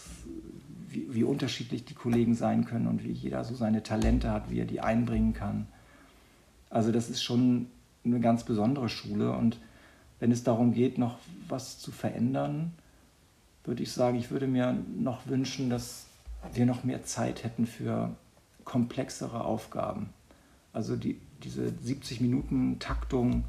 wie, 0.89 1.07
wie 1.13 1.23
unterschiedlich 1.23 1.85
die 1.85 1.93
Kollegen 1.93 2.35
sein 2.35 2.65
können 2.65 2.87
und 2.87 3.03
wie 3.03 3.11
jeder 3.11 3.43
so 3.43 3.55
seine 3.55 3.83
Talente 3.83 4.31
hat, 4.31 4.49
wie 4.49 4.59
er 4.59 4.65
die 4.65 4.81
einbringen 4.81 5.33
kann. 5.33 5.67
Also 6.69 6.91
das 6.91 7.09
ist 7.09 7.23
schon 7.23 7.67
eine 8.03 8.19
ganz 8.19 8.43
besondere 8.43 8.89
Schule 8.89 9.31
und 9.31 9.59
wenn 10.19 10.31
es 10.31 10.43
darum 10.43 10.73
geht, 10.73 10.97
noch 10.97 11.17
was 11.47 11.79
zu 11.79 11.91
verändern, 11.91 12.71
würde 13.63 13.83
ich 13.83 13.91
sagen, 13.91 14.17
ich 14.17 14.31
würde 14.31 14.47
mir 14.47 14.77
noch 14.97 15.27
wünschen, 15.27 15.69
dass 15.69 16.05
wir 16.53 16.65
noch 16.65 16.83
mehr 16.83 17.03
Zeit 17.03 17.43
hätten 17.43 17.65
für 17.65 18.15
komplexere 18.65 19.43
Aufgaben. 19.43 20.09
Also 20.73 20.95
die, 20.95 21.21
diese 21.43 21.69
70 21.69 22.19
Minuten 22.19 22.79
Taktung, 22.79 23.45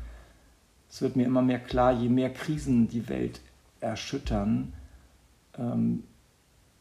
es 0.88 1.02
wird 1.02 1.16
mir 1.16 1.26
immer 1.26 1.42
mehr 1.42 1.59
klar, 1.59 1.92
je 1.92 2.09
mehr 2.09 2.33
Krisen 2.33 2.88
die 2.88 3.09
Welt 3.09 3.40
erschüttern, 3.81 4.72
ähm, 5.59 6.05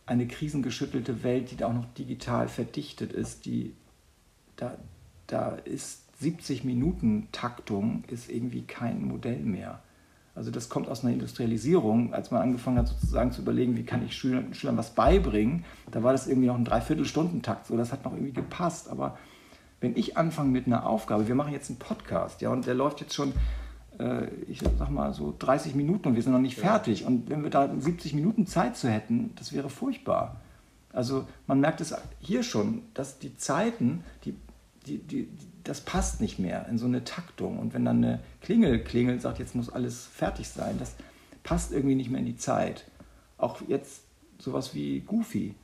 eine 0.05 0.27
krisengeschüttelte 0.27 1.23
Welt, 1.23 1.49
die 1.51 1.55
da 1.55 1.67
auch 1.67 1.73
noch 1.73 1.91
digital 1.95 2.47
verdichtet 2.47 3.11
ist, 3.11 3.45
die, 3.45 3.73
da, 4.55 4.77
da 5.27 5.55
ist 5.55 6.05
70 6.19 6.63
Minuten 6.63 7.27
Taktung 7.31 8.03
ist 8.07 8.29
irgendwie 8.29 8.61
kein 8.61 9.05
Modell 9.05 9.39
mehr. 9.39 9.81
Also 10.35 10.51
das 10.51 10.67
kommt 10.67 10.89
aus 10.89 11.03
einer 11.03 11.13
Industrialisierung, 11.13 12.13
als 12.13 12.29
man 12.29 12.41
angefangen 12.41 12.77
hat 12.77 12.89
sozusagen 12.89 13.31
zu 13.31 13.41
überlegen, 13.41 13.77
wie 13.77 13.83
kann 13.83 14.05
ich 14.05 14.17
Schülern, 14.17 14.53
Schülern 14.53 14.75
was 14.75 14.93
beibringen, 14.93 15.63
da 15.91 16.03
war 16.03 16.11
das 16.11 16.27
irgendwie 16.27 16.47
noch 16.47 16.57
ein 16.57 16.65
Dreiviertelstundentakt, 16.65 17.67
so 17.67 17.77
das 17.77 17.93
hat 17.93 18.03
noch 18.03 18.11
irgendwie 18.11 18.33
gepasst. 18.33 18.89
Aber 18.89 19.17
wenn 19.79 19.95
ich 19.95 20.17
anfange 20.17 20.49
mit 20.49 20.67
einer 20.67 20.85
Aufgabe, 20.85 21.29
wir 21.29 21.35
machen 21.35 21.53
jetzt 21.53 21.69
einen 21.69 21.79
Podcast, 21.79 22.41
ja, 22.41 22.49
und 22.49 22.67
der 22.67 22.73
läuft 22.73 22.99
jetzt 22.99 23.13
schon, 23.13 23.31
äh, 23.97 24.27
ich 24.47 24.59
sag 24.59 24.89
mal 24.89 25.13
so 25.13 25.33
30 25.39 25.73
Minuten 25.73 26.09
und 26.09 26.15
wir 26.15 26.21
sind 26.21 26.33
noch 26.33 26.39
nicht 26.39 26.57
ja. 26.57 26.63
fertig. 26.63 27.05
Und 27.05 27.29
wenn 27.29 27.43
wir 27.43 27.49
da 27.49 27.73
70 27.73 28.13
Minuten 28.13 28.45
Zeit 28.45 28.75
zu 28.75 28.89
hätten, 28.89 29.31
das 29.37 29.53
wäre 29.53 29.69
furchtbar. 29.69 30.41
Also 30.91 31.25
man 31.47 31.61
merkt 31.61 31.79
es 31.79 31.95
hier 32.19 32.43
schon, 32.43 32.81
dass 32.93 33.19
die 33.19 33.37
Zeiten, 33.37 34.03
die, 34.25 34.35
die, 34.85 34.97
die, 34.97 35.29
das 35.65 35.81
passt 35.81 36.21
nicht 36.21 36.39
mehr 36.39 36.67
in 36.69 36.77
so 36.77 36.85
eine 36.85 37.03
Taktung. 37.03 37.59
Und 37.59 37.73
wenn 37.73 37.85
dann 37.85 38.03
eine 38.03 38.19
Klingel 38.41 38.83
klingelt, 38.83 39.21
sagt, 39.21 39.39
jetzt 39.39 39.55
muss 39.55 39.69
alles 39.69 40.05
fertig 40.05 40.47
sein, 40.47 40.77
das 40.79 40.95
passt 41.43 41.71
irgendwie 41.71 41.95
nicht 41.95 42.09
mehr 42.09 42.19
in 42.19 42.25
die 42.25 42.37
Zeit. 42.37 42.85
Auch 43.37 43.61
jetzt 43.67 44.03
sowas 44.39 44.73
wie 44.73 45.01
Goofy. 45.01 45.55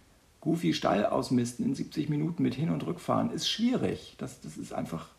Goofy 0.41 0.73
Stall 0.73 1.05
ausmisten 1.05 1.65
in 1.65 1.75
70 1.75 2.09
Minuten 2.09 2.41
mit 2.41 2.55
Hin- 2.55 2.71
und 2.71 2.85
Rückfahren 2.85 3.31
ist 3.31 3.47
schwierig. 3.47 4.15
Das, 4.17 4.41
das 4.41 4.57
ist 4.57 4.73
einfach. 4.73 5.09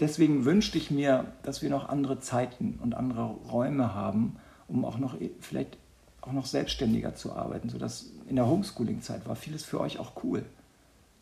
Deswegen 0.00 0.44
wünschte 0.44 0.76
ich 0.76 0.90
mir, 0.90 1.32
dass 1.44 1.62
wir 1.62 1.70
noch 1.70 1.88
andere 1.88 2.18
Zeiten 2.18 2.80
und 2.82 2.94
andere 2.96 3.22
Räume 3.22 3.94
haben, 3.94 4.36
um 4.66 4.84
auch 4.84 4.98
noch 4.98 5.16
vielleicht 5.38 5.78
auch 6.20 6.32
noch 6.32 6.46
selbstständiger 6.46 7.14
zu 7.14 7.34
arbeiten, 7.34 7.68
sodass 7.68 8.10
in 8.28 8.34
der 8.34 8.48
Homeschooling-Zeit 8.48 9.28
war 9.28 9.36
vieles 9.36 9.62
für 9.64 9.80
euch 9.80 10.00
auch 10.00 10.24
cool 10.24 10.44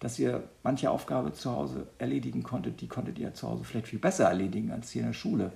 dass 0.02 0.18
ihr 0.18 0.42
manche 0.64 0.90
Aufgabe 0.90 1.32
zu 1.32 1.52
Hause 1.52 1.86
erledigen 1.98 2.42
konntet, 2.42 2.80
die 2.80 2.88
konntet 2.88 3.20
ihr 3.20 3.34
zu 3.34 3.48
Hause 3.48 3.62
vielleicht 3.62 3.86
viel 3.86 4.00
besser 4.00 4.24
erledigen 4.24 4.72
als 4.72 4.90
hier 4.90 5.02
in 5.02 5.08
der 5.08 5.14
Schule. 5.14 5.52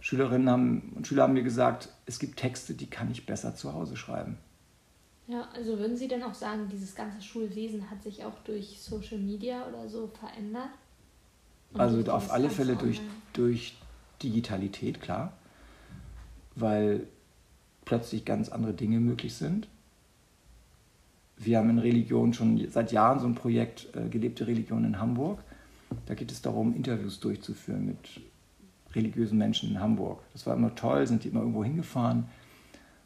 Schülerinnen 0.00 0.48
haben, 0.48 0.92
und 0.96 1.06
Schüler 1.06 1.24
haben 1.24 1.34
mir 1.34 1.42
gesagt, 1.42 1.90
es 2.06 2.18
gibt 2.18 2.38
Texte, 2.38 2.72
die 2.72 2.86
kann 2.86 3.10
ich 3.10 3.26
besser 3.26 3.54
zu 3.54 3.74
Hause 3.74 3.98
schreiben. 3.98 4.38
Ja, 5.26 5.46
also 5.54 5.78
würden 5.78 5.98
Sie 5.98 6.08
denn 6.08 6.22
auch 6.22 6.32
sagen, 6.32 6.68
dieses 6.72 6.94
ganze 6.94 7.20
Schulwesen 7.20 7.90
hat 7.90 8.02
sich 8.02 8.24
auch 8.24 8.38
durch 8.44 8.80
Social 8.80 9.18
Media 9.18 9.66
oder 9.68 9.86
so 9.86 10.10
verändert? 10.18 10.70
Und 11.74 11.80
also 11.80 12.10
auf 12.10 12.32
alle 12.32 12.48
Fälle 12.48 12.74
durch, 12.74 13.02
durch 13.34 13.76
Digitalität, 14.22 15.02
klar, 15.02 15.34
weil 16.54 17.06
plötzlich 17.84 18.24
ganz 18.24 18.48
andere 18.48 18.72
Dinge 18.72 18.98
möglich 18.98 19.34
sind 19.34 19.68
wir 21.42 21.58
haben 21.58 21.70
in 21.70 21.78
Religion 21.78 22.34
schon 22.34 22.70
seit 22.70 22.92
Jahren 22.92 23.18
so 23.18 23.26
ein 23.26 23.34
Projekt 23.34 23.88
äh, 23.96 24.08
Gelebte 24.08 24.46
Religion 24.46 24.84
in 24.84 24.98
Hamburg. 24.98 25.42
Da 26.06 26.14
geht 26.14 26.30
es 26.30 26.42
darum, 26.42 26.76
Interviews 26.76 27.18
durchzuführen 27.18 27.86
mit 27.86 28.20
religiösen 28.94 29.38
Menschen 29.38 29.70
in 29.70 29.80
Hamburg. 29.80 30.22
Das 30.32 30.46
war 30.46 30.54
immer 30.54 30.74
toll, 30.74 31.06
sind 31.06 31.24
die 31.24 31.28
immer 31.28 31.40
irgendwo 31.40 31.64
hingefahren. 31.64 32.26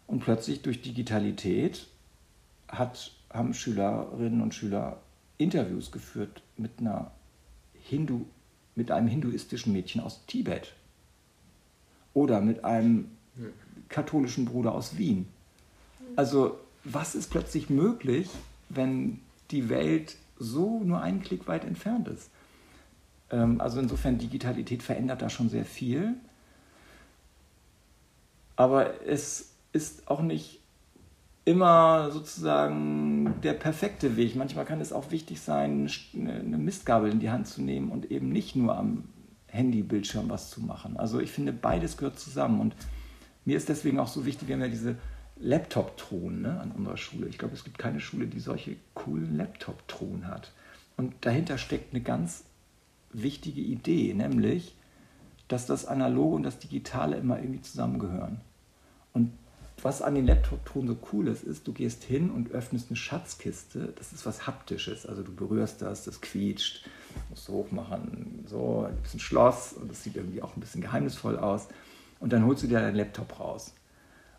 Und 0.07 0.21
plötzlich 0.21 0.63
durch 0.63 0.83
Digitalität 0.83 1.87
hat, 2.69 3.13
haben 3.31 3.55
Schülerinnen 3.55 4.43
und 4.43 4.53
Schüler 4.53 5.01
Interviews 5.39 5.93
geführt 5.93 6.43
mit 6.57 6.73
einer 6.79 7.13
Hindu, 7.75 8.27
mit 8.75 8.91
einem 8.91 9.09
hinduistischen 9.09 9.73
Mädchen 9.73 10.01
aus 10.01 10.27
Tibet 10.27 10.75
oder 12.13 12.41
mit 12.41 12.65
einem 12.65 13.11
katholischen 13.89 14.45
Bruder 14.45 14.75
aus 14.75 14.99
Wien. 14.99 15.27
Also 16.17 16.59
was 16.85 17.15
ist 17.15 17.31
plötzlich 17.31 17.71
möglich, 17.71 18.29
wenn 18.69 19.21
die 19.51 19.69
Welt 19.69 20.17
so 20.39 20.81
nur 20.85 21.01
einen 21.01 21.23
Klick 21.23 21.49
weit 21.49 21.65
entfernt 21.65 22.09
ist? 22.09 22.31
Ähm, 23.31 23.61
also 23.61 23.81
insofern, 23.81 24.19
Digitalität 24.19 24.83
verändert 24.83 25.23
da 25.23 25.31
schon 25.31 25.49
sehr 25.49 25.65
viel. 25.65 26.15
Aber 28.57 29.03
es 29.07 29.55
ist 29.73 30.09
auch 30.09 30.23
nicht 30.23 30.61
immer 31.45 32.11
sozusagen 32.11 33.35
der 33.43 33.53
perfekte 33.55 34.17
Weg. 34.17 34.37
Manchmal 34.37 34.65
kann 34.65 34.81
es 34.81 34.93
auch 34.93 35.11
wichtig 35.11 35.41
sein, 35.41 35.91
eine 36.15 36.59
Mistgabel 36.59 37.11
in 37.11 37.21
die 37.21 37.31
Hand 37.31 37.49
zu 37.49 37.61
nehmen 37.61 37.91
und 37.91 38.11
eben 38.11 38.31
nicht 38.31 38.57
nur 38.57 38.77
am 38.77 39.05
Handybildschirm 39.49 40.31
was 40.31 40.51
zu 40.51 40.63
machen. 40.63 40.97
Also 40.97 41.21
ich 41.21 41.31
finde, 41.31 41.53
beides 41.53 41.97
gehört 41.97 42.19
zusammen. 42.19 42.61
Und 42.61 42.75
mir 43.45 43.57
ist 43.57 43.69
deswegen 43.69 43.99
auch 43.99 44.09
so 44.09 44.25
wichtig, 44.25 44.49
wir 44.49 44.55
haben 44.55 44.63
ja 44.63 44.69
diese 44.69 44.97
Laptop-Truhen 45.37 46.43
ne, 46.43 46.61
an 46.61 46.73
unserer 46.73 46.97
Schule. 46.97 47.27
Ich 47.27 47.39
glaube, 47.39 47.55
es 47.55 47.65
gibt 47.65 47.79
keine 47.79 48.01
Schule, 48.01 48.27
die 48.27 48.41
solche 48.41 48.77
coolen 48.95 49.37
Laptop-Truhen 49.37 50.29
hat. 50.29 50.53
Und 50.97 51.15
dahinter 51.23 51.59
steckt 51.59 51.93
eine 51.93 52.03
ganz 52.03 52.45
wichtige 53.13 53.61
Idee, 53.61 54.15
nämlich, 54.15 54.75
dass 55.49 55.67
das 55.67 55.87
Analoge 55.87 56.37
und 56.37 56.43
das 56.45 56.59
Digitale 56.59 57.17
immer 57.17 57.39
irgendwie 57.39 57.63
zusammengehören. 57.63 58.41
Und 59.13 59.33
was 59.83 60.03
an 60.03 60.15
den 60.15 60.27
Laptop-Truhen 60.27 60.87
so 60.87 60.97
cool 61.13 61.29
ist, 61.29 61.43
ist, 61.43 61.67
du 61.67 61.73
gehst 61.73 62.05
hin 62.05 62.31
und 62.31 62.53
öffnest 62.53 62.89
eine 62.89 62.97
Schatzkiste. 62.97 63.93
Das 63.97 64.13
ist 64.13 64.25
was 64.25 64.47
Haptisches. 64.47 65.05
Also 65.05 65.23
du 65.23 65.35
berührst 65.35 65.83
das, 65.83 66.05
das 66.05 66.21
quietscht, 66.21 66.89
musst 67.29 67.49
hochmachen, 67.49 68.45
so, 68.47 68.87
ein 68.89 68.97
bisschen 69.03 69.21
Schloss 69.21 69.75
und 69.75 69.91
das 69.91 70.03
sieht 70.03 70.17
irgendwie 70.17 70.43
auch 70.43 70.57
ein 70.57 70.61
bisschen 70.61 70.81
geheimnisvoll 70.81 71.39
aus. 71.39 71.69
Und 72.21 72.33
dann 72.33 72.47
holst 72.47 72.63
du 72.63 72.69
dir 72.69 72.81
deinen 72.81 72.97
Laptop 72.97 73.39
raus. 73.39 73.75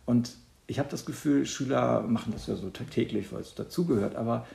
Und 0.06 0.36
ich 0.68 0.80
habe 0.80 0.90
das 0.90 1.06
Gefühl, 1.06 1.46
Schüler 1.46 2.02
machen 2.02 2.34
das 2.34 2.48
ja 2.48 2.56
so 2.56 2.70
täglich, 2.70 3.32
weil 3.32 3.42
es 3.42 3.56
dazugehört, 3.56 4.16
aber 4.16 4.46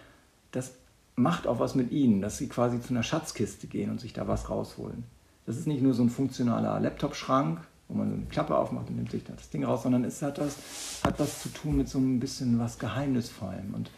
das 0.51 0.73
macht 1.17 1.47
auch 1.47 1.61
was 1.61 1.75
mit 1.75 1.93
ihnen, 1.93 2.21
dass 2.21 2.39
sie 2.39 2.49
quasi 2.49 2.81
zu 2.81 2.91
einer 2.91 3.03
Schatzkiste 3.03 3.67
gehen 3.67 3.91
und 3.91 4.01
sich 4.01 4.13
da 4.13 4.27
was 4.27 4.51
rausholen. 4.51 5.05
Das 5.47 5.57
ist 5.57 5.67
nicht 5.67 5.83
nur 5.83 5.95
so 5.95 6.03
ein 6.03 6.11
funktionaler 6.11 6.81
Laptop-Schrank, 6.81 7.61
wo 7.89 7.95
man 7.95 8.09
so 8.09 8.17
eine 8.17 8.27
Klappe 8.27 8.57
aufmacht 8.57 8.89
und 8.89 8.97
nimmt 8.97 9.11
sich 9.11 9.25
das 9.25 9.51
Ding 9.51 9.65
raus, 9.65 9.83
sondern 9.83 10.05
es 10.05 10.23
hat 10.23 10.39
was, 10.39 10.57
hat 11.05 11.19
was 11.19 11.43
zu 11.43 11.49
tun 11.51 11.77
mit 11.77 11.89
so 11.89 11.99
ein 11.99 12.21
bisschen 12.21 12.59
was 12.59 12.79
Geheimnisvollem 12.79 13.75
und, 13.75 13.91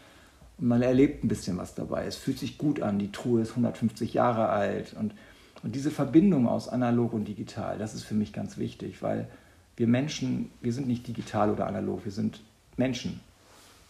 und 0.58 0.68
man 0.68 0.82
erlebt 0.82 1.24
ein 1.24 1.28
bisschen 1.28 1.56
was 1.56 1.74
dabei. 1.74 2.06
Es 2.06 2.16
fühlt 2.16 2.38
sich 2.38 2.58
gut 2.58 2.82
an, 2.82 2.98
die 2.98 3.12
Truhe 3.12 3.42
ist 3.42 3.50
150 3.50 4.14
Jahre 4.14 4.48
alt 4.48 4.94
und, 4.94 5.14
und 5.62 5.74
diese 5.74 5.90
Verbindung 5.90 6.48
aus 6.48 6.68
analog 6.68 7.12
und 7.12 7.26
digital, 7.26 7.78
das 7.78 7.94
ist 7.94 8.04
für 8.04 8.14
mich 8.14 8.32
ganz 8.32 8.58
wichtig, 8.58 9.02
weil 9.02 9.28
wir 9.76 9.86
Menschen, 9.86 10.50
wir 10.60 10.72
sind 10.72 10.86
nicht 10.86 11.06
digital 11.06 11.50
oder 11.50 11.66
analog, 11.66 12.04
wir 12.04 12.12
sind 12.12 12.40
Menschen. 12.76 13.20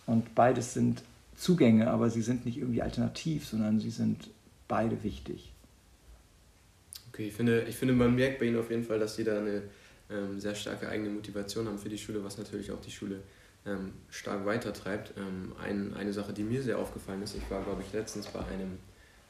Und 0.07 0.35
beides 0.35 0.75
sind 0.75 1.03
Zugänge, 1.37 1.91
aber 1.91 2.11
sie 2.11 2.23
sind 2.23 2.45
nicht 2.45 2.59
irgendwie 2.59 2.83
alternativ, 2.83 3.47
sondern 3.47 3.81
sie 3.81 3.91
sind 3.91 4.31
beide 4.69 5.03
wichtig. 5.03 5.53
Okay, 7.09 7.29
ich 7.29 7.35
finde, 7.35 7.63
ich 7.63 7.77
finde, 7.77 7.95
man 7.95 8.15
merkt 8.15 8.39
bei 8.39 8.47
Ihnen 8.47 8.59
auf 8.59 8.71
jeden 8.71 8.85
Fall, 8.85 8.99
dass 8.99 9.17
Sie 9.17 9.25
da 9.25 9.39
eine 9.39 9.63
ähm, 10.11 10.41
sehr 10.41 10.55
starke 10.55 10.89
eigene 10.89 11.11
Motivation 11.11 11.67
haben 11.67 11.79
für 11.79 11.89
die 11.89 11.99
Schule, 11.99 12.25
was 12.25 12.39
natürlich 12.39 12.73
auch 12.73 12.81
die 12.81 12.91
Schule 12.91 13.21
ähm, 13.67 13.93
stark 14.09 14.47
weitertreibt. 14.47 15.13
Ähm, 15.19 15.53
ein, 15.63 15.95
eine 15.95 16.13
Sache, 16.13 16.33
die 16.33 16.43
mir 16.43 16.63
sehr 16.63 16.79
aufgefallen 16.79 17.23
ist, 17.23 17.37
ich 17.37 17.51
war, 17.51 17.63
glaube 17.63 17.83
ich, 17.83 17.93
letztens 17.93 18.29
bei 18.29 18.41
einem, 18.41 18.79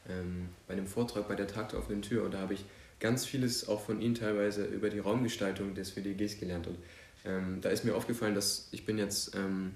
ähm, 0.09 0.49
bei 0.69 0.75
einem 0.75 0.87
Vortrag 0.87 1.29
bei 1.29 1.35
der 1.35 1.49
Tag 1.49 1.71
der 1.71 1.81
offenen 1.81 2.03
Tür 2.03 2.25
und 2.25 2.35
da 2.35 2.39
habe 2.39 2.55
ich 2.55 2.65
ganz 3.03 3.25
vieles 3.27 3.69
auch 3.69 3.81
von 3.81 4.01
Ihnen 4.01 4.15
teilweise 4.15 4.65
über 4.65 4.89
die 4.89 5.01
Raumgestaltung 5.01 5.75
des 5.75 5.97
WDGs 5.97 6.39
gelernt. 6.39 6.69
Und 6.69 6.79
ähm, 7.25 7.59
da 7.61 7.69
ist 7.69 7.85
mir 7.85 7.97
aufgefallen, 7.97 8.35
dass 8.35 8.69
ich 8.71 8.87
bin 8.87 8.97
jetzt 8.97 9.35
ähm, 9.35 9.75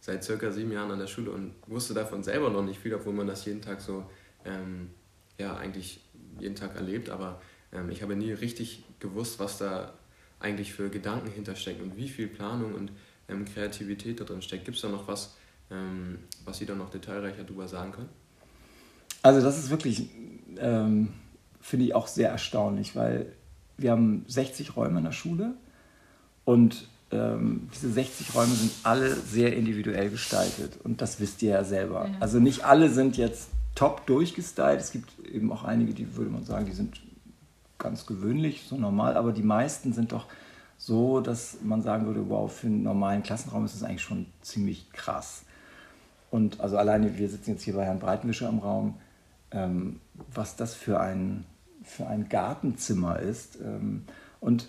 seit 0.00 0.22
circa 0.22 0.52
sieben 0.52 0.70
Jahren 0.70 0.92
an 0.92 1.00
der 1.00 1.08
Schule 1.08 1.32
und 1.32 1.54
wusste 1.66 1.92
davon 1.92 2.22
selber 2.22 2.50
noch 2.50 2.62
nicht 2.62 2.78
viel, 2.78 2.94
obwohl 2.94 3.12
man 3.12 3.26
das 3.26 3.44
jeden 3.44 3.60
Tag 3.60 3.80
so, 3.80 4.08
ähm, 4.44 4.90
ja, 5.38 5.56
eigentlich 5.56 6.00
jeden 6.38 6.54
Tag 6.54 6.76
erlebt. 6.76 7.10
Aber 7.10 7.42
ähm, 7.72 7.90
ich 7.90 8.00
habe 8.02 8.14
nie 8.14 8.32
richtig 8.32 8.84
gewusst, 9.00 9.40
was 9.40 9.58
da 9.58 9.92
eigentlich 10.38 10.72
für 10.72 10.88
Gedanken 10.88 11.32
hinterstecken 11.32 11.82
und 11.82 11.96
wie 11.96 12.08
viel 12.08 12.28
Planung 12.28 12.74
und 12.74 12.92
ähm, 13.28 13.44
Kreativität 13.44 14.20
da 14.20 14.24
drin 14.24 14.40
steckt. 14.40 14.64
Gibt 14.64 14.76
es 14.76 14.82
da 14.82 14.88
noch 14.88 15.08
was, 15.08 15.34
ähm, 15.72 16.20
was 16.44 16.58
Sie 16.58 16.66
da 16.66 16.76
noch 16.76 16.90
detailreicher 16.90 17.42
darüber 17.42 17.66
sagen 17.66 17.90
können? 17.90 18.08
Also 19.20 19.40
das 19.40 19.58
ist 19.58 19.68
wirklich, 19.68 20.08
ähm, 20.58 21.12
finde 21.60 21.86
ich 21.86 21.94
auch 21.94 22.06
sehr 22.06 22.30
erstaunlich, 22.30 22.96
weil 22.96 23.32
wir 23.76 23.92
haben 23.92 24.24
60 24.28 24.76
Räume 24.76 24.98
in 24.98 25.04
der 25.04 25.12
Schule 25.12 25.54
und 26.44 26.88
ähm, 27.10 27.68
diese 27.74 27.90
60 27.90 28.34
Räume 28.34 28.54
sind 28.54 28.72
alle 28.82 29.14
sehr 29.14 29.56
individuell 29.56 30.10
gestaltet 30.10 30.78
und 30.84 31.00
das 31.00 31.20
wisst 31.20 31.42
ihr 31.42 31.50
ja 31.50 31.64
selber. 31.64 32.08
Ja. 32.08 32.16
Also 32.20 32.40
nicht 32.40 32.64
alle 32.64 32.90
sind 32.90 33.16
jetzt 33.16 33.48
top 33.74 34.06
durchgestylt. 34.06 34.80
Es 34.80 34.90
gibt 34.90 35.24
eben 35.24 35.52
auch 35.52 35.64
einige, 35.64 35.94
die 35.94 36.16
würde 36.16 36.30
man 36.30 36.44
sagen, 36.44 36.66
die 36.66 36.72
sind 36.72 37.00
ganz 37.78 38.06
gewöhnlich, 38.06 38.64
so 38.68 38.76
normal, 38.76 39.16
aber 39.16 39.32
die 39.32 39.42
meisten 39.42 39.92
sind 39.92 40.12
doch 40.12 40.26
so, 40.76 41.20
dass 41.20 41.58
man 41.62 41.82
sagen 41.82 42.06
würde, 42.06 42.28
wow, 42.28 42.52
für 42.52 42.66
einen 42.66 42.82
normalen 42.82 43.22
Klassenraum 43.22 43.64
ist 43.64 43.74
das 43.74 43.84
eigentlich 43.84 44.02
schon 44.02 44.26
ziemlich 44.42 44.90
krass. 44.92 45.42
Und 46.30 46.60
also 46.60 46.76
alleine, 46.76 47.16
wir 47.18 47.28
sitzen 47.28 47.50
jetzt 47.50 47.62
hier 47.62 47.74
bei 47.74 47.84
Herrn 47.84 48.00
Breitenwischer 48.00 48.48
im 48.48 48.58
Raum, 48.58 48.94
ähm, 49.50 50.00
was 50.32 50.56
das 50.56 50.74
für 50.74 51.00
ein, 51.00 51.44
für 51.82 52.06
ein 52.06 52.28
Gartenzimmer 52.28 53.18
ist. 53.18 53.58
Ähm, 53.60 54.04
und 54.40 54.68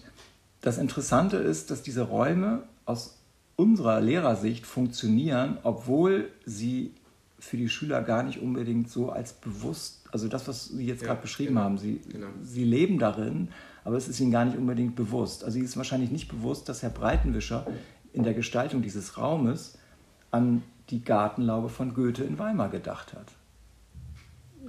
das 0.62 0.78
Interessante 0.78 1.38
ist, 1.38 1.72
dass 1.72 1.84
diese 1.84 2.04
Räume 2.04 2.64
aus 2.86 3.18
unserer 3.56 4.00
Lehrersicht 4.02 4.66
funktionieren, 4.66 5.58
obwohl 5.64 6.30
sie 6.46 6.94
für 7.40 7.58
die 7.58 7.70
Schüler 7.70 8.02
gar 8.02 8.24
nicht 8.24 8.40
unbedingt 8.40 8.90
so 8.90 9.12
als 9.12 9.34
bewusst, 9.34 10.08
also 10.12 10.28
das, 10.28 10.48
was 10.48 10.68
Sie 10.70 10.86
jetzt 10.86 11.02
ja, 11.02 11.08
gerade 11.08 11.22
beschrieben 11.22 11.52
genau, 11.52 11.62
haben, 11.62 11.78
sie, 11.78 12.02
genau. 12.10 12.28
sie 12.42 12.64
leben 12.64 13.00
darin, 13.00 13.50
aber 13.86 13.96
es 13.96 14.08
ist 14.08 14.20
ihnen 14.20 14.32
gar 14.32 14.46
nicht 14.46 14.58
unbedingt 14.58 14.96
bewusst. 14.96 15.44
Also 15.44 15.58
ihnen 15.58 15.66
ist 15.66 15.78
wahrscheinlich 15.78 16.12
nicht 16.12 16.28
bewusst, 16.28 16.68
dass 16.68 16.84
Herr 16.84 16.90
Breitenwischer 16.90 17.66
in 18.12 18.24
der 18.24 18.34
Gestaltung 18.34 18.82
dieses 18.82 19.18
Raumes 19.18 19.78
an 20.32 20.64
die 20.90 21.04
Gartenlaube 21.04 21.70
von 21.70 21.94
Goethe 21.94 22.24
in 22.24 22.40
Weimar 22.40 22.70
gedacht 22.70 23.14
hat. 23.14 23.28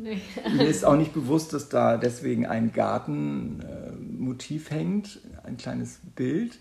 Nee. 0.03 0.21
Mir 0.57 0.67
ist 0.67 0.85
auch 0.85 0.97
nicht 0.97 1.13
bewusst, 1.13 1.53
dass 1.53 1.69
da 1.69 1.97
deswegen 1.97 2.47
ein 2.47 2.73
Gartenmotiv 2.73 4.71
äh, 4.71 4.75
hängt, 4.75 5.21
ein 5.45 5.57
kleines 5.57 6.01
Bild 6.15 6.59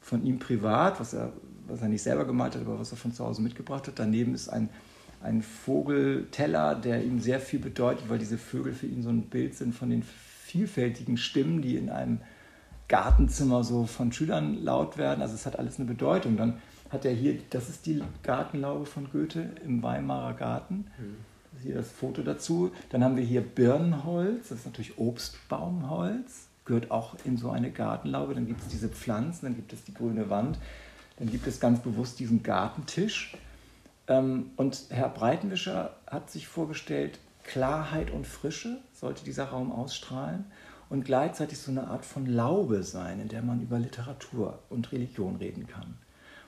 von 0.00 0.24
ihm 0.24 0.38
privat, 0.38 0.98
was 0.98 1.14
er, 1.14 1.32
was 1.68 1.80
er 1.80 1.88
nicht 1.88 2.02
selber 2.02 2.24
gemalt 2.24 2.54
hat, 2.54 2.62
aber 2.62 2.78
was 2.78 2.90
er 2.90 2.96
von 2.96 3.12
zu 3.12 3.24
Hause 3.24 3.42
mitgebracht 3.42 3.86
hat. 3.86 3.98
Daneben 3.98 4.34
ist 4.34 4.48
ein 4.48 4.68
ein 5.22 5.42
Vogelteller, 5.42 6.74
der 6.74 7.04
ihm 7.04 7.20
sehr 7.20 7.40
viel 7.40 7.60
bedeutet, 7.60 8.08
weil 8.08 8.18
diese 8.18 8.38
Vögel 8.38 8.72
für 8.72 8.86
ihn 8.86 9.02
so 9.02 9.10
ein 9.10 9.22
Bild 9.22 9.54
sind 9.54 9.74
von 9.74 9.90
den 9.90 10.02
vielfältigen 10.02 11.16
Stimmen, 11.16 11.62
die 11.62 11.76
in 11.76 11.90
einem 11.90 12.20
Gartenzimmer 12.88 13.64
so 13.64 13.86
von 13.86 14.12
Schülern 14.12 14.62
laut 14.62 14.98
werden. 14.98 15.22
Also 15.22 15.34
es 15.34 15.46
hat 15.46 15.58
alles 15.58 15.78
eine 15.78 15.86
Bedeutung. 15.86 16.36
Dann 16.36 16.58
hat 16.90 17.04
er 17.04 17.12
hier, 17.12 17.38
das 17.50 17.68
ist 17.68 17.86
die 17.86 18.02
Gartenlaube 18.22 18.84
von 18.84 19.08
Goethe 19.10 19.50
im 19.64 19.82
Weimarer 19.82 20.34
Garten. 20.34 20.86
Mhm. 20.98 21.31
Hier 21.62 21.76
das 21.76 21.90
Foto 21.90 22.22
dazu. 22.22 22.72
Dann 22.90 23.04
haben 23.04 23.16
wir 23.16 23.24
hier 23.24 23.40
Birnenholz, 23.40 24.48
das 24.48 24.58
ist 24.58 24.66
natürlich 24.66 24.98
Obstbaumholz, 24.98 26.48
gehört 26.64 26.90
auch 26.90 27.16
in 27.24 27.36
so 27.36 27.50
eine 27.50 27.70
Gartenlaube. 27.70 28.34
Dann 28.34 28.46
gibt 28.46 28.62
es 28.62 28.68
diese 28.68 28.88
Pflanzen, 28.88 29.46
dann 29.46 29.56
gibt 29.56 29.72
es 29.72 29.84
die 29.84 29.94
grüne 29.94 30.30
Wand, 30.30 30.58
dann 31.18 31.30
gibt 31.30 31.46
es 31.46 31.60
ganz 31.60 31.80
bewusst 31.80 32.18
diesen 32.18 32.42
Gartentisch. 32.42 33.36
Ähm, 34.08 34.50
und 34.56 34.86
Herr 34.90 35.08
Breitenwischer 35.08 35.96
hat 36.06 36.30
sich 36.30 36.48
vorgestellt, 36.48 37.18
Klarheit 37.44 38.10
und 38.10 38.26
Frische 38.26 38.78
sollte 38.92 39.24
dieser 39.24 39.46
Raum 39.46 39.72
ausstrahlen 39.72 40.44
und 40.88 41.04
gleichzeitig 41.04 41.58
so 41.58 41.70
eine 41.70 41.88
Art 41.88 42.04
von 42.04 42.26
Laube 42.26 42.82
sein, 42.82 43.20
in 43.20 43.28
der 43.28 43.42
man 43.42 43.62
über 43.62 43.78
Literatur 43.78 44.58
und 44.68 44.92
Religion 44.92 45.36
reden 45.36 45.66
kann. 45.66 45.96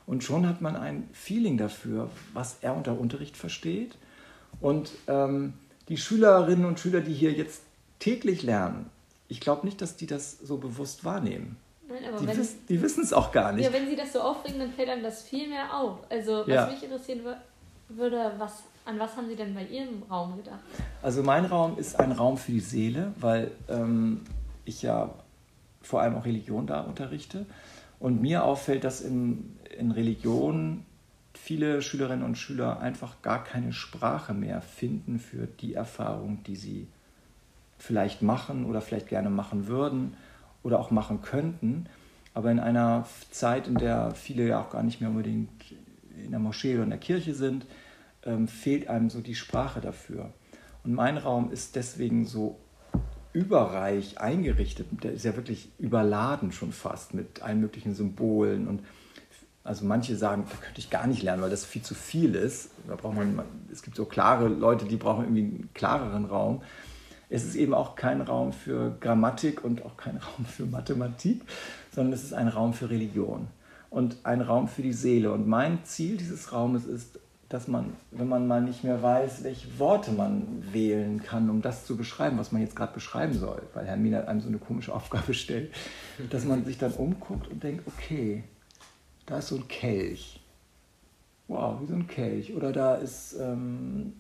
Und 0.07 0.23
schon 0.23 0.47
hat 0.47 0.61
man 0.61 0.77
ein 0.77 1.09
Feeling 1.13 1.57
dafür, 1.57 2.11
was 2.33 2.59
er 2.61 2.77
unter 2.77 2.99
Unterricht 2.99 3.37
versteht. 3.37 3.97
Und 4.65 4.93
ähm, 5.09 5.53
die 5.91 5.99
Schülerinnen 5.99 6.65
und 6.65 6.81
Schüler, 6.81 7.03
die 7.03 7.13
hier 7.13 7.33
jetzt 7.33 7.61
täglich 7.99 8.43
lernen, 8.43 8.89
ich 9.29 9.41
glaube 9.41 9.67
nicht, 9.67 9.83
dass 9.83 9.97
die 9.97 10.07
das 10.07 10.39
so 10.39 10.57
bewusst 10.57 11.05
wahrnehmen. 11.05 11.59
Nein, 11.87 11.99
die, 12.19 12.27
wiss, 12.39 12.57
die 12.67 12.81
wissen 12.81 13.05
es 13.05 13.13
auch 13.13 13.31
gar 13.31 13.53
nicht. 13.53 13.67
Ja, 13.67 13.75
wenn 13.75 13.87
sie 13.87 13.95
das 13.95 14.15
so 14.15 14.23
aufregen, 14.23 14.59
dann 14.59 14.73
fällt 14.73 14.89
einem 14.89 15.03
das 15.03 15.23
viel 15.23 15.51
mehr 15.51 15.77
auf. 15.77 15.99
Also, 16.09 16.39
was 16.39 16.49
ja. 16.49 16.67
mich 16.67 16.83
interessieren 16.83 17.21
würde, 17.91 18.33
was, 18.39 18.63
an 18.87 18.99
was 18.99 19.15
haben 19.19 19.29
Sie 19.29 19.37
denn 19.37 19.53
bei 19.53 19.65
Ihrem 19.67 20.03
Raum 20.11 20.39
gedacht? 20.39 20.61
Also, 21.03 21.23
mein 21.23 21.45
Raum 21.45 21.77
ist 21.77 22.01
ein 22.01 22.13
Raum 22.13 22.39
für 22.39 22.53
die 22.53 22.61
Seele, 22.61 23.13
weil 23.21 23.51
ähm, 23.69 24.23
ich 24.65 24.81
ja 24.81 25.11
vor 25.83 26.01
allem 26.01 26.17
auch 26.17 26.25
Religion 26.25 26.67
da 26.67 26.81
unterrichte. 26.81 27.45
Und 28.01 28.23
mir 28.23 28.45
auffällt, 28.45 28.83
dass 28.85 29.03
in, 29.03 29.59
in 29.77 29.91
Religion 29.91 30.87
viele 31.45 31.83
Schülerinnen 31.83 32.25
und 32.25 32.39
Schüler 32.39 32.81
einfach 32.81 33.21
gar 33.21 33.45
keine 33.45 33.75
Sprache 33.75 34.33
mehr 34.33 34.63
finden 34.63 35.19
für 35.19 35.47
die 35.47 35.75
Erfahrung, 35.75 36.43
die 36.45 36.57
sie 36.57 36.89
vielleicht 37.77 38.23
machen 38.23 38.65
oder 38.65 38.81
vielleicht 38.81 39.09
gerne 39.09 39.29
machen 39.29 39.67
würden 39.67 40.15
oder 40.63 40.81
auch 40.81 40.91
machen 40.91 41.21
könnten. 41.21 41.85
Aber 42.33 42.51
in 42.51 42.61
einer 42.61 43.07
Zeit, 43.31 43.69
in 43.69 43.75
der 43.75 44.13
viele 44.13 44.49
ja 44.49 44.59
auch 44.59 44.71
gar 44.71 44.83
nicht 44.83 45.03
mehr 45.03 45.11
unbedingt 45.11 45.51
in 46.25 46.31
der 46.31 46.41
Moschee 46.41 46.77
oder 46.77 46.85
in 46.85 46.91
der 46.91 46.99
Kirche 46.99 47.35
sind, 47.35 47.67
ähm, 48.25 48.49
fehlt 48.49 48.89
einem 48.89 49.11
so 49.11 49.21
die 49.21 49.35
Sprache 49.35 49.83
dafür. 49.83 50.33
Und 50.83 50.95
mein 50.95 51.19
Raum 51.19 51.53
ist 51.53 51.77
deswegen 51.77 52.25
so 52.25 52.59
überreich 53.35 54.19
eingerichtet. 54.19 54.87
Der 55.05 55.13
ist 55.13 55.27
ja 55.27 55.37
wirklich 55.37 55.69
überladen 55.79 56.53
schon 56.53 56.73
fast 56.73 57.13
mit 57.13 57.43
allen 57.43 57.61
möglichen 57.61 57.95
Symbolen 57.95 58.67
und 58.67 58.81
also 59.65 59.85
manche 59.85 60.15
sagen, 60.17 60.45
da 60.49 60.57
könnte 60.57 60.79
ich 60.79 60.91
gar 60.91 61.07
nicht 61.07 61.23
lernen, 61.23 61.43
weil 61.43 61.51
das 61.51 61.65
viel 61.65 61.83
zu 61.83 61.95
viel 61.95 62.35
ist. 62.35 62.71
Da 62.87 62.95
braucht 62.95 63.17
man, 63.17 63.43
es 63.73 63.83
gibt 63.83 63.97
so 63.97 64.05
klare 64.05 64.47
Leute, 64.47 64.85
die 64.85 64.97
brauchen 64.97 65.25
irgendwie 65.25 65.41
einen 65.41 65.71
klareren 65.75 66.27
Raum 66.27 66.63
es 67.35 67.45
ist 67.45 67.57
eben 67.57 67.75
auch 67.75 67.97
kein 67.97 68.21
Raum 68.21 68.53
für 68.53 68.97
Grammatik 69.01 69.65
und 69.65 69.85
auch 69.85 69.97
kein 69.97 70.17
Raum 70.37 70.45
für 70.47 70.67
Mathematik, 70.67 71.43
sondern 71.93 72.13
es 72.13 72.23
ist 72.23 72.33
ein 72.33 72.49
Raum 72.49 72.73
für 72.73 72.91
Religion 72.91 73.49
und 73.91 74.19
ein 74.25 74.41
Raum 74.41 74.69
für 74.69 74.83
die 74.83 74.93
Seele. 74.93 75.33
Und 75.33 75.49
mein 75.49 75.85
Ziel 75.85 76.17
dieses 76.17 76.53
Raumes 76.53 76.87
ist, 76.87 77.19
dass 77.49 77.69
man, 77.69 77.93
wenn 78.11 78.29
man 78.29 78.47
mal 78.47 78.63
nicht 78.63 78.85
mehr 78.85 79.03
weiß, 79.03 79.45
welche 79.45 79.79
Worte 79.79 80.13
man 80.13 80.65
wählen 80.73 81.23
kann, 81.23 81.51
um 81.51 81.61
das 81.61 81.87
zu 81.87 81.97
beschreiben, 81.97 82.39
was 82.39 82.53
man 82.53 82.63
jetzt 82.63 82.75
gerade 82.75 82.95
beschreiben 82.95 83.35
soll, 83.35 83.63
weil 83.75 83.87
Herr 83.87 83.97
Mina 83.97 84.25
einem 84.25 84.41
so 84.41 84.49
eine 84.49 84.59
komische 84.59 84.95
Aufgabe 84.95 85.35
stellt, 85.35 85.73
dass 86.31 86.45
man 86.45 86.65
sich 86.65 86.79
dann 86.79 86.93
umguckt 86.93 87.49
und 87.49 87.63
denkt, 87.63 87.87
okay, 87.87 88.45
da 89.27 89.39
ist 89.39 89.49
so 89.49 89.57
ein 89.57 89.69
Kelch. 89.69 90.41
Wow, 91.49 91.81
wie 91.81 91.87
so 91.87 91.95
ein 91.95 92.07
Kelch. 92.07 92.55
Oder 92.55 92.73
da 92.73 92.95
ist 92.95 93.35
ähm, 93.39 94.15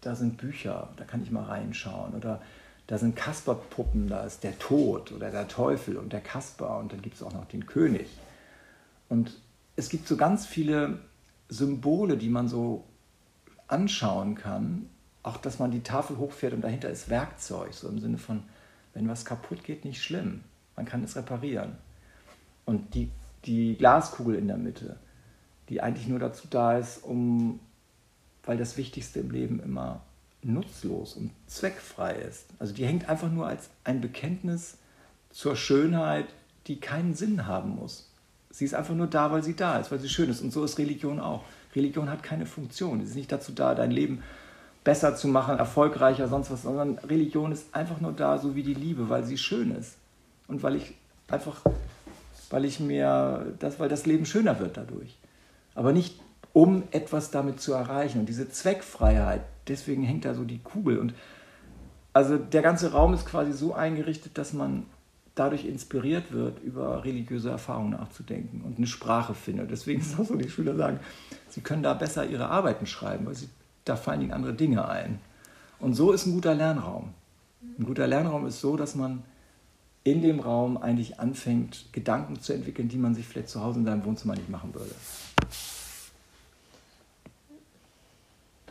da 0.00 0.14
sind 0.14 0.36
Bücher, 0.36 0.88
da 0.96 1.04
kann 1.04 1.22
ich 1.22 1.30
mal 1.30 1.44
reinschauen. 1.44 2.14
Oder 2.14 2.40
da 2.86 2.98
sind 2.98 3.16
Kasperpuppen, 3.16 4.08
da 4.08 4.24
ist 4.24 4.44
der 4.44 4.58
Tod 4.58 5.12
oder 5.12 5.30
der 5.30 5.48
Teufel 5.48 5.96
und 5.96 6.12
der 6.12 6.20
Kasper 6.20 6.78
und 6.78 6.92
dann 6.92 7.02
gibt 7.02 7.16
es 7.16 7.22
auch 7.22 7.32
noch 7.32 7.46
den 7.46 7.66
König. 7.66 8.08
Und 9.08 9.38
es 9.76 9.88
gibt 9.88 10.08
so 10.08 10.16
ganz 10.16 10.46
viele 10.46 10.98
Symbole, 11.48 12.16
die 12.16 12.28
man 12.28 12.48
so 12.48 12.84
anschauen 13.66 14.34
kann. 14.34 14.88
Auch, 15.22 15.36
dass 15.36 15.58
man 15.58 15.70
die 15.70 15.82
Tafel 15.82 16.16
hochfährt 16.16 16.54
und 16.54 16.62
dahinter 16.62 16.88
ist 16.88 17.10
Werkzeug, 17.10 17.74
so 17.74 17.88
im 17.88 17.98
Sinne 17.98 18.18
von, 18.18 18.42
wenn 18.94 19.08
was 19.08 19.24
kaputt 19.24 19.64
geht, 19.64 19.84
nicht 19.84 20.02
schlimm. 20.02 20.42
Man 20.76 20.86
kann 20.86 21.04
es 21.04 21.16
reparieren. 21.16 21.76
Und 22.64 22.94
die, 22.94 23.10
die 23.44 23.76
Glaskugel 23.76 24.36
in 24.36 24.48
der 24.48 24.56
Mitte, 24.56 24.96
die 25.68 25.80
eigentlich 25.80 26.08
nur 26.08 26.18
dazu 26.18 26.46
da 26.50 26.76
ist, 26.78 27.04
um 27.04 27.60
weil 28.44 28.56
das 28.56 28.78
Wichtigste 28.78 29.20
im 29.20 29.30
Leben 29.30 29.60
immer 29.60 30.00
nutzlos 30.42 31.14
und 31.14 31.32
zweckfrei 31.46 32.14
ist. 32.14 32.46
Also 32.58 32.72
die 32.72 32.86
hängt 32.86 33.06
einfach 33.08 33.30
nur 33.30 33.46
als 33.46 33.68
ein 33.84 34.00
Bekenntnis 34.00 34.78
zur 35.30 35.54
Schönheit, 35.54 36.26
die 36.66 36.80
keinen 36.80 37.14
Sinn 37.14 37.46
haben 37.46 37.76
muss. 37.76 38.10
Sie 38.50 38.64
ist 38.64 38.74
einfach 38.74 38.94
nur 38.94 39.06
da, 39.06 39.30
weil 39.30 39.42
sie 39.42 39.54
da 39.54 39.78
ist, 39.78 39.90
weil 39.90 39.98
sie 39.98 40.08
schön 40.08 40.30
ist. 40.30 40.40
Und 40.40 40.50
so 40.50 40.64
ist 40.64 40.78
Religion 40.78 41.20
auch. 41.20 41.44
Religion 41.76 42.08
hat 42.08 42.22
keine 42.22 42.46
Funktion. 42.46 43.00
Sie 43.00 43.10
ist 43.10 43.16
nicht 43.16 43.30
dazu 43.30 43.52
da, 43.52 43.74
dein 43.74 43.90
Leben 43.90 44.22
besser 44.82 45.14
zu 45.14 45.28
machen, 45.28 45.58
erfolgreicher, 45.58 46.28
sonst 46.28 46.50
was, 46.50 46.62
sondern 46.62 46.96
Religion 46.98 47.52
ist 47.52 47.74
einfach 47.74 48.00
nur 48.00 48.12
da, 48.12 48.38
so 48.38 48.54
wie 48.54 48.62
die 48.62 48.74
Liebe, 48.74 49.10
weil 49.10 49.24
sie 49.24 49.36
schön 49.36 49.70
ist. 49.72 49.96
Und 50.46 50.62
weil 50.62 50.76
ich 50.76 50.94
einfach, 51.28 51.60
weil 52.50 52.64
ich 52.64 52.80
mir, 52.80 53.54
das, 53.58 53.78
weil 53.78 53.88
das 53.88 54.06
Leben 54.06 54.26
schöner 54.26 54.58
wird 54.60 54.76
dadurch. 54.76 55.18
aber 55.74 55.92
nicht 55.92 56.20
um 56.52 56.82
etwas 56.90 57.30
damit 57.30 57.60
zu 57.60 57.72
erreichen. 57.72 58.18
Und 58.18 58.28
diese 58.28 58.48
Zweckfreiheit, 58.48 59.42
deswegen 59.68 60.02
hängt 60.02 60.24
da 60.24 60.34
so 60.34 60.44
die 60.44 60.58
Kugel. 60.58 60.98
Und 60.98 61.14
also 62.12 62.36
der 62.36 62.62
ganze 62.62 62.92
Raum 62.92 63.14
ist 63.14 63.26
quasi 63.26 63.52
so 63.52 63.74
eingerichtet, 63.74 64.36
dass 64.38 64.52
man 64.52 64.86
dadurch 65.36 65.64
inspiriert 65.66 66.32
wird, 66.32 66.60
über 66.64 67.04
religiöse 67.04 67.50
Erfahrungen 67.50 67.90
nachzudenken 67.90 68.62
und 68.62 68.78
eine 68.78 68.88
Sprache 68.88 69.34
findet. 69.34 69.70
Deswegen 69.70 70.00
ist 70.00 70.18
auch 70.18 70.24
so, 70.24 70.34
die 70.34 70.50
Schüler 70.50 70.74
sagen, 70.74 70.98
sie 71.48 71.60
können 71.60 71.84
da 71.84 71.94
besser 71.94 72.26
ihre 72.26 72.48
Arbeiten 72.48 72.86
schreiben, 72.86 73.26
weil 73.26 73.36
sie, 73.36 73.48
da 73.84 73.94
fallen 73.94 74.22
ihnen 74.22 74.32
andere 74.32 74.54
Dinge 74.54 74.88
ein. 74.88 75.20
Und 75.78 75.94
so 75.94 76.10
ist 76.10 76.26
ein 76.26 76.32
guter 76.32 76.56
Lernraum. 76.56 77.14
Ein 77.78 77.84
guter 77.84 78.08
Lernraum 78.08 78.46
ist 78.46 78.60
so, 78.60 78.76
dass 78.76 78.96
man 78.96 79.22
in 80.10 80.22
dem 80.22 80.40
Raum 80.40 80.76
eigentlich 80.76 81.20
anfängt, 81.20 81.86
Gedanken 81.92 82.40
zu 82.40 82.52
entwickeln, 82.52 82.88
die 82.88 82.96
man 82.96 83.14
sich 83.14 83.26
vielleicht 83.26 83.48
zu 83.48 83.62
Hause 83.62 83.80
in 83.80 83.84
seinem 83.84 84.04
Wohnzimmer 84.04 84.34
nicht 84.34 84.48
machen 84.48 84.74
würde. 84.74 84.94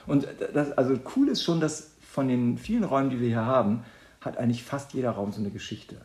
Und 0.05 0.27
das, 0.53 0.71
also 0.71 0.97
cool 1.15 1.27
ist 1.27 1.43
schon, 1.43 1.59
dass 1.59 1.91
von 2.01 2.27
den 2.27 2.57
vielen 2.57 2.83
Räumen, 2.83 3.09
die 3.09 3.19
wir 3.19 3.27
hier 3.27 3.45
haben, 3.45 3.83
hat 4.21 4.37
eigentlich 4.37 4.63
fast 4.63 4.93
jeder 4.93 5.11
Raum 5.11 5.31
so 5.31 5.39
eine 5.39 5.51
Geschichte. 5.51 5.97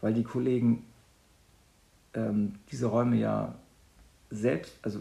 Weil 0.00 0.14
die 0.14 0.24
Kollegen 0.24 0.84
ähm, 2.14 2.54
diese 2.70 2.86
Räume 2.86 3.16
ja 3.16 3.54
selbst, 4.30 4.72
also 4.82 5.00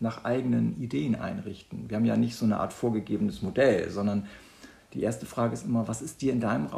nach 0.00 0.24
eigenen 0.24 0.80
Ideen 0.80 1.14
einrichten. 1.14 1.88
Wir 1.88 1.96
haben 1.96 2.04
ja 2.04 2.16
nicht 2.16 2.36
so 2.36 2.44
eine 2.44 2.60
Art 2.60 2.72
vorgegebenes 2.72 3.42
Modell, 3.42 3.90
sondern 3.90 4.26
die 4.94 5.02
erste 5.02 5.26
Frage 5.26 5.54
ist 5.54 5.64
immer, 5.64 5.88
was 5.88 6.02
ist 6.02 6.22
dir 6.22 6.32
in 6.32 6.40
deinem 6.40 6.68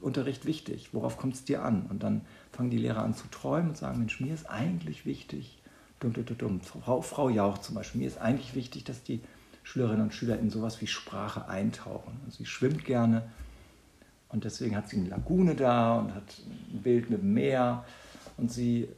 Unterricht 0.00 0.46
wichtig? 0.46 0.90
Worauf 0.92 1.16
kommt 1.16 1.34
es 1.34 1.44
dir 1.44 1.62
an? 1.62 1.86
Und 1.88 2.02
dann 2.02 2.22
fangen 2.52 2.70
die 2.70 2.78
Lehrer 2.78 3.02
an 3.02 3.14
zu 3.14 3.28
träumen 3.28 3.70
und 3.70 3.76
sagen, 3.76 3.98
Mensch, 3.98 4.20
mir 4.20 4.34
ist 4.34 4.48
eigentlich 4.48 5.06
wichtig, 5.06 5.58
dumm, 6.00 6.12
dumm, 6.12 6.24
dumm, 6.38 6.60
Frau, 6.60 7.02
Frau 7.02 7.28
Jauch 7.28 7.58
zum 7.58 7.74
Beispiel, 7.74 8.00
mir 8.00 8.08
ist 8.08 8.18
eigentlich 8.18 8.54
wichtig, 8.54 8.84
dass 8.84 9.02
die 9.02 9.20
Schülerinnen 9.62 10.02
und 10.02 10.14
Schüler 10.14 10.38
in 10.38 10.50
sowas 10.50 10.80
wie 10.80 10.86
Sprache 10.86 11.48
eintauchen. 11.48 12.20
Also 12.24 12.38
sie 12.38 12.46
schwimmt 12.46 12.84
gerne 12.84 13.22
und 14.28 14.44
deswegen 14.44 14.76
hat 14.76 14.88
sie 14.88 14.96
eine 14.96 15.08
Lagune 15.08 15.54
da 15.54 15.98
und 15.98 16.14
hat 16.14 16.40
ein 16.72 16.82
Bild 16.82 17.10
mit 17.10 17.22
dem 17.22 17.34
Meer. 17.34 17.84
Und, 18.36 18.52
sie, 18.52 18.88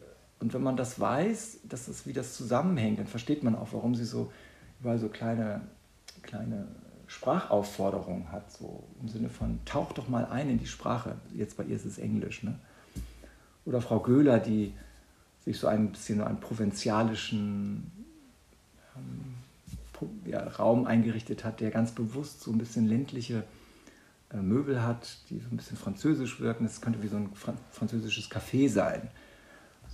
und 0.40 0.52
wenn 0.54 0.62
man 0.62 0.76
das 0.76 0.98
weiß, 0.98 1.60
dass 1.68 1.86
das, 1.86 2.06
wie 2.06 2.12
das 2.12 2.36
zusammenhängt, 2.36 2.98
dann 2.98 3.06
versteht 3.06 3.42
man 3.42 3.54
auch, 3.54 3.68
warum 3.72 3.94
sie 3.94 4.04
so 4.04 4.32
überall 4.80 4.98
so 4.98 5.08
kleine, 5.08 5.60
kleine 6.22 6.66
Sprachaufforderung 7.10 8.30
hat, 8.30 8.52
so 8.52 8.84
im 9.02 9.08
Sinne 9.08 9.28
von, 9.28 9.58
tauch 9.64 9.92
doch 9.92 10.08
mal 10.08 10.26
ein 10.26 10.48
in 10.48 10.58
die 10.58 10.68
Sprache. 10.68 11.16
Jetzt 11.34 11.56
bei 11.56 11.64
ihr 11.64 11.74
ist 11.74 11.84
es 11.84 11.98
Englisch. 11.98 12.44
Ne? 12.44 12.54
Oder 13.64 13.80
Frau 13.80 13.98
Göhler, 13.98 14.38
die 14.38 14.72
sich 15.44 15.58
so 15.58 15.66
ein 15.66 15.90
bisschen 15.90 16.18
so 16.18 16.24
einen 16.24 16.38
provinzialischen 16.38 17.90
ähm, 18.96 19.34
ja, 20.24 20.46
Raum 20.46 20.86
eingerichtet 20.86 21.44
hat, 21.44 21.58
der 21.58 21.72
ganz 21.72 21.90
bewusst 21.90 22.42
so 22.42 22.52
ein 22.52 22.58
bisschen 22.58 22.86
ländliche 22.86 23.42
äh, 24.32 24.36
Möbel 24.36 24.84
hat, 24.84 25.18
die 25.30 25.40
so 25.40 25.48
ein 25.50 25.56
bisschen 25.56 25.76
französisch 25.76 26.40
wirken. 26.40 26.62
Das 26.62 26.80
könnte 26.80 27.02
wie 27.02 27.08
so 27.08 27.16
ein 27.16 27.32
Fran 27.34 27.58
französisches 27.72 28.30
Café 28.30 28.68
sein. 28.68 29.08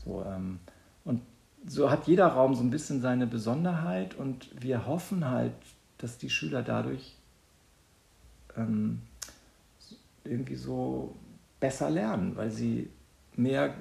So, 0.05 0.23
ähm, 0.29 0.59
und 1.07 1.23
so 1.67 1.91
hat 1.91 2.07
jeder 2.07 2.27
Raum 2.27 2.55
so 2.55 2.63
ein 2.63 2.71
bisschen 2.71 3.01
seine 3.01 3.27
Besonderheit 3.27 4.15
und 4.15 4.51
wir 4.63 4.87
hoffen 4.87 5.31
halt, 5.31 5.55
dass 5.99 6.19
die 6.19 6.31
Schüler 6.31 6.63
dadurch 6.63 7.17
ähm, 8.57 9.01
irgendwie 10.25 10.57
so 10.57 11.15
besser 11.61 11.91
lernen, 11.91 12.37
weil 12.37 12.51
sie 12.51 12.91
mehr, 13.35 13.75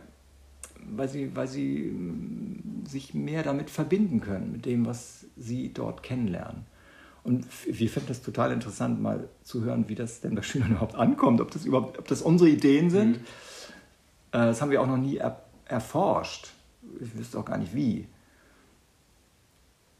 weil 0.79 1.09
sie, 1.09 1.35
weil 1.35 1.47
sie 1.47 1.91
mm, 1.91 2.85
sich 2.85 3.13
mehr 3.13 3.43
damit 3.43 3.69
verbinden 3.69 4.21
können, 4.21 4.51
mit 4.51 4.65
dem, 4.65 4.85
was 4.85 5.25
sie 5.35 5.73
dort 5.73 6.03
kennenlernen. 6.03 6.65
Und 7.23 7.47
wir 7.65 7.89
finden 7.89 8.09
das 8.09 8.21
total 8.21 8.51
interessant, 8.51 9.01
mal 9.01 9.27
zu 9.43 9.63
hören, 9.63 9.89
wie 9.89 9.95
das 9.95 10.21
denn 10.21 10.35
bei 10.35 10.43
Schülern 10.43 10.71
überhaupt 10.71 10.95
ankommt, 10.95 11.41
ob 11.41 11.51
das 11.51 11.65
überhaupt, 11.65 11.97
ob 11.97 12.07
das 12.07 12.21
unsere 12.21 12.49
Ideen 12.49 12.89
sind. 12.89 13.17
Mhm. 13.17 13.25
Äh, 14.31 14.45
das 14.45 14.61
haben 14.61 14.71
wir 14.71 14.81
auch 14.81 14.87
noch 14.87 14.97
nie 14.97 15.17
er, 15.17 15.41
erforscht. 15.65 16.53
Ich 17.01 17.17
wüsste 17.17 17.39
auch 17.39 17.45
gar 17.45 17.57
nicht 17.57 17.73
wie. 17.73 18.07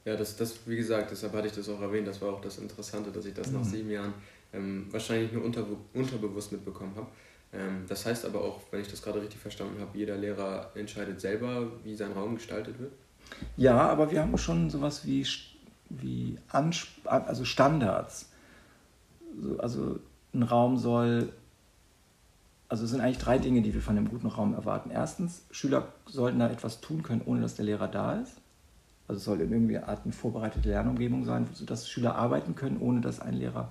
Ja, 0.06 0.16
das, 0.16 0.36
das, 0.36 0.60
wie 0.68 0.76
gesagt, 0.76 1.10
deshalb 1.10 1.34
hatte 1.34 1.48
ich 1.48 1.54
das 1.54 1.68
auch 1.68 1.82
erwähnt, 1.82 2.08
das 2.08 2.22
war 2.22 2.30
auch 2.34 2.42
das 2.42 2.60
Interessante, 2.60 3.12
dass 3.12 3.26
ich 3.26 3.34
das 3.34 3.48
mhm. 3.48 3.58
nach 3.58 3.64
sieben 3.64 3.90
Jahren 3.90 4.14
ähm, 4.54 4.86
wahrscheinlich 4.92 5.32
nur 5.34 5.44
unter, 5.44 5.66
unterbewusst 5.94 6.52
mitbekommen 6.52 6.94
habe. 6.96 7.08
Ähm, 7.52 7.86
das 7.88 8.06
heißt 8.06 8.24
aber 8.26 8.42
auch, 8.42 8.62
wenn 8.70 8.82
ich 8.82 8.88
das 8.88 9.02
gerade 9.02 9.20
richtig 9.20 9.40
verstanden 9.40 9.82
habe, 9.82 9.98
jeder 9.98 10.16
Lehrer 10.16 10.72
entscheidet 10.76 11.20
selber, 11.20 11.72
wie 11.84 11.96
sein 11.96 12.12
Raum 12.12 12.36
gestaltet 12.36 12.80
wird? 12.80 12.92
Ja, 13.58 13.90
aber 13.90 14.12
wir 14.12 14.22
haben 14.22 14.38
schon 14.38 14.70
sowas 14.70 15.06
wie, 15.06 15.26
wie 15.90 16.38
Ansp 16.50 16.88
also 17.06 17.44
Standards. 17.44 18.30
Also 19.58 20.00
ein 20.36 20.44
Raum 20.44 20.78
soll, 20.78 21.34
also 22.70 22.84
es 22.84 22.92
sind 22.92 23.02
eigentlich 23.02 23.18
drei 23.18 23.40
Dinge, 23.40 23.64
die 23.64 23.74
wir 23.74 23.82
von 23.82 23.98
einem 23.98 24.10
guten 24.10 24.28
Raum 24.28 24.54
erwarten. 24.54 24.92
Erstens, 24.92 25.44
Schüler 25.50 25.88
sollten 26.06 26.38
da 26.38 26.50
etwas 26.50 26.80
tun 26.80 27.02
können, 27.02 27.24
ohne 27.26 27.42
dass 27.42 27.56
der 27.56 27.66
Lehrer 27.66 27.88
da 27.88 28.22
ist. 28.22 28.38
Also 29.08 29.20
es 29.20 29.26
soll 29.26 29.42
in 29.42 29.52
irgendwie 29.52 29.78
Art 29.78 30.02
eine 30.04 30.14
vorbereitete 30.14 30.70
Lernumgebung 30.70 31.26
sein, 31.26 31.48
sodass 31.54 31.88
Schüler 31.90 32.16
arbeiten 32.16 32.56
können, 32.56 32.78
ohne 32.80 33.02
dass 33.02 33.20
ein 33.20 33.36
Lehrer. 33.36 33.70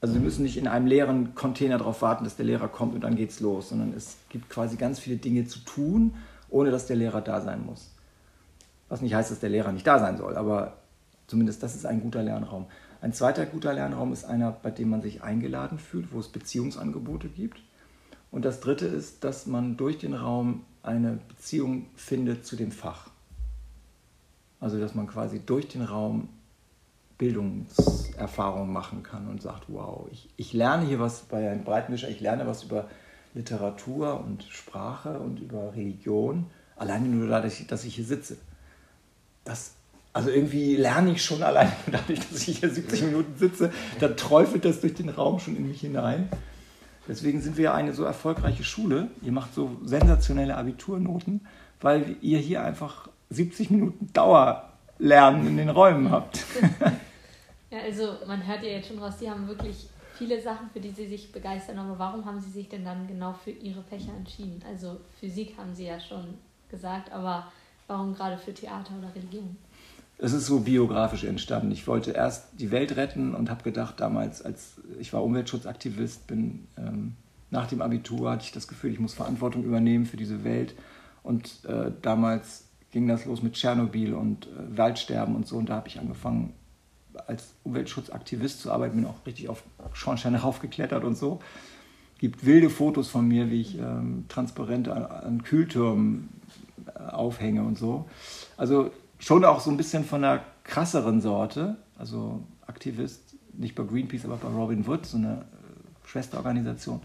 Also 0.00 0.14
sie 0.14 0.20
müssen 0.20 0.42
nicht 0.42 0.56
in 0.56 0.68
einem 0.68 0.86
leeren 0.86 1.34
Container 1.34 1.78
darauf 1.78 2.02
warten, 2.02 2.24
dass 2.24 2.36
der 2.36 2.44
Lehrer 2.44 2.68
kommt 2.68 2.94
und 2.94 3.00
dann 3.00 3.16
geht's 3.16 3.40
los, 3.40 3.70
sondern 3.70 3.92
es 3.94 4.18
gibt 4.28 4.48
quasi 4.48 4.76
ganz 4.76 4.98
viele 5.00 5.16
Dinge 5.16 5.46
zu 5.46 5.60
tun, 5.60 6.14
ohne 6.50 6.70
dass 6.70 6.86
der 6.86 6.96
Lehrer 6.96 7.20
da 7.20 7.40
sein 7.40 7.64
muss. 7.64 7.90
Was 8.88 9.00
nicht 9.00 9.14
heißt, 9.14 9.30
dass 9.30 9.40
der 9.40 9.50
Lehrer 9.50 9.72
nicht 9.72 9.86
da 9.86 9.98
sein 9.98 10.16
soll, 10.16 10.36
aber 10.36 10.74
zumindest 11.26 11.62
das 11.62 11.74
ist 11.74 11.84
ein 11.84 12.00
guter 12.00 12.22
Lernraum. 12.22 12.66
Ein 13.00 13.12
zweiter 13.12 13.46
guter 13.46 13.72
Lernraum 13.72 14.12
ist 14.12 14.24
einer, 14.24 14.50
bei 14.52 14.70
dem 14.70 14.90
man 14.90 15.02
sich 15.02 15.22
eingeladen 15.22 15.78
fühlt, 15.78 16.12
wo 16.12 16.20
es 16.20 16.28
Beziehungsangebote 16.28 17.28
gibt. 17.28 17.60
Und 18.30 18.44
das 18.44 18.60
dritte 18.60 18.86
ist, 18.86 19.24
dass 19.24 19.46
man 19.46 19.76
durch 19.76 19.98
den 19.98 20.14
Raum 20.14 20.64
eine 20.82 21.18
Beziehung 21.28 21.86
findet 21.96 22.44
zu 22.46 22.56
dem 22.56 22.72
Fach. 22.72 23.10
Also 24.60 24.78
dass 24.78 24.94
man 24.94 25.06
quasi 25.06 25.40
durch 25.44 25.68
den 25.68 25.82
Raum 25.82 26.28
Bildungserfahrungen 27.18 28.72
machen 28.72 29.02
kann 29.02 29.28
und 29.28 29.42
sagt, 29.42 29.64
wow, 29.68 30.06
ich, 30.12 30.28
ich 30.36 30.52
lerne 30.52 30.86
hier 30.86 31.00
was 31.00 31.22
bei 31.22 31.50
einem 31.50 31.64
Breitmischer, 31.64 32.08
ich 32.08 32.20
lerne 32.20 32.46
was 32.46 32.62
über 32.62 32.88
Literatur 33.34 34.20
und 34.20 34.44
Sprache 34.44 35.18
und 35.18 35.40
über 35.40 35.74
Religion, 35.74 36.46
alleine 36.76 37.08
nur 37.08 37.28
dadurch, 37.28 37.66
dass 37.66 37.84
ich 37.84 37.96
hier 37.96 38.04
sitze. 38.04 38.36
Das, 39.44 39.72
also 40.12 40.30
irgendwie 40.30 40.76
lerne 40.76 41.12
ich 41.12 41.24
schon 41.24 41.42
alleine 41.42 41.72
dadurch, 41.90 42.20
dass 42.20 42.46
ich 42.46 42.60
hier 42.60 42.70
70 42.70 43.02
Minuten 43.02 43.36
sitze, 43.36 43.72
da 43.98 44.08
träufelt 44.08 44.64
das 44.64 44.80
durch 44.80 44.94
den 44.94 45.08
Raum 45.08 45.40
schon 45.40 45.56
in 45.56 45.68
mich 45.68 45.80
hinein. 45.80 46.28
Deswegen 47.08 47.40
sind 47.40 47.56
wir 47.56 47.64
ja 47.64 47.74
eine 47.74 47.94
so 47.94 48.04
erfolgreiche 48.04 48.64
Schule. 48.64 49.08
Ihr 49.22 49.32
macht 49.32 49.54
so 49.54 49.76
sensationelle 49.82 50.56
Abiturnoten, 50.56 51.46
weil 51.80 52.16
ihr 52.20 52.38
hier 52.38 52.62
einfach 52.62 53.08
70 53.30 53.70
Minuten 53.70 54.12
Dauerlernen 54.12 55.46
in 55.46 55.56
den 55.56 55.68
Räumen 55.68 56.10
habt. 56.10 56.44
ja, 57.70 57.78
also 57.84 58.14
man 58.26 58.46
hört 58.46 58.62
ja 58.62 58.70
jetzt 58.70 58.88
schon 58.88 58.98
raus, 58.98 59.14
die 59.20 59.30
haben 59.30 59.46
wirklich 59.46 59.88
viele 60.16 60.40
Sachen, 60.40 60.68
für 60.72 60.80
die 60.80 60.90
sie 60.90 61.06
sich 61.06 61.30
begeistern. 61.32 61.78
Aber 61.78 61.98
warum 61.98 62.24
haben 62.24 62.40
sie 62.40 62.50
sich 62.50 62.68
denn 62.68 62.84
dann 62.84 63.06
genau 63.06 63.32
für 63.32 63.50
ihre 63.50 63.82
Fächer 63.82 64.12
entschieden? 64.16 64.62
Also 64.68 65.00
Physik 65.20 65.56
haben 65.56 65.74
sie 65.74 65.86
ja 65.86 66.00
schon 66.00 66.34
gesagt, 66.70 67.12
aber 67.12 67.50
warum 67.86 68.14
gerade 68.14 68.36
für 68.36 68.52
Theater 68.52 68.92
oder 68.98 69.14
Religion? 69.14 69.56
Es 70.20 70.32
ist 70.32 70.46
so 70.46 70.60
biografisch 70.60 71.22
entstanden. 71.22 71.70
Ich 71.70 71.86
wollte 71.86 72.10
erst 72.10 72.48
die 72.58 72.72
Welt 72.72 72.96
retten 72.96 73.36
und 73.36 73.48
habe 73.50 73.62
gedacht, 73.62 74.00
damals, 74.00 74.42
als 74.42 74.80
ich 74.98 75.12
war 75.12 75.22
Umweltschutzaktivist, 75.22 76.26
bin 76.26 76.66
ähm, 76.76 77.14
nach 77.50 77.68
dem 77.68 77.80
Abitur 77.80 78.32
hatte 78.32 78.44
ich 78.44 78.52
das 78.52 78.68
Gefühl, 78.68 78.92
ich 78.92 78.98
muss 78.98 79.14
Verantwortung 79.14 79.64
übernehmen 79.64 80.06
für 80.06 80.16
diese 80.16 80.42
Welt. 80.44 80.74
Und 81.22 81.64
äh, 81.66 81.92
damals 82.02 82.64
ging 82.90 83.06
das 83.06 83.24
los 83.24 83.42
mit 83.42 83.54
Tschernobyl 83.54 84.14
und 84.14 84.46
äh, 84.46 84.76
Waldsterben 84.76 85.34
und 85.36 85.46
so. 85.46 85.56
Und 85.56 85.68
da 85.68 85.76
habe 85.76 85.88
ich 85.88 85.98
angefangen, 85.98 86.54
als 87.26 87.54
Umweltschutzaktivist 87.64 88.60
zu 88.60 88.70
arbeiten, 88.70 88.96
bin 88.96 89.06
auch 89.06 89.26
richtig 89.26 89.48
auf 89.48 89.62
Schornsteine 89.92 90.38
raufgeklettert 90.42 91.04
und 91.04 91.16
so. 91.16 91.40
Gibt 92.18 92.44
wilde 92.44 92.70
Fotos 92.70 93.08
von 93.08 93.28
mir, 93.28 93.50
wie 93.50 93.60
ich 93.60 93.78
ähm, 93.78 94.24
Transparente 94.28 94.94
an, 94.94 95.04
an 95.04 95.42
Kühltürmen 95.42 96.28
äh, 96.86 97.10
aufhänge 97.10 97.62
und 97.62 97.78
so. 97.78 98.06
Also 98.56 98.90
schon 99.18 99.44
auch 99.44 99.60
so 99.60 99.70
ein 99.70 99.76
bisschen 99.76 100.04
von 100.04 100.24
einer 100.24 100.42
krasseren 100.64 101.20
Sorte, 101.20 101.76
also 101.96 102.42
Aktivist, 102.66 103.36
nicht 103.52 103.74
bei 103.74 103.84
Greenpeace, 103.84 104.24
aber 104.24 104.36
bei 104.36 104.48
Robin 104.48 104.86
Wood, 104.86 105.06
so 105.06 105.16
eine 105.16 105.32
äh, 105.32 106.08
Schwesterorganisation. 106.08 107.00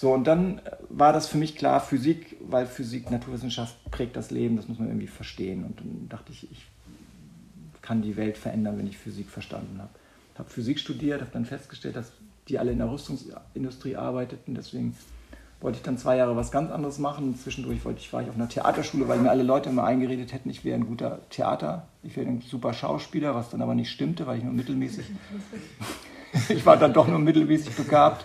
So, 0.00 0.14
und 0.14 0.26
dann 0.26 0.62
war 0.88 1.12
das 1.12 1.26
für 1.26 1.36
mich 1.36 1.56
klar, 1.56 1.78
Physik, 1.78 2.38
weil 2.40 2.64
Physik, 2.64 3.10
Naturwissenschaft 3.10 3.76
prägt 3.90 4.16
das 4.16 4.30
Leben, 4.30 4.56
das 4.56 4.66
muss 4.66 4.78
man 4.78 4.88
irgendwie 4.88 5.06
verstehen. 5.06 5.62
Und 5.62 5.78
dann 5.78 6.08
dachte 6.08 6.32
ich, 6.32 6.50
ich 6.50 6.64
kann 7.82 8.00
die 8.00 8.16
Welt 8.16 8.38
verändern, 8.38 8.78
wenn 8.78 8.86
ich 8.86 8.96
Physik 8.96 9.28
verstanden 9.28 9.76
habe. 9.78 9.90
Ich 10.32 10.38
habe 10.38 10.48
Physik 10.48 10.78
studiert, 10.78 11.20
habe 11.20 11.32
dann 11.34 11.44
festgestellt, 11.44 11.96
dass 11.96 12.12
die 12.48 12.58
alle 12.58 12.72
in 12.72 12.78
der 12.78 12.90
Rüstungsindustrie 12.90 13.96
arbeiteten, 13.96 14.54
deswegen 14.54 14.96
wollte 15.60 15.76
ich 15.76 15.82
dann 15.82 15.98
zwei 15.98 16.16
Jahre 16.16 16.34
was 16.34 16.50
ganz 16.50 16.70
anderes 16.70 16.98
machen. 16.98 17.36
Zwischendurch 17.36 17.84
wollte 17.84 18.00
ich, 18.00 18.10
war 18.10 18.22
ich 18.22 18.30
auf 18.30 18.36
einer 18.36 18.48
Theaterschule, 18.48 19.06
weil 19.06 19.18
mir 19.18 19.28
alle 19.28 19.42
Leute 19.42 19.68
immer 19.68 19.84
eingeredet 19.84 20.32
hätten, 20.32 20.48
ich 20.48 20.64
wäre 20.64 20.76
ein 20.76 20.86
guter 20.86 21.18
Theater, 21.28 21.88
ich 22.02 22.16
wäre 22.16 22.26
ein 22.26 22.40
super 22.40 22.72
Schauspieler, 22.72 23.34
was 23.34 23.50
dann 23.50 23.60
aber 23.60 23.74
nicht 23.74 23.90
stimmte, 23.90 24.26
weil 24.26 24.38
ich 24.38 24.44
nur 24.44 24.54
mittelmäßig, 24.54 25.04
ich 26.48 26.64
war 26.64 26.78
dann 26.78 26.94
doch 26.94 27.06
nur 27.06 27.18
mittelmäßig 27.18 27.76
begabt. 27.76 28.24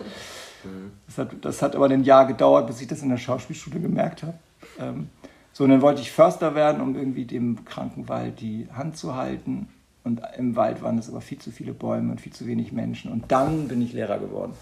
Das 1.06 1.18
hat, 1.18 1.44
das 1.44 1.62
hat 1.62 1.76
aber 1.76 1.86
ein 1.86 2.04
Jahr 2.04 2.26
gedauert, 2.26 2.66
bis 2.66 2.80
ich 2.80 2.88
das 2.88 3.02
in 3.02 3.08
der 3.08 3.16
Schauspielschule 3.16 3.80
gemerkt 3.80 4.22
habe. 4.22 4.34
Ähm, 4.78 5.08
so, 5.52 5.64
und 5.64 5.70
dann 5.70 5.80
wollte 5.80 6.02
ich 6.02 6.12
Förster 6.12 6.54
werden, 6.54 6.82
um 6.82 6.96
irgendwie 6.96 7.24
dem 7.24 7.64
kranken 7.64 8.08
Wald 8.08 8.40
die 8.40 8.68
Hand 8.72 8.96
zu 8.96 9.14
halten. 9.14 9.68
Und 10.04 10.20
im 10.36 10.54
Wald 10.54 10.82
waren 10.82 10.98
es 10.98 11.08
aber 11.08 11.20
viel 11.20 11.38
zu 11.38 11.50
viele 11.50 11.72
Bäume 11.72 12.12
und 12.12 12.20
viel 12.20 12.32
zu 12.32 12.46
wenig 12.46 12.72
Menschen. 12.72 13.10
Und 13.10 13.32
dann 13.32 13.66
bin 13.66 13.80
ich 13.82 13.92
Lehrer 13.92 14.18
geworden. 14.18 14.52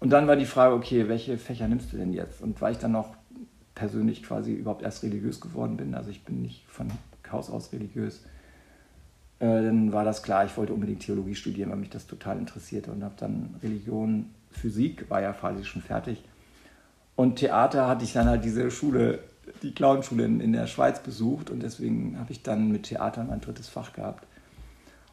Und 0.00 0.10
dann 0.10 0.26
war 0.28 0.36
die 0.36 0.46
Frage, 0.46 0.74
okay, 0.74 1.08
welche 1.08 1.38
Fächer 1.38 1.66
nimmst 1.68 1.92
du 1.92 1.96
denn 1.96 2.12
jetzt? 2.12 2.40
Und 2.40 2.60
weil 2.60 2.72
ich 2.72 2.78
dann 2.78 2.92
noch 2.92 3.16
persönlich 3.74 4.22
quasi 4.22 4.52
überhaupt 4.52 4.82
erst 4.82 5.02
religiös 5.02 5.40
geworden 5.40 5.76
bin, 5.76 5.94
also 5.94 6.10
ich 6.10 6.24
bin 6.24 6.42
nicht 6.42 6.64
von 6.68 6.88
Haus 7.30 7.50
aus 7.50 7.72
religiös, 7.72 8.22
äh, 9.40 9.46
dann 9.46 9.92
war 9.92 10.04
das 10.04 10.22
klar, 10.22 10.44
ich 10.44 10.56
wollte 10.56 10.72
unbedingt 10.72 11.00
Theologie 11.00 11.34
studieren, 11.34 11.70
weil 11.70 11.78
mich 11.78 11.90
das 11.90 12.06
total 12.06 12.38
interessierte 12.38 12.90
und 12.90 13.04
habe 13.04 13.14
dann 13.18 13.54
Religion, 13.62 14.30
Physik, 14.50 15.08
war 15.10 15.20
ja 15.20 15.32
quasi 15.32 15.64
schon 15.64 15.82
fertig. 15.82 16.22
Und 17.16 17.36
Theater 17.36 17.88
hatte 17.88 18.04
ich 18.04 18.12
dann 18.12 18.28
halt 18.28 18.44
diese 18.44 18.70
Schule, 18.70 19.20
die 19.62 19.74
Clownschule 19.74 20.24
in, 20.24 20.40
in 20.40 20.52
der 20.52 20.66
Schweiz 20.66 21.02
besucht 21.02 21.50
und 21.50 21.62
deswegen 21.62 22.18
habe 22.18 22.32
ich 22.32 22.42
dann 22.42 22.70
mit 22.70 22.84
Theater 22.84 23.24
mein 23.24 23.40
drittes 23.40 23.68
Fach 23.68 23.92
gehabt. 23.92 24.26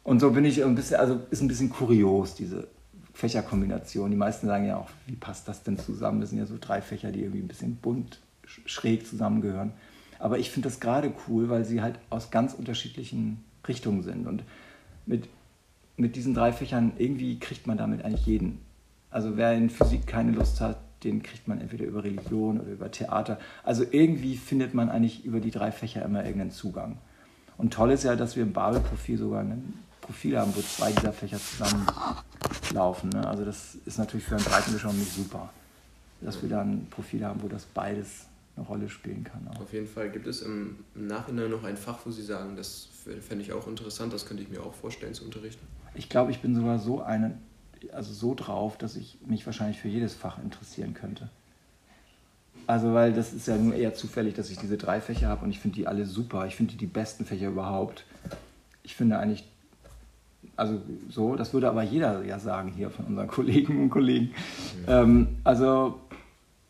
Und 0.04 0.20
so 0.20 0.30
bin 0.30 0.44
ich 0.44 0.64
ein 0.64 0.76
bisschen, 0.76 1.00
also 1.00 1.20
ist 1.30 1.40
ein 1.40 1.48
bisschen 1.48 1.68
kurios, 1.68 2.34
diese 2.34 2.68
Fächerkombination. 3.12 4.10
Die 4.10 4.16
meisten 4.16 4.46
sagen 4.46 4.66
ja 4.66 4.76
auch, 4.76 4.90
wie 5.06 5.16
passt 5.16 5.48
das 5.48 5.64
denn 5.64 5.78
zusammen? 5.78 6.20
Das 6.20 6.30
sind 6.30 6.38
ja 6.38 6.46
so 6.46 6.58
drei 6.60 6.80
Fächer, 6.80 7.10
die 7.10 7.22
irgendwie 7.22 7.40
ein 7.40 7.48
bisschen 7.48 7.76
bunt, 7.76 8.20
schräg 8.44 9.06
zusammengehören. 9.06 9.72
Aber 10.18 10.38
ich 10.38 10.50
finde 10.50 10.68
das 10.68 10.80
gerade 10.80 11.12
cool, 11.26 11.48
weil 11.48 11.64
sie 11.64 11.82
halt 11.82 11.98
aus 12.10 12.30
ganz 12.30 12.54
unterschiedlichen 12.54 13.42
Richtungen 13.66 14.02
sind. 14.02 14.26
Und 14.26 14.44
mit, 15.06 15.28
mit 15.96 16.14
diesen 16.14 16.34
drei 16.34 16.52
Fächern, 16.52 16.92
irgendwie 16.98 17.38
kriegt 17.38 17.66
man 17.66 17.78
damit 17.78 18.04
eigentlich 18.04 18.26
jeden. 18.26 18.60
Also 19.10 19.36
wer 19.36 19.52
in 19.54 19.70
Physik 19.70 20.06
keine 20.06 20.32
Lust 20.32 20.60
hat, 20.60 20.78
den 21.04 21.22
kriegt 21.22 21.46
man 21.46 21.60
entweder 21.60 21.84
über 21.84 22.04
Religion 22.04 22.60
oder 22.60 22.70
über 22.70 22.90
Theater. 22.90 23.38
Also 23.62 23.84
irgendwie 23.90 24.36
findet 24.36 24.74
man 24.74 24.88
eigentlich 24.88 25.24
über 25.24 25.40
die 25.40 25.50
drei 25.50 25.70
Fächer 25.72 26.04
immer 26.04 26.24
irgendeinen 26.24 26.50
Zugang. 26.50 26.98
Und 27.58 27.72
toll 27.72 27.92
ist 27.92 28.04
ja, 28.04 28.16
dass 28.16 28.36
wir 28.36 28.42
im 28.42 28.52
Babel-Profil 28.52 29.18
sogar 29.18 29.40
ein 29.40 29.74
Profil 30.00 30.38
haben, 30.38 30.54
wo 30.54 30.60
zwei 30.60 30.92
dieser 30.92 31.12
Fächer 31.12 31.38
zusammenlaufen. 31.38 33.10
Ne? 33.10 33.26
Also 33.26 33.44
das 33.44 33.76
ist 33.86 33.98
natürlich 33.98 34.26
für 34.26 34.36
einen 34.36 34.44
Breitenwischer 34.44 34.92
nicht 34.92 35.12
super, 35.12 35.50
dass 36.20 36.40
wir 36.42 36.48
da 36.48 36.60
ein 36.60 36.86
Profil 36.90 37.24
haben, 37.24 37.42
wo 37.42 37.48
das 37.48 37.64
beides 37.64 38.26
eine 38.56 38.66
Rolle 38.66 38.88
spielen 38.88 39.24
kann. 39.24 39.46
Auch. 39.48 39.60
Auf 39.60 39.72
jeden 39.72 39.86
Fall. 39.86 40.10
Gibt 40.10 40.26
es 40.26 40.42
im, 40.42 40.76
im 40.94 41.06
Nachhinein 41.06 41.50
noch 41.50 41.64
ein 41.64 41.76
Fach, 41.76 41.98
wo 42.04 42.10
Sie 42.10 42.22
sagen, 42.22 42.56
das 42.56 42.88
fände 43.20 43.44
ich 43.44 43.52
auch 43.52 43.66
interessant, 43.66 44.12
das 44.12 44.26
könnte 44.26 44.42
ich 44.42 44.48
mir 44.48 44.62
auch 44.62 44.74
vorstellen 44.74 45.14
zu 45.14 45.24
unterrichten? 45.24 45.66
Ich 45.94 46.08
glaube, 46.08 46.30
ich 46.30 46.40
bin 46.40 46.54
sogar 46.54 46.78
so 46.78 47.02
eine, 47.02 47.36
also 47.92 48.12
so 48.12 48.34
drauf, 48.34 48.76
dass 48.78 48.96
ich 48.96 49.18
mich 49.26 49.44
wahrscheinlich 49.46 49.78
für 49.78 49.88
jedes 49.88 50.14
Fach 50.14 50.38
interessieren 50.42 50.94
könnte. 50.94 51.28
Also, 52.66 52.94
weil 52.94 53.12
das 53.12 53.32
ist 53.32 53.46
ja 53.46 53.56
nur 53.56 53.74
eher 53.74 53.94
zufällig, 53.94 54.34
dass 54.34 54.50
ich 54.50 54.58
diese 54.58 54.76
drei 54.76 55.00
Fächer 55.00 55.28
habe 55.28 55.44
und 55.44 55.50
ich 55.50 55.60
finde 55.60 55.76
die 55.76 55.86
alle 55.86 56.04
super. 56.04 56.46
Ich 56.46 56.56
finde 56.56 56.72
die 56.72 56.78
die 56.78 56.86
besten 56.86 57.24
Fächer 57.24 57.48
überhaupt. 57.48 58.04
Ich 58.82 58.96
finde 58.96 59.18
eigentlich, 59.18 59.44
also 60.56 60.80
so, 61.08 61.36
das 61.36 61.52
würde 61.52 61.68
aber 61.68 61.82
jeder 61.82 62.24
ja 62.24 62.38
sagen 62.38 62.72
hier 62.74 62.90
von 62.90 63.04
unseren 63.06 63.28
Kollegen 63.28 63.82
und 63.82 63.90
Kollegen. 63.90 64.26
Mhm. 64.26 64.84
Ähm, 64.88 65.28
also, 65.44 66.00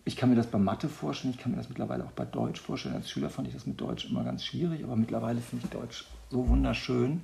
ich 0.04 0.16
kann 0.16 0.28
mir 0.28 0.36
das 0.36 0.46
bei 0.46 0.58
Mathe 0.58 0.88
vorstellen, 0.88 1.34
ich 1.34 1.40
kann 1.40 1.52
mir 1.52 1.58
das 1.58 1.68
mittlerweile 1.68 2.04
auch 2.04 2.12
bei 2.12 2.26
Deutsch 2.26 2.60
vorstellen. 2.60 2.94
Als 2.94 3.10
Schüler 3.10 3.30
fand 3.30 3.48
ich 3.48 3.54
das 3.54 3.66
mit 3.66 3.80
Deutsch 3.80 4.08
immer 4.08 4.22
ganz 4.22 4.44
schwierig, 4.44 4.84
aber 4.84 4.96
mittlerweile 4.96 5.40
finde 5.40 5.64
ich 5.64 5.70
Deutsch 5.70 6.04
so 6.30 6.48
wunderschön. 6.48 7.22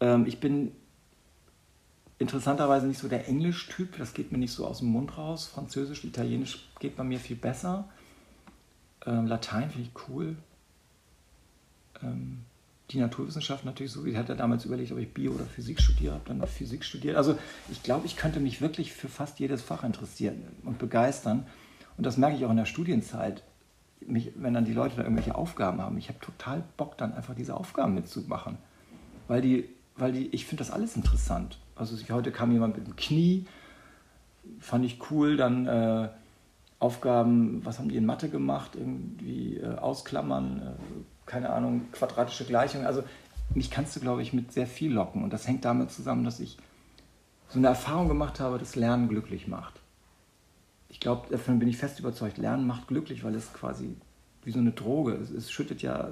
Ähm, 0.00 0.24
ich 0.26 0.40
bin 0.40 0.72
interessanterweise 2.18 2.86
nicht 2.86 2.98
so 2.98 3.08
der 3.08 3.28
Englisch-Typ, 3.28 3.96
das 3.98 4.14
geht 4.14 4.32
mir 4.32 4.38
nicht 4.38 4.52
so 4.52 4.66
aus 4.66 4.78
dem 4.78 4.88
Mund 4.88 5.16
raus. 5.16 5.46
Französisch, 5.46 6.04
Italienisch 6.04 6.68
geht 6.80 6.96
bei 6.96 7.04
mir 7.04 7.20
viel 7.20 7.36
besser. 7.36 7.88
Ähm, 9.06 9.26
Latein 9.26 9.70
finde 9.70 9.88
ich 9.88 10.08
cool. 10.08 10.36
Ähm, 12.02 12.44
die 12.90 12.98
Naturwissenschaft 12.98 13.64
natürlich 13.64 13.92
so. 13.92 14.04
Ich 14.06 14.16
hatte 14.16 14.34
damals 14.34 14.64
überlegt, 14.64 14.92
ob 14.92 14.98
ich 14.98 15.12
Bio 15.12 15.32
oder 15.32 15.44
Physik 15.44 15.80
studiere, 15.80 16.14
habe 16.14 16.24
dann 16.26 16.46
Physik 16.46 16.84
studiert. 16.84 17.16
Also 17.16 17.38
ich 17.70 17.82
glaube, 17.82 18.06
ich 18.06 18.16
könnte 18.16 18.40
mich 18.40 18.60
wirklich 18.60 18.92
für 18.92 19.08
fast 19.08 19.38
jedes 19.40 19.62
Fach 19.62 19.84
interessieren 19.84 20.42
und 20.64 20.78
begeistern. 20.78 21.46
Und 21.96 22.04
das 22.06 22.16
merke 22.16 22.36
ich 22.36 22.44
auch 22.44 22.50
in 22.50 22.56
der 22.56 22.64
Studienzeit. 22.64 23.42
Mich, 24.00 24.32
wenn 24.36 24.54
dann 24.54 24.64
die 24.64 24.72
Leute 24.72 24.96
da 24.96 25.02
irgendwelche 25.02 25.34
Aufgaben 25.34 25.82
haben, 25.82 25.98
ich 25.98 26.08
habe 26.08 26.20
total 26.20 26.64
Bock, 26.76 26.96
dann 26.96 27.12
einfach 27.12 27.34
diese 27.34 27.54
Aufgaben 27.56 27.94
mitzumachen. 27.94 28.56
Weil 29.26 29.42
die, 29.42 29.68
weil 29.96 30.12
die, 30.12 30.28
ich 30.28 30.46
finde 30.46 30.64
das 30.64 30.70
alles 30.70 30.96
interessant. 30.96 31.58
Also 31.78 31.96
heute 32.12 32.32
kam 32.32 32.52
jemand 32.52 32.76
mit 32.76 32.86
dem 32.86 32.96
Knie, 32.96 33.46
fand 34.60 34.84
ich 34.84 34.98
cool. 35.10 35.36
Dann 35.36 35.66
äh, 35.66 36.08
Aufgaben, 36.78 37.64
was 37.64 37.78
haben 37.78 37.88
die 37.88 37.96
in 37.96 38.06
Mathe 38.06 38.28
gemacht? 38.28 38.72
Irgendwie 38.74 39.56
äh, 39.56 39.76
ausklammern, 39.76 40.62
äh, 40.62 40.70
keine 41.26 41.50
Ahnung, 41.50 41.82
quadratische 41.92 42.44
Gleichungen. 42.44 42.86
Also 42.86 43.02
mich 43.54 43.70
kannst 43.70 43.96
du, 43.96 44.00
glaube 44.00 44.22
ich, 44.22 44.32
mit 44.32 44.52
sehr 44.52 44.66
viel 44.66 44.92
locken. 44.92 45.24
Und 45.24 45.32
das 45.32 45.46
hängt 45.46 45.64
damit 45.64 45.90
zusammen, 45.90 46.24
dass 46.24 46.40
ich 46.40 46.58
so 47.48 47.58
eine 47.58 47.68
Erfahrung 47.68 48.08
gemacht 48.08 48.40
habe, 48.40 48.58
dass 48.58 48.76
Lernen 48.76 49.08
glücklich 49.08 49.48
macht. 49.48 49.74
Ich 50.90 51.00
glaube, 51.00 51.28
davon 51.30 51.58
bin 51.58 51.68
ich 51.68 51.76
fest 51.76 51.98
überzeugt, 51.98 52.38
Lernen 52.38 52.66
macht 52.66 52.88
glücklich, 52.88 53.24
weil 53.24 53.34
es 53.34 53.52
quasi 53.52 53.94
wie 54.44 54.50
so 54.50 54.58
eine 54.58 54.72
Droge, 54.72 55.12
es, 55.12 55.30
es 55.30 55.50
schüttet 55.50 55.82
ja 55.82 56.10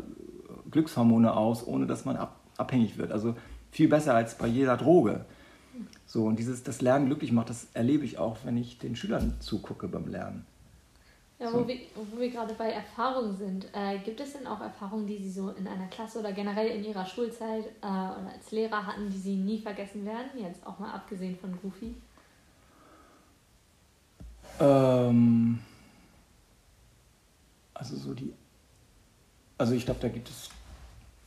Glückshormone 0.70 1.34
aus, 1.34 1.66
ohne 1.66 1.86
dass 1.86 2.04
man 2.04 2.16
ab, 2.16 2.40
abhängig 2.56 2.98
wird. 2.98 3.12
Also 3.12 3.36
viel 3.70 3.88
besser 3.88 4.14
als 4.14 4.36
bei 4.36 4.46
jeder 4.46 4.76
Droge. 4.76 5.24
So, 6.06 6.24
und 6.24 6.38
dieses, 6.38 6.62
das 6.62 6.80
Lernen 6.80 7.06
glücklich 7.06 7.32
macht, 7.32 7.50
das 7.50 7.66
erlebe 7.74 8.04
ich 8.04 8.18
auch, 8.18 8.38
wenn 8.44 8.56
ich 8.56 8.78
den 8.78 8.96
Schülern 8.96 9.34
zugucke 9.40 9.88
beim 9.88 10.08
Lernen. 10.08 10.46
Ja, 11.38 11.52
wo, 11.52 11.58
so. 11.58 11.68
wir, 11.68 11.76
wo 11.94 12.18
wir 12.18 12.30
gerade 12.30 12.54
bei 12.54 12.70
Erfahrungen 12.70 13.36
sind, 13.36 13.66
äh, 13.74 13.98
gibt 13.98 14.20
es 14.20 14.32
denn 14.32 14.46
auch 14.46 14.60
Erfahrungen, 14.60 15.06
die 15.06 15.18
Sie 15.18 15.30
so 15.30 15.50
in 15.50 15.68
einer 15.68 15.86
Klasse 15.88 16.20
oder 16.20 16.32
generell 16.32 16.68
in 16.68 16.84
Ihrer 16.84 17.04
Schulzeit 17.04 17.66
äh, 17.82 17.86
oder 17.86 18.30
als 18.32 18.50
Lehrer 18.52 18.86
hatten, 18.86 19.10
die 19.10 19.18
Sie 19.18 19.36
nie 19.36 19.60
vergessen 19.60 20.06
werden? 20.06 20.30
Jetzt 20.40 20.66
auch 20.66 20.78
mal 20.78 20.92
abgesehen 20.92 21.36
von 21.36 21.58
Goofy. 21.60 21.94
Ähm, 24.58 25.58
also 27.74 27.96
so 27.96 28.14
die, 28.14 28.32
also 29.58 29.74
ich 29.74 29.84
glaube, 29.84 30.00
da 30.00 30.08
gibt 30.08 30.30
es 30.30 30.48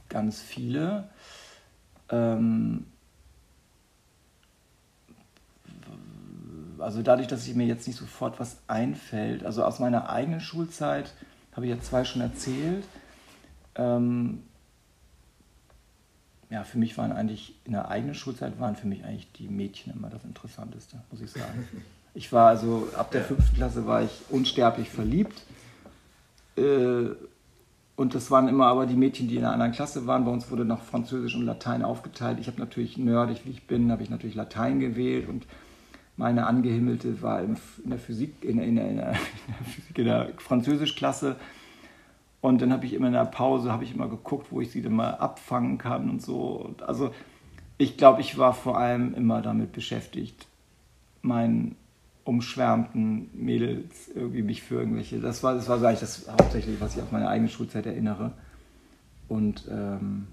ganz 0.08 0.42
viele. 0.42 1.08
Ähm, 2.10 2.88
also 6.80 7.02
dadurch, 7.02 7.28
dass 7.28 7.48
ich 7.48 7.56
mir 7.56 7.66
jetzt 7.66 7.88
nicht 7.88 7.98
sofort 7.98 8.40
was 8.40 8.58
einfällt, 8.68 9.44
also 9.46 9.64
aus 9.64 9.80
meiner 9.80 10.10
eigenen 10.10 10.42
Schulzeit 10.42 11.14
habe 11.54 11.66
ich 11.66 11.72
ja 11.72 11.82
zwei 11.82 12.04
schon 12.06 12.22
erzählt. 12.22 12.86
Ähm, 13.76 14.44
ja, 16.50 16.64
für 16.64 16.78
mich 16.80 16.98
waren 16.98 17.12
eigentlich, 17.12 17.56
in 17.66 17.74
der 17.74 17.90
eigenen 17.90 18.16
Schulzeit 18.16 18.60
waren 18.60 18.76
für 18.76 18.88
mich 18.88 19.04
eigentlich 19.04 19.32
die 19.34 19.48
Mädchen 19.48 19.94
immer 19.94 20.10
das 20.10 20.24
Interessanteste, 20.24 20.98
muss 21.12 21.22
ich 21.22 21.32
sagen. 21.32 21.68
Ich 22.16 22.34
war 22.34 22.48
also, 22.48 22.88
ab 22.96 23.12
der 23.12 23.24
fünften 23.24 23.56
Klasse 23.56 23.86
war 23.86 24.02
ich 24.02 24.12
unsterblich 24.30 24.90
verliebt. 24.90 25.44
Äh, 26.58 27.10
und 27.96 28.16
das 28.16 28.32
waren 28.32 28.48
immer 28.48 28.66
aber 28.68 28.88
die 28.88 28.96
Mädchen, 28.96 29.28
die 29.28 29.36
in 29.36 29.44
einer 29.44 29.54
anderen 29.54 29.74
Klasse 29.74 30.08
waren. 30.08 30.26
Bei 30.26 30.32
uns 30.32 30.50
wurde 30.50 30.66
nach 30.66 30.82
Französisch 30.82 31.36
und 31.36 31.46
Latein 31.46 31.84
aufgeteilt. 31.84 32.40
Ich 32.40 32.48
habe 32.48 32.60
natürlich 32.60 32.98
nerdig, 32.98 33.42
wie 33.46 33.52
ich 33.52 33.68
bin, 33.68 33.92
habe 33.92 34.02
ich 34.02 34.10
natürlich 34.10 34.36
Latein 34.36 34.80
gewählt 34.80 35.30
und 35.30 35.46
meine 36.20 36.48
Angehimmelte 36.48 37.22
war 37.22 37.42
in, 37.42 37.58
der 37.86 37.98
Physik, 37.98 38.44
in, 38.44 38.60
in, 38.60 38.78
in, 38.78 38.98
der, 38.98 39.16
Physik, 39.64 39.98
in 39.98 40.06
der 40.06 40.34
Französischklasse. 40.38 41.38
Und 42.42 42.62
dann 42.62 42.74
habe 42.74 42.86
ich 42.86 42.94
immer 42.94 43.08
in 43.08 43.14
der 43.14 43.24
Pause, 43.24 43.72
habe 43.72 43.86
ich 43.86 43.96
immer 43.96 44.10
geguckt, 44.10 44.48
wo 44.52 44.60
ich 44.60 44.70
sie 44.70 44.82
dann 44.82 44.94
mal 44.94 45.12
abfangen 45.12 45.78
kann 45.78 46.10
und 46.10 46.22
so. 46.22 46.42
Und 46.42 46.84
also 46.84 47.14
ich 47.78 47.96
glaube, 47.96 48.20
ich 48.20 48.38
war 48.38 48.54
vor 48.54 48.78
allem 48.78 49.14
immer 49.14 49.42
damit 49.42 49.72
beschäftigt, 49.72 50.48
meinen 51.22 51.78
umschwärmten 52.26 53.30
Mädels 53.34 54.10
irgendwie 54.14 54.42
mich 54.42 54.62
für 54.62 54.76
irgendwelche, 54.76 55.22
das 55.22 55.42
war, 55.42 55.56
das 55.56 55.70
war 55.70 55.82
eigentlich 55.82 56.02
das 56.02 56.28
hauptsächlich, 56.30 56.82
was 56.82 56.98
ich 56.98 57.02
auf 57.02 57.14
meine 57.14 57.30
eigene 57.30 57.50
Schulzeit 57.50 57.86
erinnere. 57.86 58.34
Und 59.30 59.70
ähm, 59.72 60.28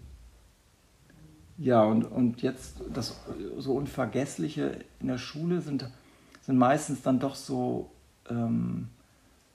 ja, 1.58 1.82
und, 1.82 2.04
und 2.04 2.42
jetzt 2.42 2.82
das 2.92 3.18
so 3.58 3.74
Unvergessliche 3.74 4.78
in 5.00 5.08
der 5.08 5.18
Schule 5.18 5.60
sind, 5.60 5.88
sind 6.42 6.58
meistens 6.58 7.02
dann 7.02 7.18
doch 7.18 7.34
so, 7.34 7.90
ähm, 8.28 8.88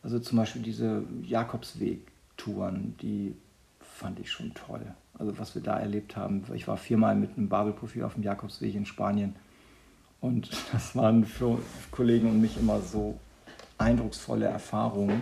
also 0.02 0.20
zum 0.20 0.38
Beispiel 0.38 0.62
diese 0.62 1.04
Jakobsweg-Touren, 1.24 2.95
die 3.02 3.36
fand 3.80 4.20
ich 4.20 4.32
schon 4.32 4.54
toll. 4.54 4.82
Also 5.18 5.38
was 5.38 5.54
wir 5.54 5.62
da 5.62 5.78
erlebt 5.78 6.16
haben. 6.16 6.43
Ich 6.56 6.68
war 6.68 6.78
viermal 6.78 7.16
mit 7.16 7.38
einem 7.38 7.49
Babelprofil 7.49 8.04
auf 8.04 8.16
dem 8.16 8.24
Jakobsweg 8.24 8.74
in 8.74 8.88
Spanien 8.88 9.36
und 10.22 10.49
das 10.72 10.95
waren 10.95 11.26
für 11.26 11.60
Kollegen 11.91 12.30
und 12.30 12.41
mich 12.41 12.58
immer 12.58 12.80
so 12.80 13.20
eindrucksvolle 13.78 14.45
Erfahrungen, 14.45 15.22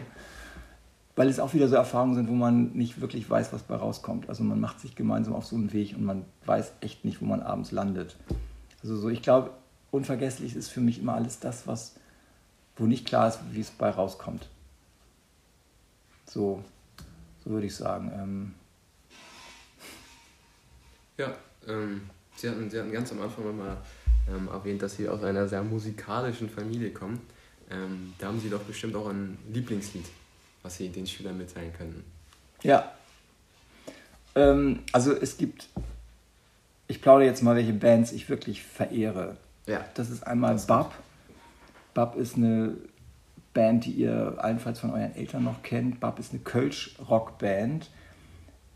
weil 1.19 1.27
es 1.27 1.41
auch 1.41 1.53
wieder 1.53 1.67
so 1.67 1.75
Erfahrungen 1.75 2.15
sind, 2.15 2.29
wo 2.29 2.33
man 2.33 2.71
nicht 2.71 3.01
wirklich 3.01 3.29
weiß, 3.29 3.51
was 3.51 3.63
bei 3.63 3.75
rauskommt. 3.75 4.29
Also 4.29 4.41
man 4.45 4.57
macht 4.57 4.79
sich 4.79 4.95
gemeinsam 4.95 5.35
auf 5.35 5.45
so 5.45 5.57
einen 5.57 5.73
Weg 5.73 5.93
und 5.93 6.05
man 6.05 6.23
weiß 6.45 6.71
echt 6.79 7.03
nicht, 7.03 7.19
wo 7.19 7.25
man 7.25 7.41
abends 7.41 7.73
landet. 7.73 8.15
Also 8.81 8.95
so, 8.95 9.09
ich 9.09 9.21
glaube, 9.21 9.51
unvergesslich 9.91 10.55
ist 10.55 10.69
für 10.69 10.79
mich 10.79 10.97
immer 10.97 11.15
alles 11.15 11.41
das, 11.41 11.67
was, 11.67 11.95
wo 12.77 12.85
nicht 12.85 13.05
klar 13.05 13.27
ist, 13.27 13.39
wie 13.51 13.59
es 13.59 13.69
bei 13.69 13.89
rauskommt. 13.89 14.47
So, 16.25 16.63
so 17.43 17.49
würde 17.49 17.67
ich 17.67 17.75
sagen. 17.75 18.11
Ähm 18.15 18.53
ja, 21.17 21.33
ähm, 21.67 22.09
Sie, 22.37 22.47
hatten, 22.47 22.69
Sie 22.69 22.79
hatten 22.79 22.93
ganz 22.93 23.11
am 23.11 23.21
Anfang 23.21 23.43
nochmal 23.43 23.75
ähm, 24.29 24.47
erwähnt, 24.47 24.81
dass 24.81 24.95
Sie 24.95 25.09
aus 25.09 25.21
einer 25.21 25.49
sehr 25.49 25.63
musikalischen 25.63 26.49
Familie 26.49 26.91
kommen. 26.93 27.19
Ähm, 27.69 28.13
da 28.19 28.27
haben 28.27 28.39
Sie 28.39 28.49
doch 28.49 28.61
bestimmt 28.61 28.95
auch 28.95 29.09
ein 29.09 29.37
Lieblingslied, 29.51 30.05
was 30.63 30.77
Sie 30.77 30.89
den 30.89 31.07
Schülern 31.07 31.37
mitteilen 31.37 31.73
könnten. 31.73 32.03
Ja. 32.63 32.91
Ähm, 34.35 34.79
also 34.91 35.13
es 35.13 35.37
gibt, 35.37 35.67
ich 36.87 37.01
plaudere 37.01 37.27
jetzt 37.27 37.43
mal, 37.43 37.55
welche 37.55 37.73
Bands 37.73 38.11
ich 38.11 38.29
wirklich 38.29 38.63
verehre. 38.63 39.37
Ja. 39.65 39.85
Das 39.93 40.09
ist 40.09 40.25
einmal 40.25 40.53
das 40.53 40.67
Bab. 40.67 40.93
Bab 41.93 42.15
ist 42.15 42.35
eine 42.35 42.75
Band, 43.53 43.85
die 43.85 43.91
ihr 43.91 44.35
allenfalls 44.37 44.79
von 44.79 44.91
euren 44.91 45.15
Eltern 45.15 45.43
noch 45.43 45.63
kennt. 45.63 45.99
Bab 45.99 46.19
ist 46.19 46.31
eine 46.31 46.41
Kölsch-Rockband. 46.41 47.89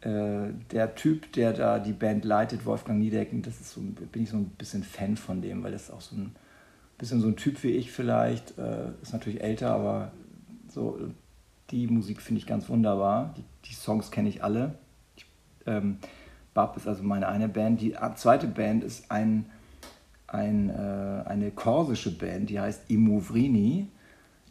Äh, 0.01 0.49
der 0.71 0.95
Typ, 0.95 1.31
der 1.33 1.53
da 1.53 1.79
die 1.79 1.93
Band 1.93 2.25
leitet, 2.25 2.65
Wolfgang 2.65 2.99
Niedecken, 2.99 3.41
das 3.41 3.61
ist 3.61 3.71
so, 3.71 3.81
bin 3.81 4.23
ich 4.23 4.29
so 4.29 4.37
ein 4.37 4.49
bisschen 4.49 4.83
Fan 4.83 5.15
von 5.15 5.41
dem, 5.41 5.63
weil 5.63 5.71
das 5.71 5.83
ist 5.83 5.91
auch 5.91 6.01
so 6.01 6.15
ein 6.15 6.35
bisschen 6.97 7.21
so 7.21 7.27
ein 7.27 7.35
Typ 7.35 7.63
wie 7.63 7.71
ich 7.71 7.91
vielleicht. 7.91 8.57
Äh, 8.57 8.89
ist 9.01 9.13
natürlich 9.13 9.41
älter, 9.41 9.71
aber 9.71 10.11
so 10.67 10.99
die 11.73 11.87
Musik 11.87 12.21
finde 12.21 12.39
ich 12.39 12.47
ganz 12.47 12.69
wunderbar. 12.69 13.33
Die, 13.35 13.43
die 13.65 13.73
Songs 13.73 14.11
kenne 14.11 14.29
ich 14.29 14.43
alle. 14.43 14.75
Ähm, 15.65 15.97
Bab 16.53 16.77
ist 16.77 16.87
also 16.87 17.03
meine 17.03 17.27
eine 17.27 17.49
Band. 17.49 17.81
Die 17.81 17.95
zweite 18.15 18.47
Band 18.47 18.83
ist 18.83 19.09
ein, 19.09 19.47
ein, 20.27 20.69
äh, 20.69 21.23
eine 21.25 21.49
korsische 21.51 22.15
Band, 22.15 22.49
die 22.49 22.59
heißt 22.59 22.89
Imovrini. 22.89 23.87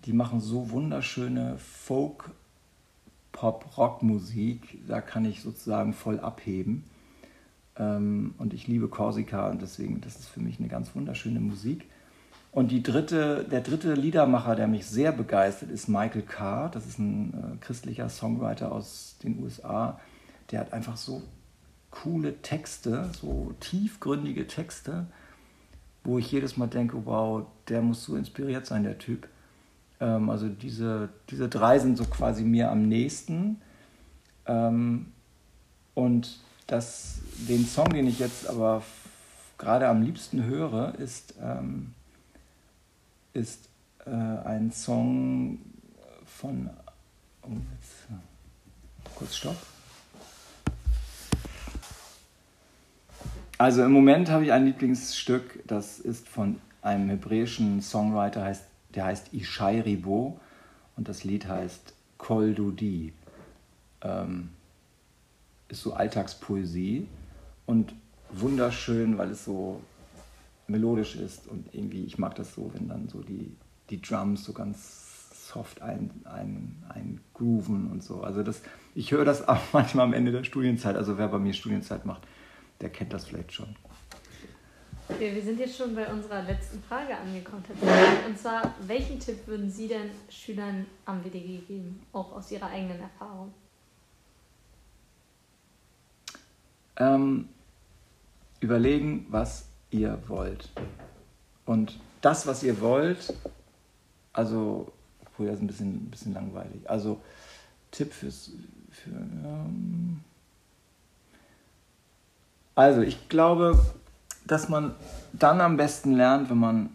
Die 0.04 0.12
machen 0.12 0.40
so 0.40 0.70
wunderschöne 0.70 1.58
Folk, 1.58 2.32
Pop, 3.30 3.78
Rock-Musik. 3.78 4.80
Da 4.88 5.00
kann 5.00 5.24
ich 5.24 5.42
sozusagen 5.42 5.92
voll 5.92 6.18
abheben. 6.18 6.84
Ähm, 7.76 8.34
und 8.38 8.52
ich 8.52 8.66
liebe 8.66 8.88
Korsika 8.88 9.48
und 9.48 9.62
deswegen, 9.62 10.00
das 10.00 10.16
ist 10.16 10.28
für 10.28 10.40
mich 10.40 10.58
eine 10.58 10.68
ganz 10.68 10.94
wunderschöne 10.96 11.38
Musik. 11.38 11.86
Und 12.53 12.70
die 12.70 12.82
dritte, 12.82 13.46
der 13.50 13.62
dritte 13.62 13.94
Liedermacher, 13.94 14.55
der 14.55 14.68
mich 14.68 14.86
sehr 14.86 15.11
begeistert, 15.11 15.70
ist 15.70 15.88
Michael 15.88 16.20
Carr. 16.20 16.68
Das 16.68 16.86
ist 16.86 16.98
ein 16.98 17.32
äh, 17.32 17.64
christlicher 17.64 18.11
Songwriter 18.11 18.70
aus 18.70 19.16
den 19.22 19.42
USA. 19.42 19.98
Der 20.50 20.61
hat 20.61 20.74
einfach 20.74 20.98
so 20.98 21.22
coole 21.90 22.42
Texte, 22.42 23.11
so 23.18 23.55
tiefgründige 23.61 24.46
Texte, 24.46 25.07
wo 26.05 26.18
ich 26.18 26.30
jedes 26.30 26.59
Mal 26.59 26.66
denke, 26.66 27.07
wow, 27.07 27.46
der 27.68 27.80
muss 27.80 28.05
so 28.05 28.16
inspiriert 28.16 28.66
sein, 28.66 28.82
der 28.82 28.98
Typ. 28.98 29.28
Ähm, 29.98 30.28
also 30.28 30.50
diese, 30.50 31.09
diese 31.30 31.48
drei 31.48 31.78
sind 31.78 31.96
so 31.96 32.05
quasi 32.05 32.44
mir 32.44 32.70
am 32.70 32.86
nächsten. 32.86 33.62
Ähm, 34.44 35.07
und 35.94 36.38
das, 36.66 37.20
den 37.48 37.64
Song, 37.64 37.88
den 37.94 38.07
ich 38.07 38.18
jetzt 38.18 38.46
aber 38.46 38.82
gerade 39.57 39.88
am 39.88 40.03
liebsten 40.03 40.44
höre, 40.44 40.94
ist... 40.98 41.32
Ähm, 41.40 41.94
ist 43.33 43.68
äh, 44.07 44.11
ein 44.11 44.72
Song 44.72 45.59
von. 46.26 46.70
Oh, 47.43 47.49
jetzt, 47.78 48.09
kurz 49.14 49.37
Stopp. 49.37 49.57
Also 53.59 53.85
im 53.85 53.93
Moment 53.93 54.28
habe 54.28 54.45
ich 54.45 54.53
ein 54.53 54.64
Lieblingsstück, 54.64 55.61
das 55.68 56.01
ist 56.01 56.28
von 56.28 56.61
einem 56.83 57.09
hebräischen 57.11 57.80
Songwriter, 57.80 58.57
der 58.95 59.05
heißt 59.05 59.33
Ishai 59.33 59.80
Ribo 59.83 60.41
und 60.97 61.09
das 61.09 61.22
Lied 61.22 61.47
heißt 61.47 61.95
Kol 62.18 62.55
Dudi. 62.55 63.12
Ähm, 64.01 64.49
ist 65.68 65.83
so 65.83 65.95
Alltagspoesie 65.95 67.07
und 67.66 67.95
wunderschön, 68.30 69.16
weil 69.16 69.30
es 69.30 69.45
so 69.45 69.80
melodisch 70.66 71.16
ist 71.16 71.48
und 71.48 71.74
irgendwie, 71.74 72.04
ich 72.04 72.18
mag 72.18 72.34
das 72.34 72.54
so, 72.54 72.70
wenn 72.74 72.88
dann 72.88 73.08
so 73.08 73.22
die, 73.22 73.56
die 73.90 74.00
Drums 74.00 74.44
so 74.44 74.52
ganz 74.52 75.48
soft 75.48 75.82
ein, 75.82 76.10
ein, 76.24 76.82
ein 76.88 77.20
grooven 77.34 77.90
und 77.90 78.02
so. 78.02 78.22
Also 78.22 78.42
das, 78.42 78.62
ich 78.94 79.12
höre 79.12 79.24
das 79.24 79.46
auch 79.48 79.60
manchmal 79.72 80.06
am 80.06 80.12
Ende 80.12 80.32
der 80.32 80.44
Studienzeit. 80.44 80.96
Also 80.96 81.18
wer 81.18 81.28
bei 81.28 81.38
mir 81.38 81.52
Studienzeit 81.52 82.06
macht, 82.06 82.22
der 82.80 82.90
kennt 82.90 83.12
das 83.12 83.26
vielleicht 83.26 83.52
schon. 83.52 83.76
Okay, 85.08 85.34
wir 85.34 85.42
sind 85.42 85.58
jetzt 85.58 85.76
schon 85.76 85.94
bei 85.94 86.10
unserer 86.10 86.42
letzten 86.42 86.82
Frage 86.82 87.16
angekommen. 87.16 87.62
Und 88.26 88.38
zwar, 88.38 88.74
welchen 88.86 89.18
Tipp 89.18 89.46
würden 89.46 89.68
Sie 89.68 89.88
denn 89.88 90.10
Schülern 90.30 90.86
am 91.04 91.22
WDG 91.22 91.58
geben, 91.58 92.00
auch 92.12 92.32
aus 92.32 92.50
Ihrer 92.50 92.66
eigenen 92.66 93.00
Erfahrung? 93.00 93.52
Ähm, 96.96 97.48
überlegen, 98.60 99.26
was 99.28 99.68
ihr 99.93 100.18
wollt. 100.26 100.68
Und 101.64 101.99
das, 102.20 102.47
was 102.47 102.62
ihr 102.62 102.80
wollt, 102.80 103.32
also, 104.32 104.93
obwohl 105.20 105.47
das 105.47 105.57
ist 105.57 105.62
ein 105.62 105.66
bisschen, 105.66 105.95
ein 105.95 106.11
bisschen 106.11 106.34
langweilig. 106.34 106.88
Also, 106.88 107.20
Tipp 107.90 108.12
fürs. 108.12 108.51
Für, 108.90 109.11
ähm 109.11 110.20
also, 112.74 113.03
ich 113.03 113.28
glaube, 113.28 113.78
dass 114.47 114.68
man 114.68 114.95
dann 115.32 115.61
am 115.61 115.76
besten 115.76 116.14
lernt, 116.14 116.49
wenn 116.51 116.59
man, 116.59 116.90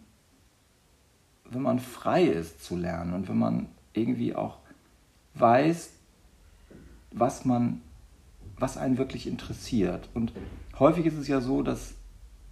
wenn 1.45 1.61
man 1.61 1.79
frei 1.79 2.23
ist 2.23 2.63
zu 2.63 2.75
lernen 2.75 3.13
und 3.13 3.29
wenn 3.29 3.37
man 3.37 3.67
irgendwie 3.93 4.35
auch 4.35 4.57
weiß, 5.35 5.91
was 7.11 7.45
man, 7.45 7.81
was 8.57 8.77
einen 8.77 8.97
wirklich 8.97 9.27
interessiert. 9.27 10.09
Und 10.13 10.33
häufig 10.79 11.05
ist 11.05 11.15
es 11.15 11.27
ja 11.27 11.41
so, 11.41 11.61
dass 11.61 11.93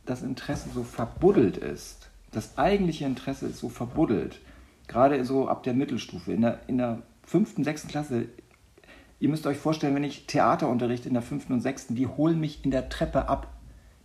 das 0.06 0.22
Interesse 0.22 0.70
so 0.74 0.84
verbuddelt 0.84 1.58
ist. 1.58 2.10
Das 2.32 2.58
eigentliche 2.58 3.06
Interesse 3.06 3.48
ist 3.48 3.60
so 3.60 3.70
verbuddelt. 3.70 4.40
Gerade 4.88 5.24
so 5.26 5.48
ab 5.48 5.64
der 5.64 5.74
Mittelstufe. 5.74 6.34
In 6.34 6.42
der, 6.42 6.60
in 6.68 6.78
der 6.78 7.02
fünften, 7.24 7.64
sechsten 7.64 7.88
Klasse, 7.88 8.28
ihr 9.20 9.30
müsst 9.30 9.48
euch 9.48 9.58
vorstellen, 9.58 9.96
wenn 9.96 10.04
ich 10.04 10.28
Theater 10.28 10.70
unterrichte 10.70 11.08
in 11.08 11.14
der 11.14 11.24
fünften 11.24 11.54
und 11.54 11.62
sechsten, 11.62 11.96
die 11.96 12.08
holen 12.08 12.40
mich 12.40 12.64
in 12.64 12.72
der 12.72 12.90
Treppe 12.90 13.30
ab. 13.30 13.55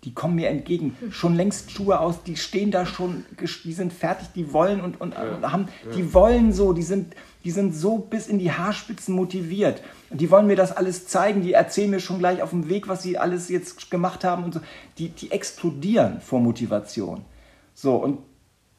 Die 0.05 0.14
kommen 0.14 0.36
mir 0.36 0.48
entgegen. 0.48 0.96
Schon 1.11 1.34
längst 1.34 1.70
Schuhe 1.70 2.01
aus, 2.01 2.22
die 2.22 2.36
stehen 2.36 2.70
da 2.70 2.86
schon, 2.86 3.24
die 3.64 3.72
sind 3.72 3.92
fertig, 3.92 4.28
die 4.34 4.53
wollen 4.53 4.80
und, 4.80 5.01
und, 5.01 5.12
ja, 5.14 5.53
haben, 5.53 5.68
ja. 5.84 5.96
die 5.96 6.14
wollen 6.14 6.53
so, 6.53 6.72
die 6.72 6.82
sind, 6.82 7.14
die 7.44 7.51
sind 7.51 7.74
so 7.74 7.98
bis 7.98 8.26
in 8.26 8.38
die 8.38 8.51
Haarspitzen 8.51 9.14
motiviert. 9.14 9.82
Und 10.09 10.20
die 10.20 10.30
wollen 10.30 10.46
mir 10.46 10.57
das 10.57 10.74
alles 10.74 11.07
zeigen, 11.07 11.42
die 11.42 11.53
erzählen 11.53 11.90
mir 11.90 12.01
schon 12.01 12.18
gleich 12.18 12.42
auf 12.42 12.51
dem 12.51 12.68
Weg, 12.68 12.88
was 12.88 13.03
sie 13.03 13.18
alles 13.18 13.48
jetzt 13.51 13.90
gemacht 13.90 14.24
haben 14.24 14.44
und 14.44 14.55
so. 14.55 14.61
Die, 14.96 15.11
die 15.11 15.30
explodieren 15.30 16.20
vor 16.20 16.40
Motivation. 16.40 17.22
So, 17.74 17.96
und 17.96 18.18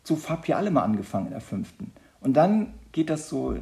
so 0.04 0.18
habt 0.28 0.50
ihr 0.50 0.58
alle 0.58 0.72
mal 0.72 0.84
angefangen 0.84 1.28
in 1.28 1.32
der 1.32 1.42
fünften. 1.42 1.92
Und 2.20 2.34
dann 2.34 2.74
geht 2.92 3.10
das 3.10 3.30
so 3.30 3.56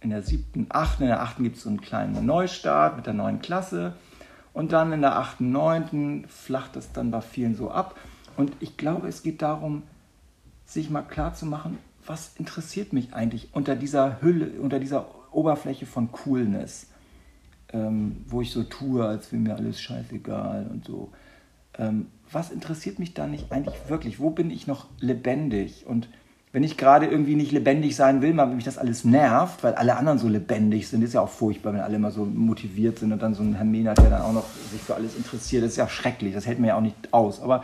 in 0.00 0.10
der 0.10 0.22
siebten, 0.22 0.66
achten. 0.68 1.04
In 1.04 1.08
der 1.08 1.22
achten 1.22 1.42
gibt 1.42 1.56
es 1.56 1.62
so 1.62 1.68
einen 1.68 1.80
kleinen 1.80 2.26
Neustart 2.26 2.96
mit 2.96 3.06
der 3.06 3.14
neuen 3.14 3.40
Klasse. 3.40 3.94
Und 4.56 4.72
dann 4.72 4.90
in 4.90 5.02
der 5.02 5.18
achten, 5.18 5.52
neunten 5.52 6.24
flacht 6.28 6.76
es 6.76 6.90
dann 6.90 7.10
bei 7.10 7.20
vielen 7.20 7.54
so 7.54 7.70
ab. 7.70 7.94
Und 8.38 8.52
ich 8.60 8.78
glaube, 8.78 9.06
es 9.06 9.22
geht 9.22 9.42
darum, 9.42 9.82
sich 10.64 10.88
mal 10.88 11.02
klar 11.02 11.34
zu 11.34 11.44
machen, 11.44 11.76
was 12.06 12.36
interessiert 12.38 12.94
mich 12.94 13.12
eigentlich 13.12 13.50
unter 13.52 13.76
dieser 13.76 14.22
Hülle, 14.22 14.58
unter 14.58 14.80
dieser 14.80 15.08
Oberfläche 15.30 15.84
von 15.84 16.10
Coolness, 16.10 16.86
ähm, 17.74 18.24
wo 18.28 18.40
ich 18.40 18.50
so 18.50 18.62
tue, 18.62 19.06
als 19.06 19.30
wäre 19.30 19.42
mir 19.42 19.56
alles 19.56 19.78
scheißegal 19.78 20.68
und 20.72 20.86
so. 20.86 21.12
Ähm, 21.76 22.06
was 22.32 22.50
interessiert 22.50 22.98
mich 22.98 23.12
da 23.12 23.26
nicht 23.26 23.52
eigentlich 23.52 23.76
wirklich? 23.88 24.20
Wo 24.20 24.30
bin 24.30 24.50
ich 24.50 24.66
noch 24.66 24.86
lebendig? 25.00 25.84
Und 25.86 26.08
wenn 26.56 26.64
ich 26.64 26.78
gerade 26.78 27.04
irgendwie 27.04 27.34
nicht 27.34 27.52
lebendig 27.52 27.96
sein 27.96 28.22
will, 28.22 28.34
weil 28.34 28.46
mich 28.46 28.64
das 28.64 28.78
alles 28.78 29.04
nervt, 29.04 29.62
weil 29.62 29.74
alle 29.74 29.94
anderen 29.98 30.18
so 30.18 30.26
lebendig 30.26 30.88
sind, 30.88 31.02
ist 31.02 31.12
ja 31.12 31.20
auch 31.20 31.28
furchtbar, 31.28 31.74
wenn 31.74 31.82
alle 31.82 31.96
immer 31.96 32.10
so 32.10 32.24
motiviert 32.24 32.98
sind 32.98 33.12
und 33.12 33.20
dann 33.20 33.34
so 33.34 33.42
ein 33.42 33.52
Herr 33.52 33.66
Mehnert, 33.66 33.98
der 33.98 34.08
dann 34.08 34.22
auch 34.22 34.32
noch 34.32 34.46
sich 34.72 34.80
für 34.80 34.94
alles 34.94 35.16
interessiert, 35.16 35.64
das 35.64 35.72
ist 35.72 35.76
ja 35.76 35.86
schrecklich, 35.86 36.32
das 36.32 36.46
hält 36.46 36.58
mir 36.58 36.68
ja 36.68 36.76
auch 36.78 36.80
nicht 36.80 37.12
aus. 37.12 37.42
Aber, 37.42 37.62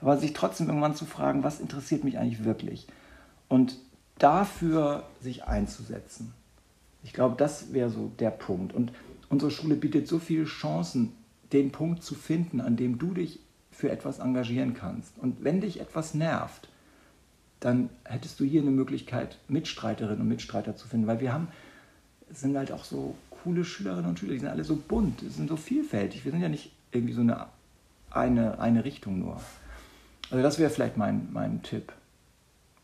aber 0.00 0.18
sich 0.18 0.34
trotzdem 0.34 0.68
irgendwann 0.68 0.94
zu 0.94 1.04
fragen, 1.04 1.42
was 1.42 1.58
interessiert 1.58 2.04
mich 2.04 2.16
eigentlich 2.16 2.44
wirklich? 2.44 2.86
Und 3.48 3.76
dafür 4.20 5.02
sich 5.20 5.42
einzusetzen. 5.48 6.32
Ich 7.02 7.14
glaube, 7.14 7.34
das 7.36 7.72
wäre 7.72 7.90
so 7.90 8.12
der 8.20 8.30
Punkt. 8.30 8.72
Und 8.72 8.92
unsere 9.30 9.50
Schule 9.50 9.74
bietet 9.74 10.06
so 10.06 10.20
viele 10.20 10.44
Chancen, 10.44 11.10
den 11.52 11.72
Punkt 11.72 12.04
zu 12.04 12.14
finden, 12.14 12.60
an 12.60 12.76
dem 12.76 12.98
du 12.98 13.14
dich 13.14 13.40
für 13.72 13.90
etwas 13.90 14.20
engagieren 14.20 14.74
kannst. 14.74 15.18
Und 15.18 15.42
wenn 15.42 15.60
dich 15.60 15.80
etwas 15.80 16.14
nervt, 16.14 16.68
dann 17.60 17.90
hättest 18.04 18.38
du 18.40 18.44
hier 18.44 18.62
eine 18.62 18.70
Möglichkeit, 18.70 19.38
Mitstreiterinnen 19.48 20.20
und 20.20 20.28
Mitstreiter 20.28 20.76
zu 20.76 20.86
finden, 20.86 21.06
weil 21.06 21.20
wir 21.20 21.32
haben, 21.32 21.48
sind 22.30 22.56
halt 22.56 22.72
auch 22.72 22.84
so 22.84 23.16
coole 23.42 23.64
Schülerinnen 23.64 24.06
und 24.06 24.18
Schüler, 24.18 24.32
die 24.32 24.40
sind 24.40 24.48
alle 24.48 24.64
so 24.64 24.76
bunt, 24.76 25.20
die 25.20 25.28
sind 25.28 25.48
so 25.48 25.56
vielfältig. 25.56 26.24
Wir 26.24 26.32
sind 26.32 26.40
ja 26.40 26.48
nicht 26.48 26.72
irgendwie 26.92 27.14
so 27.14 27.20
eine, 27.20 27.46
eine, 28.10 28.58
eine 28.60 28.84
Richtung 28.84 29.18
nur. 29.18 29.40
Also 30.30 30.42
das 30.42 30.58
wäre 30.58 30.70
vielleicht 30.70 30.96
mein, 30.96 31.28
mein 31.32 31.62
Tipp. 31.62 31.92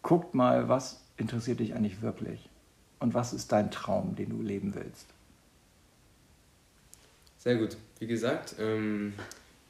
Guckt 0.03 0.35
mal, 0.35 0.69
was 0.69 1.03
interessiert 1.17 1.61
dich 1.61 1.75
eigentlich 1.75 2.03
wirklich 2.03 2.49
und 2.99 3.15
was 3.15 3.33
ist 3.33 3.53
dein 3.53 3.71
Traum, 3.71 4.17
den 4.17 4.31
du 4.31 4.43
leben 4.43 4.75
willst. 4.75 5.07
Sehr 7.39 7.57
gut. 7.57 7.77
Wie 7.99 8.07
gesagt, 8.07 8.57
ähm, 8.59 9.13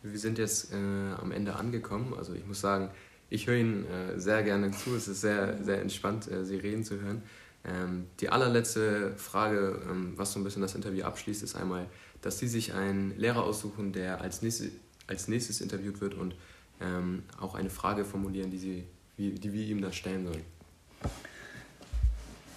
wir 0.02 0.18
sind 0.18 0.38
jetzt 0.38 0.72
äh, 0.72 0.76
am 0.76 1.32
Ende 1.32 1.56
angekommen. 1.56 2.14
Also 2.16 2.34
ich 2.34 2.46
muss 2.46 2.60
sagen, 2.60 2.90
ich 3.30 3.46
höre 3.46 3.56
Ihnen 3.56 3.86
äh, 3.86 4.18
sehr 4.18 4.42
gerne 4.42 4.70
zu. 4.70 4.94
Es 4.94 5.08
ist 5.08 5.20
sehr, 5.20 5.62
sehr 5.62 5.80
entspannt, 5.80 6.30
äh, 6.30 6.44
Sie 6.44 6.56
reden 6.56 6.84
zu 6.84 7.00
hören. 7.00 7.22
Ähm, 7.66 8.06
die 8.20 8.28
allerletzte 8.28 9.14
Frage, 9.16 9.80
ähm, 9.90 10.12
was 10.16 10.32
so 10.32 10.40
ein 10.40 10.44
bisschen 10.44 10.62
das 10.62 10.74
Interview 10.74 11.04
abschließt, 11.04 11.42
ist 11.42 11.56
einmal, 11.56 11.86
dass 12.20 12.38
Sie 12.38 12.48
sich 12.48 12.74
einen 12.74 13.16
Lehrer 13.18 13.42
aussuchen, 13.42 13.92
der 13.92 14.20
als, 14.20 14.42
nächste, 14.42 14.70
als 15.06 15.28
nächstes 15.28 15.60
interviewt 15.60 16.00
wird 16.00 16.14
und 16.14 16.34
ähm, 16.80 17.22
auch 17.40 17.54
eine 17.54 17.70
Frage 17.70 18.04
formulieren, 18.04 18.50
die, 18.50 18.58
Sie, 18.58 18.84
wie, 19.16 19.30
die 19.30 19.52
wir 19.52 19.64
ihm 19.64 19.80
da 19.80 19.92
stellen 19.92 20.26
sollen. 20.26 20.44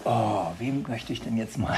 Oh, 0.03 0.51
wem 0.59 0.83
möchte 0.83 1.13
ich 1.13 1.21
denn 1.21 1.37
jetzt 1.37 1.57
mal? 1.57 1.77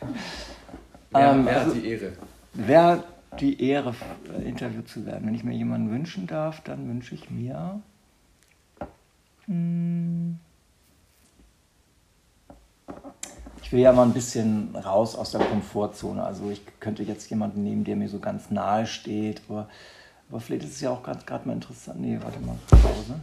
Wer, 1.12 1.32
ähm, 1.32 1.44
wer 1.44 1.60
also, 1.60 1.74
hat 1.74 1.82
die 1.82 1.88
Ehre? 1.88 2.12
Wer 2.54 2.84
hat 2.84 3.06
die 3.40 3.68
Ehre, 3.68 3.94
interviewt 4.44 4.88
zu 4.88 5.04
werden? 5.06 5.26
Wenn 5.26 5.34
ich 5.34 5.42
mir 5.42 5.56
jemanden 5.56 5.90
wünschen 5.90 6.28
darf, 6.28 6.62
dann 6.62 6.88
wünsche 6.88 7.16
ich 7.16 7.30
mir. 7.30 7.82
Ich 13.62 13.72
will 13.72 13.80
ja 13.80 13.92
mal 13.92 14.04
ein 14.04 14.12
bisschen 14.12 14.74
raus 14.76 15.14
aus 15.16 15.30
der 15.32 15.40
Komfortzone. 15.40 16.22
Also 16.22 16.50
ich 16.50 16.62
könnte 16.80 17.02
jetzt 17.02 17.28
jemanden 17.30 17.62
nehmen, 17.62 17.84
der 17.84 17.96
mir 17.96 18.08
so 18.08 18.18
ganz 18.18 18.50
nahe 18.50 18.86
steht, 18.86 19.42
aber, 19.48 19.68
aber 20.28 20.40
vielleicht 20.40 20.64
ist 20.64 20.74
es 20.74 20.80
ja 20.80 20.90
auch 20.90 21.02
gerade 21.02 21.46
mal 21.46 21.54
interessant. 21.54 22.00
Nee, 22.00 22.18
warte 22.22 22.40
mal, 22.40 22.56
Pause. 22.68 23.20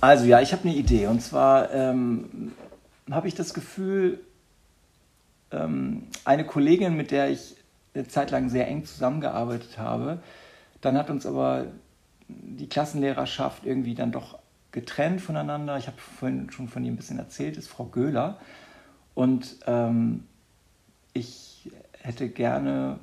Also 0.00 0.26
ja, 0.26 0.40
ich 0.40 0.52
habe 0.52 0.68
eine 0.68 0.76
Idee. 0.76 1.06
Und 1.06 1.20
zwar 1.22 1.72
ähm, 1.72 2.52
habe 3.10 3.28
ich 3.28 3.34
das 3.34 3.54
Gefühl, 3.54 4.20
ähm, 5.50 6.08
eine 6.24 6.44
Kollegin, 6.44 6.96
mit 6.96 7.10
der 7.10 7.30
ich 7.30 7.56
eine 7.94 8.06
Zeit 8.06 8.30
lang 8.30 8.48
sehr 8.48 8.68
eng 8.68 8.84
zusammengearbeitet 8.84 9.78
habe, 9.78 10.18
dann 10.80 10.96
hat 10.96 11.10
uns 11.10 11.26
aber 11.26 11.66
die 12.28 12.68
Klassenlehrerschaft 12.68 13.64
irgendwie 13.64 13.94
dann 13.94 14.12
doch 14.12 14.38
getrennt 14.78 15.20
voneinander. 15.20 15.76
Ich 15.76 15.88
habe 15.88 15.98
vorhin 15.98 16.52
schon 16.52 16.68
von 16.68 16.84
ihr 16.84 16.92
ein 16.92 16.96
bisschen 16.96 17.18
erzählt, 17.18 17.56
ist 17.56 17.66
Frau 17.66 17.86
Göhler. 17.86 18.38
Und 19.14 19.56
ähm, 19.66 20.24
ich 21.12 21.68
hätte 22.00 22.28
gerne 22.28 23.00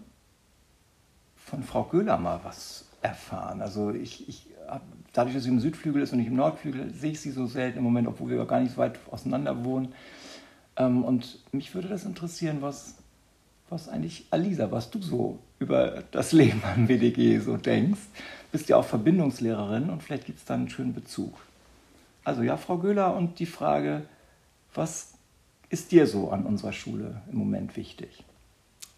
von 1.36 1.64
Frau 1.64 1.84
Göhler 1.84 2.18
mal 2.18 2.40
was 2.44 2.86
erfahren. 3.02 3.62
Also 3.62 3.92
ich, 3.92 4.30
ich 4.30 4.48
hab, 4.70 4.84
dadurch, 5.12 5.36
dass 5.36 5.44
sie 5.44 5.50
im 5.50 5.60
Südflügel 5.60 6.02
ist 6.02 6.14
und 6.14 6.20
nicht 6.20 6.30
im 6.30 6.38
Nordflügel, 6.38 6.94
sehe 6.94 7.12
ich 7.12 7.20
sie 7.20 7.32
so 7.32 7.46
selten 7.46 7.80
im 7.80 7.84
Moment, 7.84 8.08
obwohl 8.08 8.30
wir 8.30 8.46
gar 8.46 8.62
nicht 8.62 8.72
so 8.72 8.78
weit 8.78 8.98
auseinander 9.12 9.66
wohnen. 9.66 9.94
Ähm, 10.78 11.04
und 11.04 11.40
mich 11.52 11.76
würde 11.76 11.90
das 11.90 12.06
interessieren, 12.06 12.62
was, 12.62 12.96
was 13.70 13.90
eigentlich, 13.90 14.28
Alisa, 14.32 14.72
was 14.72 14.92
du 14.92 15.02
so 15.02 15.40
über 15.60 16.04
das 16.12 16.32
Leben 16.32 16.62
am 16.64 16.88
WDG 16.88 17.40
so 17.40 17.58
denkst. 17.58 18.00
Bist 18.54 18.70
ja 18.70 18.78
auch 18.78 18.86
Verbindungslehrerin 18.86 19.90
und 19.90 20.02
vielleicht 20.02 20.26
gibt 20.26 20.40
es 20.40 20.46
da 20.46 20.54
einen 20.54 20.70
schönen 20.70 20.94
Bezug. 20.94 21.34
Also 22.26 22.42
ja, 22.42 22.58
Frau 22.58 22.80
Göhler, 22.80 23.16
und 23.16 23.40
die 23.40 23.46
Frage, 23.46 24.02
was 24.74 25.14
ist 25.70 25.92
dir 25.92 26.08
so 26.08 26.32
an 26.32 26.46
unserer 26.46 26.74
Schule 26.74 27.22
im 27.32 27.38
Moment 27.38 27.78
wichtig? 27.78 28.24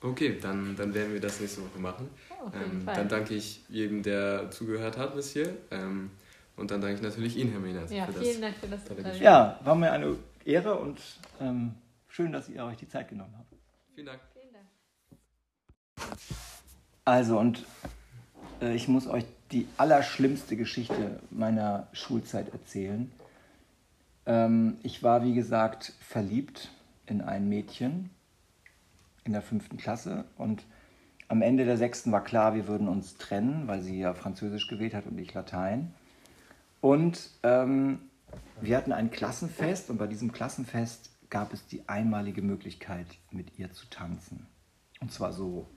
Okay, 0.01 0.37
dann, 0.41 0.75
dann 0.75 0.93
werden 0.93 1.13
wir 1.13 1.19
das 1.19 1.39
nächste 1.39 1.61
Woche 1.61 1.79
machen. 1.79 2.09
Ähm, 2.53 2.85
dann 2.85 3.09
danke 3.09 3.33
ich 3.33 3.61
jedem, 3.67 4.01
der 4.03 4.49
zugehört 4.51 4.97
hat 4.97 5.15
bis 5.15 5.33
hier. 5.33 5.55
Ähm, 5.71 6.11
und 6.55 6.71
dann 6.71 6.81
danke 6.81 6.95
ich 6.95 7.01
natürlich 7.01 7.37
Ihnen, 7.37 7.51
Herr 7.51 7.59
Mehnert. 7.59 7.91
Ja, 7.91 8.05
für 8.05 8.13
vielen 8.13 8.41
das 8.41 8.41
Dank 8.41 8.57
für 8.57 8.67
das 8.67 8.97
Interview. 8.97 9.23
Ja, 9.23 9.59
war 9.63 9.75
mir 9.75 9.91
eine 9.91 10.15
Ehre 10.45 10.75
und 10.75 10.99
ähm, 11.41 11.73
schön, 12.07 12.31
dass 12.31 12.47
ihr 12.47 12.63
euch 12.63 12.77
die 12.77 12.87
Zeit 12.87 13.09
genommen 13.09 13.33
habt. 13.37 13.53
Vielen 13.93 14.07
Dank. 14.07 14.21
Vielen 14.33 14.53
Dank. 14.53 16.19
Also, 17.03 17.37
und 17.37 17.65
äh, 18.61 18.75
ich 18.75 18.87
muss 18.87 19.07
euch 19.07 19.25
die 19.51 19.67
allerschlimmste 19.77 20.55
Geschichte 20.57 21.19
meiner 21.31 21.87
Schulzeit 21.93 22.51
erzählen. 22.53 23.11
Ähm, 24.27 24.77
ich 24.83 25.01
war, 25.01 25.23
wie 25.23 25.33
gesagt, 25.33 25.93
verliebt 25.99 26.69
in 27.07 27.21
ein 27.21 27.49
Mädchen 27.49 28.11
in 29.23 29.33
der 29.33 29.41
fünften 29.41 29.77
Klasse 29.77 30.25
und 30.37 30.63
am 31.29 31.41
Ende 31.41 31.65
der 31.65 31.77
sechsten 31.77 32.11
war 32.11 32.23
klar, 32.23 32.55
wir 32.55 32.67
würden 32.67 32.87
uns 32.87 33.17
trennen, 33.17 33.67
weil 33.67 33.81
sie 33.81 33.99
ja 33.99 34.13
Französisch 34.13 34.67
gewählt 34.67 34.93
hat 34.93 35.05
und 35.05 35.17
ich 35.17 35.33
Latein. 35.33 35.93
Und 36.79 37.31
ähm, 37.43 37.99
wir 38.61 38.77
hatten 38.77 38.93
ein 38.93 39.11
Klassenfest 39.11 39.89
und 39.89 39.97
bei 39.97 40.07
diesem 40.07 40.31
Klassenfest 40.31 41.11
gab 41.29 41.51
es 41.51 41.65
die 41.67 41.87
einmalige 41.89 42.41
Möglichkeit, 42.41 43.07
mit 43.31 43.57
ihr 43.59 43.73
zu 43.73 43.89
tanzen. 43.89 44.47
Und 45.01 45.11
zwar 45.11 45.33
so 45.33 45.67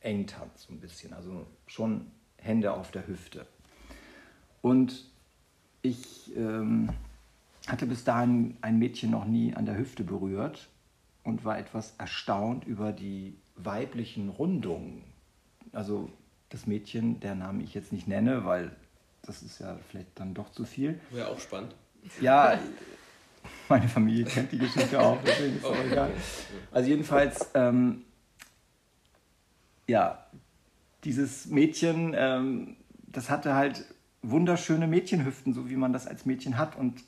eng 0.00 0.26
tanzen, 0.26 0.66
so 0.68 0.72
ein 0.72 0.80
bisschen, 0.80 1.12
also 1.12 1.46
schon 1.66 2.12
Hände 2.36 2.72
auf 2.72 2.90
der 2.92 3.06
Hüfte. 3.08 3.46
Und 4.62 5.10
ich 5.82 6.34
ähm, 6.36 6.90
hatte 7.66 7.86
bis 7.86 8.04
dahin 8.04 8.56
ein 8.60 8.78
Mädchen 8.78 9.10
noch 9.10 9.24
nie 9.24 9.54
an 9.54 9.66
der 9.66 9.76
Hüfte 9.76 10.04
berührt 10.04 10.68
und 11.22 11.44
war 11.44 11.58
etwas 11.58 11.94
erstaunt 11.98 12.66
über 12.66 12.92
die 12.92 13.36
weiblichen 13.56 14.28
Rundungen. 14.28 15.04
Also 15.72 16.10
das 16.50 16.66
Mädchen, 16.66 17.20
der 17.20 17.34
Name 17.34 17.62
ich 17.62 17.74
jetzt 17.74 17.92
nicht 17.92 18.06
nenne, 18.06 18.44
weil 18.44 18.70
das 19.22 19.42
ist 19.42 19.60
ja 19.60 19.78
vielleicht 19.88 20.18
dann 20.18 20.34
doch 20.34 20.50
zu 20.52 20.64
viel. 20.64 21.00
Wäre 21.10 21.28
auch 21.28 21.40
spannend. 21.40 21.74
Ja, 22.20 22.58
meine 23.68 23.88
Familie 23.88 24.24
kennt 24.24 24.52
die 24.52 24.58
Geschichte 24.58 25.00
auch, 25.00 25.18
deswegen 25.24 25.56
ist 25.56 25.64
es 25.64 25.70
okay. 25.70 25.88
egal. 25.90 26.10
Also 26.70 26.88
jedenfalls, 26.90 27.50
ähm, 27.54 28.04
ja, 29.86 30.26
dieses 31.04 31.46
Mädchen, 31.46 32.14
ähm, 32.16 32.76
das 33.06 33.30
hatte 33.30 33.54
halt 33.54 33.84
wunderschöne 34.22 34.86
Mädchenhüften, 34.86 35.52
so 35.52 35.68
wie 35.68 35.76
man 35.76 35.92
das 35.92 36.06
als 36.06 36.26
Mädchen 36.26 36.58
hat. 36.58 36.76
Und 36.76 37.02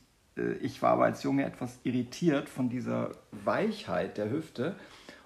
ich 0.60 0.82
war 0.82 0.92
aber 0.92 1.04
als 1.04 1.22
Junge 1.22 1.44
etwas 1.44 1.78
irritiert 1.84 2.48
von 2.48 2.68
dieser 2.68 3.12
Weichheit 3.32 4.18
der 4.18 4.30
Hüfte. 4.30 4.76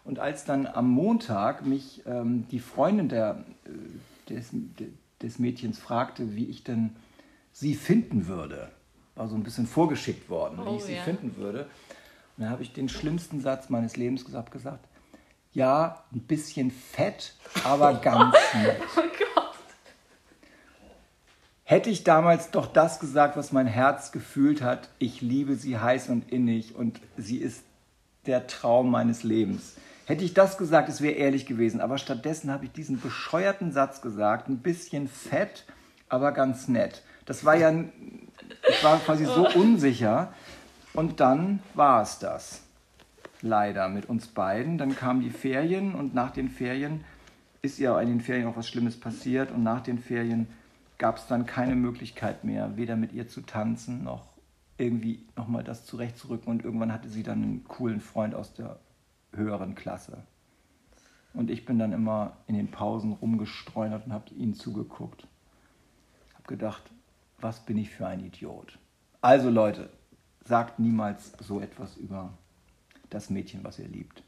Und 0.04 0.18
als 0.18 0.44
dann 0.44 0.66
am 0.66 0.90
Montag 0.90 1.66
mich 1.66 2.02
ähm, 2.06 2.46
die 2.50 2.60
Freundin 2.60 3.08
der, 3.08 3.44
äh, 3.64 4.32
des, 4.32 4.50
des 5.22 5.38
Mädchens 5.38 5.78
fragte, 5.78 6.34
wie 6.36 6.46
ich 6.46 6.64
denn 6.64 6.96
sie 7.52 7.74
finden 7.74 8.26
würde, 8.26 8.70
war 9.14 9.28
so 9.28 9.36
ein 9.36 9.42
bisschen 9.42 9.66
vorgeschickt 9.66 10.30
worden, 10.30 10.58
oh, 10.60 10.72
wie 10.72 10.76
ich 10.76 10.84
sie 10.84 10.94
ja. 10.94 11.02
finden 11.02 11.36
würde. 11.36 11.64
Und 12.36 12.44
dann 12.44 12.50
habe 12.50 12.62
ich 12.62 12.72
den 12.72 12.88
schlimmsten 12.88 13.40
Satz 13.40 13.68
meines 13.68 13.96
Lebens 13.96 14.24
gesagt, 14.24 14.50
gesagt 14.50 14.86
ja, 15.52 16.04
ein 16.12 16.20
bisschen 16.20 16.70
fett, 16.70 17.34
aber 17.64 17.94
ganz 17.94 18.36
nett. 18.54 18.80
Oh 18.96 19.00
Gott. 19.00 19.29
Hätte 21.70 21.88
ich 21.88 22.02
damals 22.02 22.50
doch 22.50 22.66
das 22.66 22.98
gesagt, 22.98 23.36
was 23.36 23.52
mein 23.52 23.68
Herz 23.68 24.10
gefühlt 24.10 24.60
hat, 24.60 24.88
ich 24.98 25.20
liebe 25.20 25.54
sie 25.54 25.78
heiß 25.78 26.08
und 26.08 26.28
innig 26.32 26.74
und 26.74 27.00
sie 27.16 27.36
ist 27.36 27.62
der 28.26 28.48
Traum 28.48 28.90
meines 28.90 29.22
Lebens. 29.22 29.76
Hätte 30.04 30.24
ich 30.24 30.34
das 30.34 30.58
gesagt, 30.58 30.88
es 30.88 31.00
wäre 31.00 31.14
ehrlich 31.14 31.46
gewesen. 31.46 31.80
Aber 31.80 31.98
stattdessen 31.98 32.50
habe 32.50 32.64
ich 32.64 32.72
diesen 32.72 33.00
bescheuerten 33.00 33.70
Satz 33.70 34.02
gesagt, 34.02 34.48
ein 34.48 34.58
bisschen 34.58 35.06
fett, 35.06 35.64
aber 36.08 36.32
ganz 36.32 36.66
nett. 36.66 37.04
Das 37.24 37.44
war 37.44 37.54
ja, 37.54 37.72
ich 37.72 38.82
war 38.82 38.98
quasi 38.98 39.24
so 39.24 39.48
unsicher. 39.50 40.34
Und 40.92 41.20
dann 41.20 41.60
war 41.74 42.02
es 42.02 42.18
das 42.18 42.62
leider 43.42 43.88
mit 43.88 44.08
uns 44.08 44.26
beiden. 44.26 44.76
Dann 44.76 44.96
kamen 44.96 45.20
die 45.20 45.30
Ferien 45.30 45.94
und 45.94 46.16
nach 46.16 46.32
den 46.32 46.48
Ferien 46.48 47.04
ist 47.62 47.78
ja 47.78 48.00
in 48.00 48.08
den 48.08 48.20
Ferien 48.20 48.48
auch 48.48 48.56
was 48.56 48.66
Schlimmes 48.66 48.98
passiert 48.98 49.52
und 49.52 49.62
nach 49.62 49.82
den 49.82 50.00
Ferien 50.00 50.48
gab 51.00 51.16
es 51.16 51.26
dann 51.26 51.46
keine 51.46 51.76
Möglichkeit 51.76 52.44
mehr, 52.44 52.76
weder 52.76 52.94
mit 52.94 53.14
ihr 53.14 53.26
zu 53.26 53.40
tanzen 53.40 54.04
noch 54.04 54.28
irgendwie 54.76 55.26
nochmal 55.34 55.64
das 55.64 55.86
zurechtzurücken 55.86 56.48
und 56.48 56.62
irgendwann 56.62 56.92
hatte 56.92 57.08
sie 57.08 57.22
dann 57.22 57.42
einen 57.42 57.64
coolen 57.64 58.00
Freund 58.00 58.34
aus 58.34 58.52
der 58.52 58.78
höheren 59.32 59.74
Klasse. 59.74 60.24
Und 61.32 61.50
ich 61.50 61.64
bin 61.64 61.78
dann 61.78 61.92
immer 61.92 62.36
in 62.46 62.54
den 62.54 62.70
Pausen 62.70 63.12
rumgestreunert 63.12 64.04
und 64.06 64.12
habe 64.12 64.34
ihnen 64.34 64.52
zugeguckt. 64.52 65.26
Habe 66.34 66.46
gedacht, 66.46 66.82
was 67.38 67.64
bin 67.64 67.78
ich 67.78 67.88
für 67.88 68.06
ein 68.06 68.20
Idiot. 68.20 68.78
Also 69.22 69.48
Leute, 69.48 69.88
sagt 70.44 70.78
niemals 70.80 71.32
so 71.38 71.60
etwas 71.60 71.96
über 71.96 72.36
das 73.08 73.30
Mädchen, 73.30 73.64
was 73.64 73.78
ihr 73.78 73.88
liebt. 73.88 74.22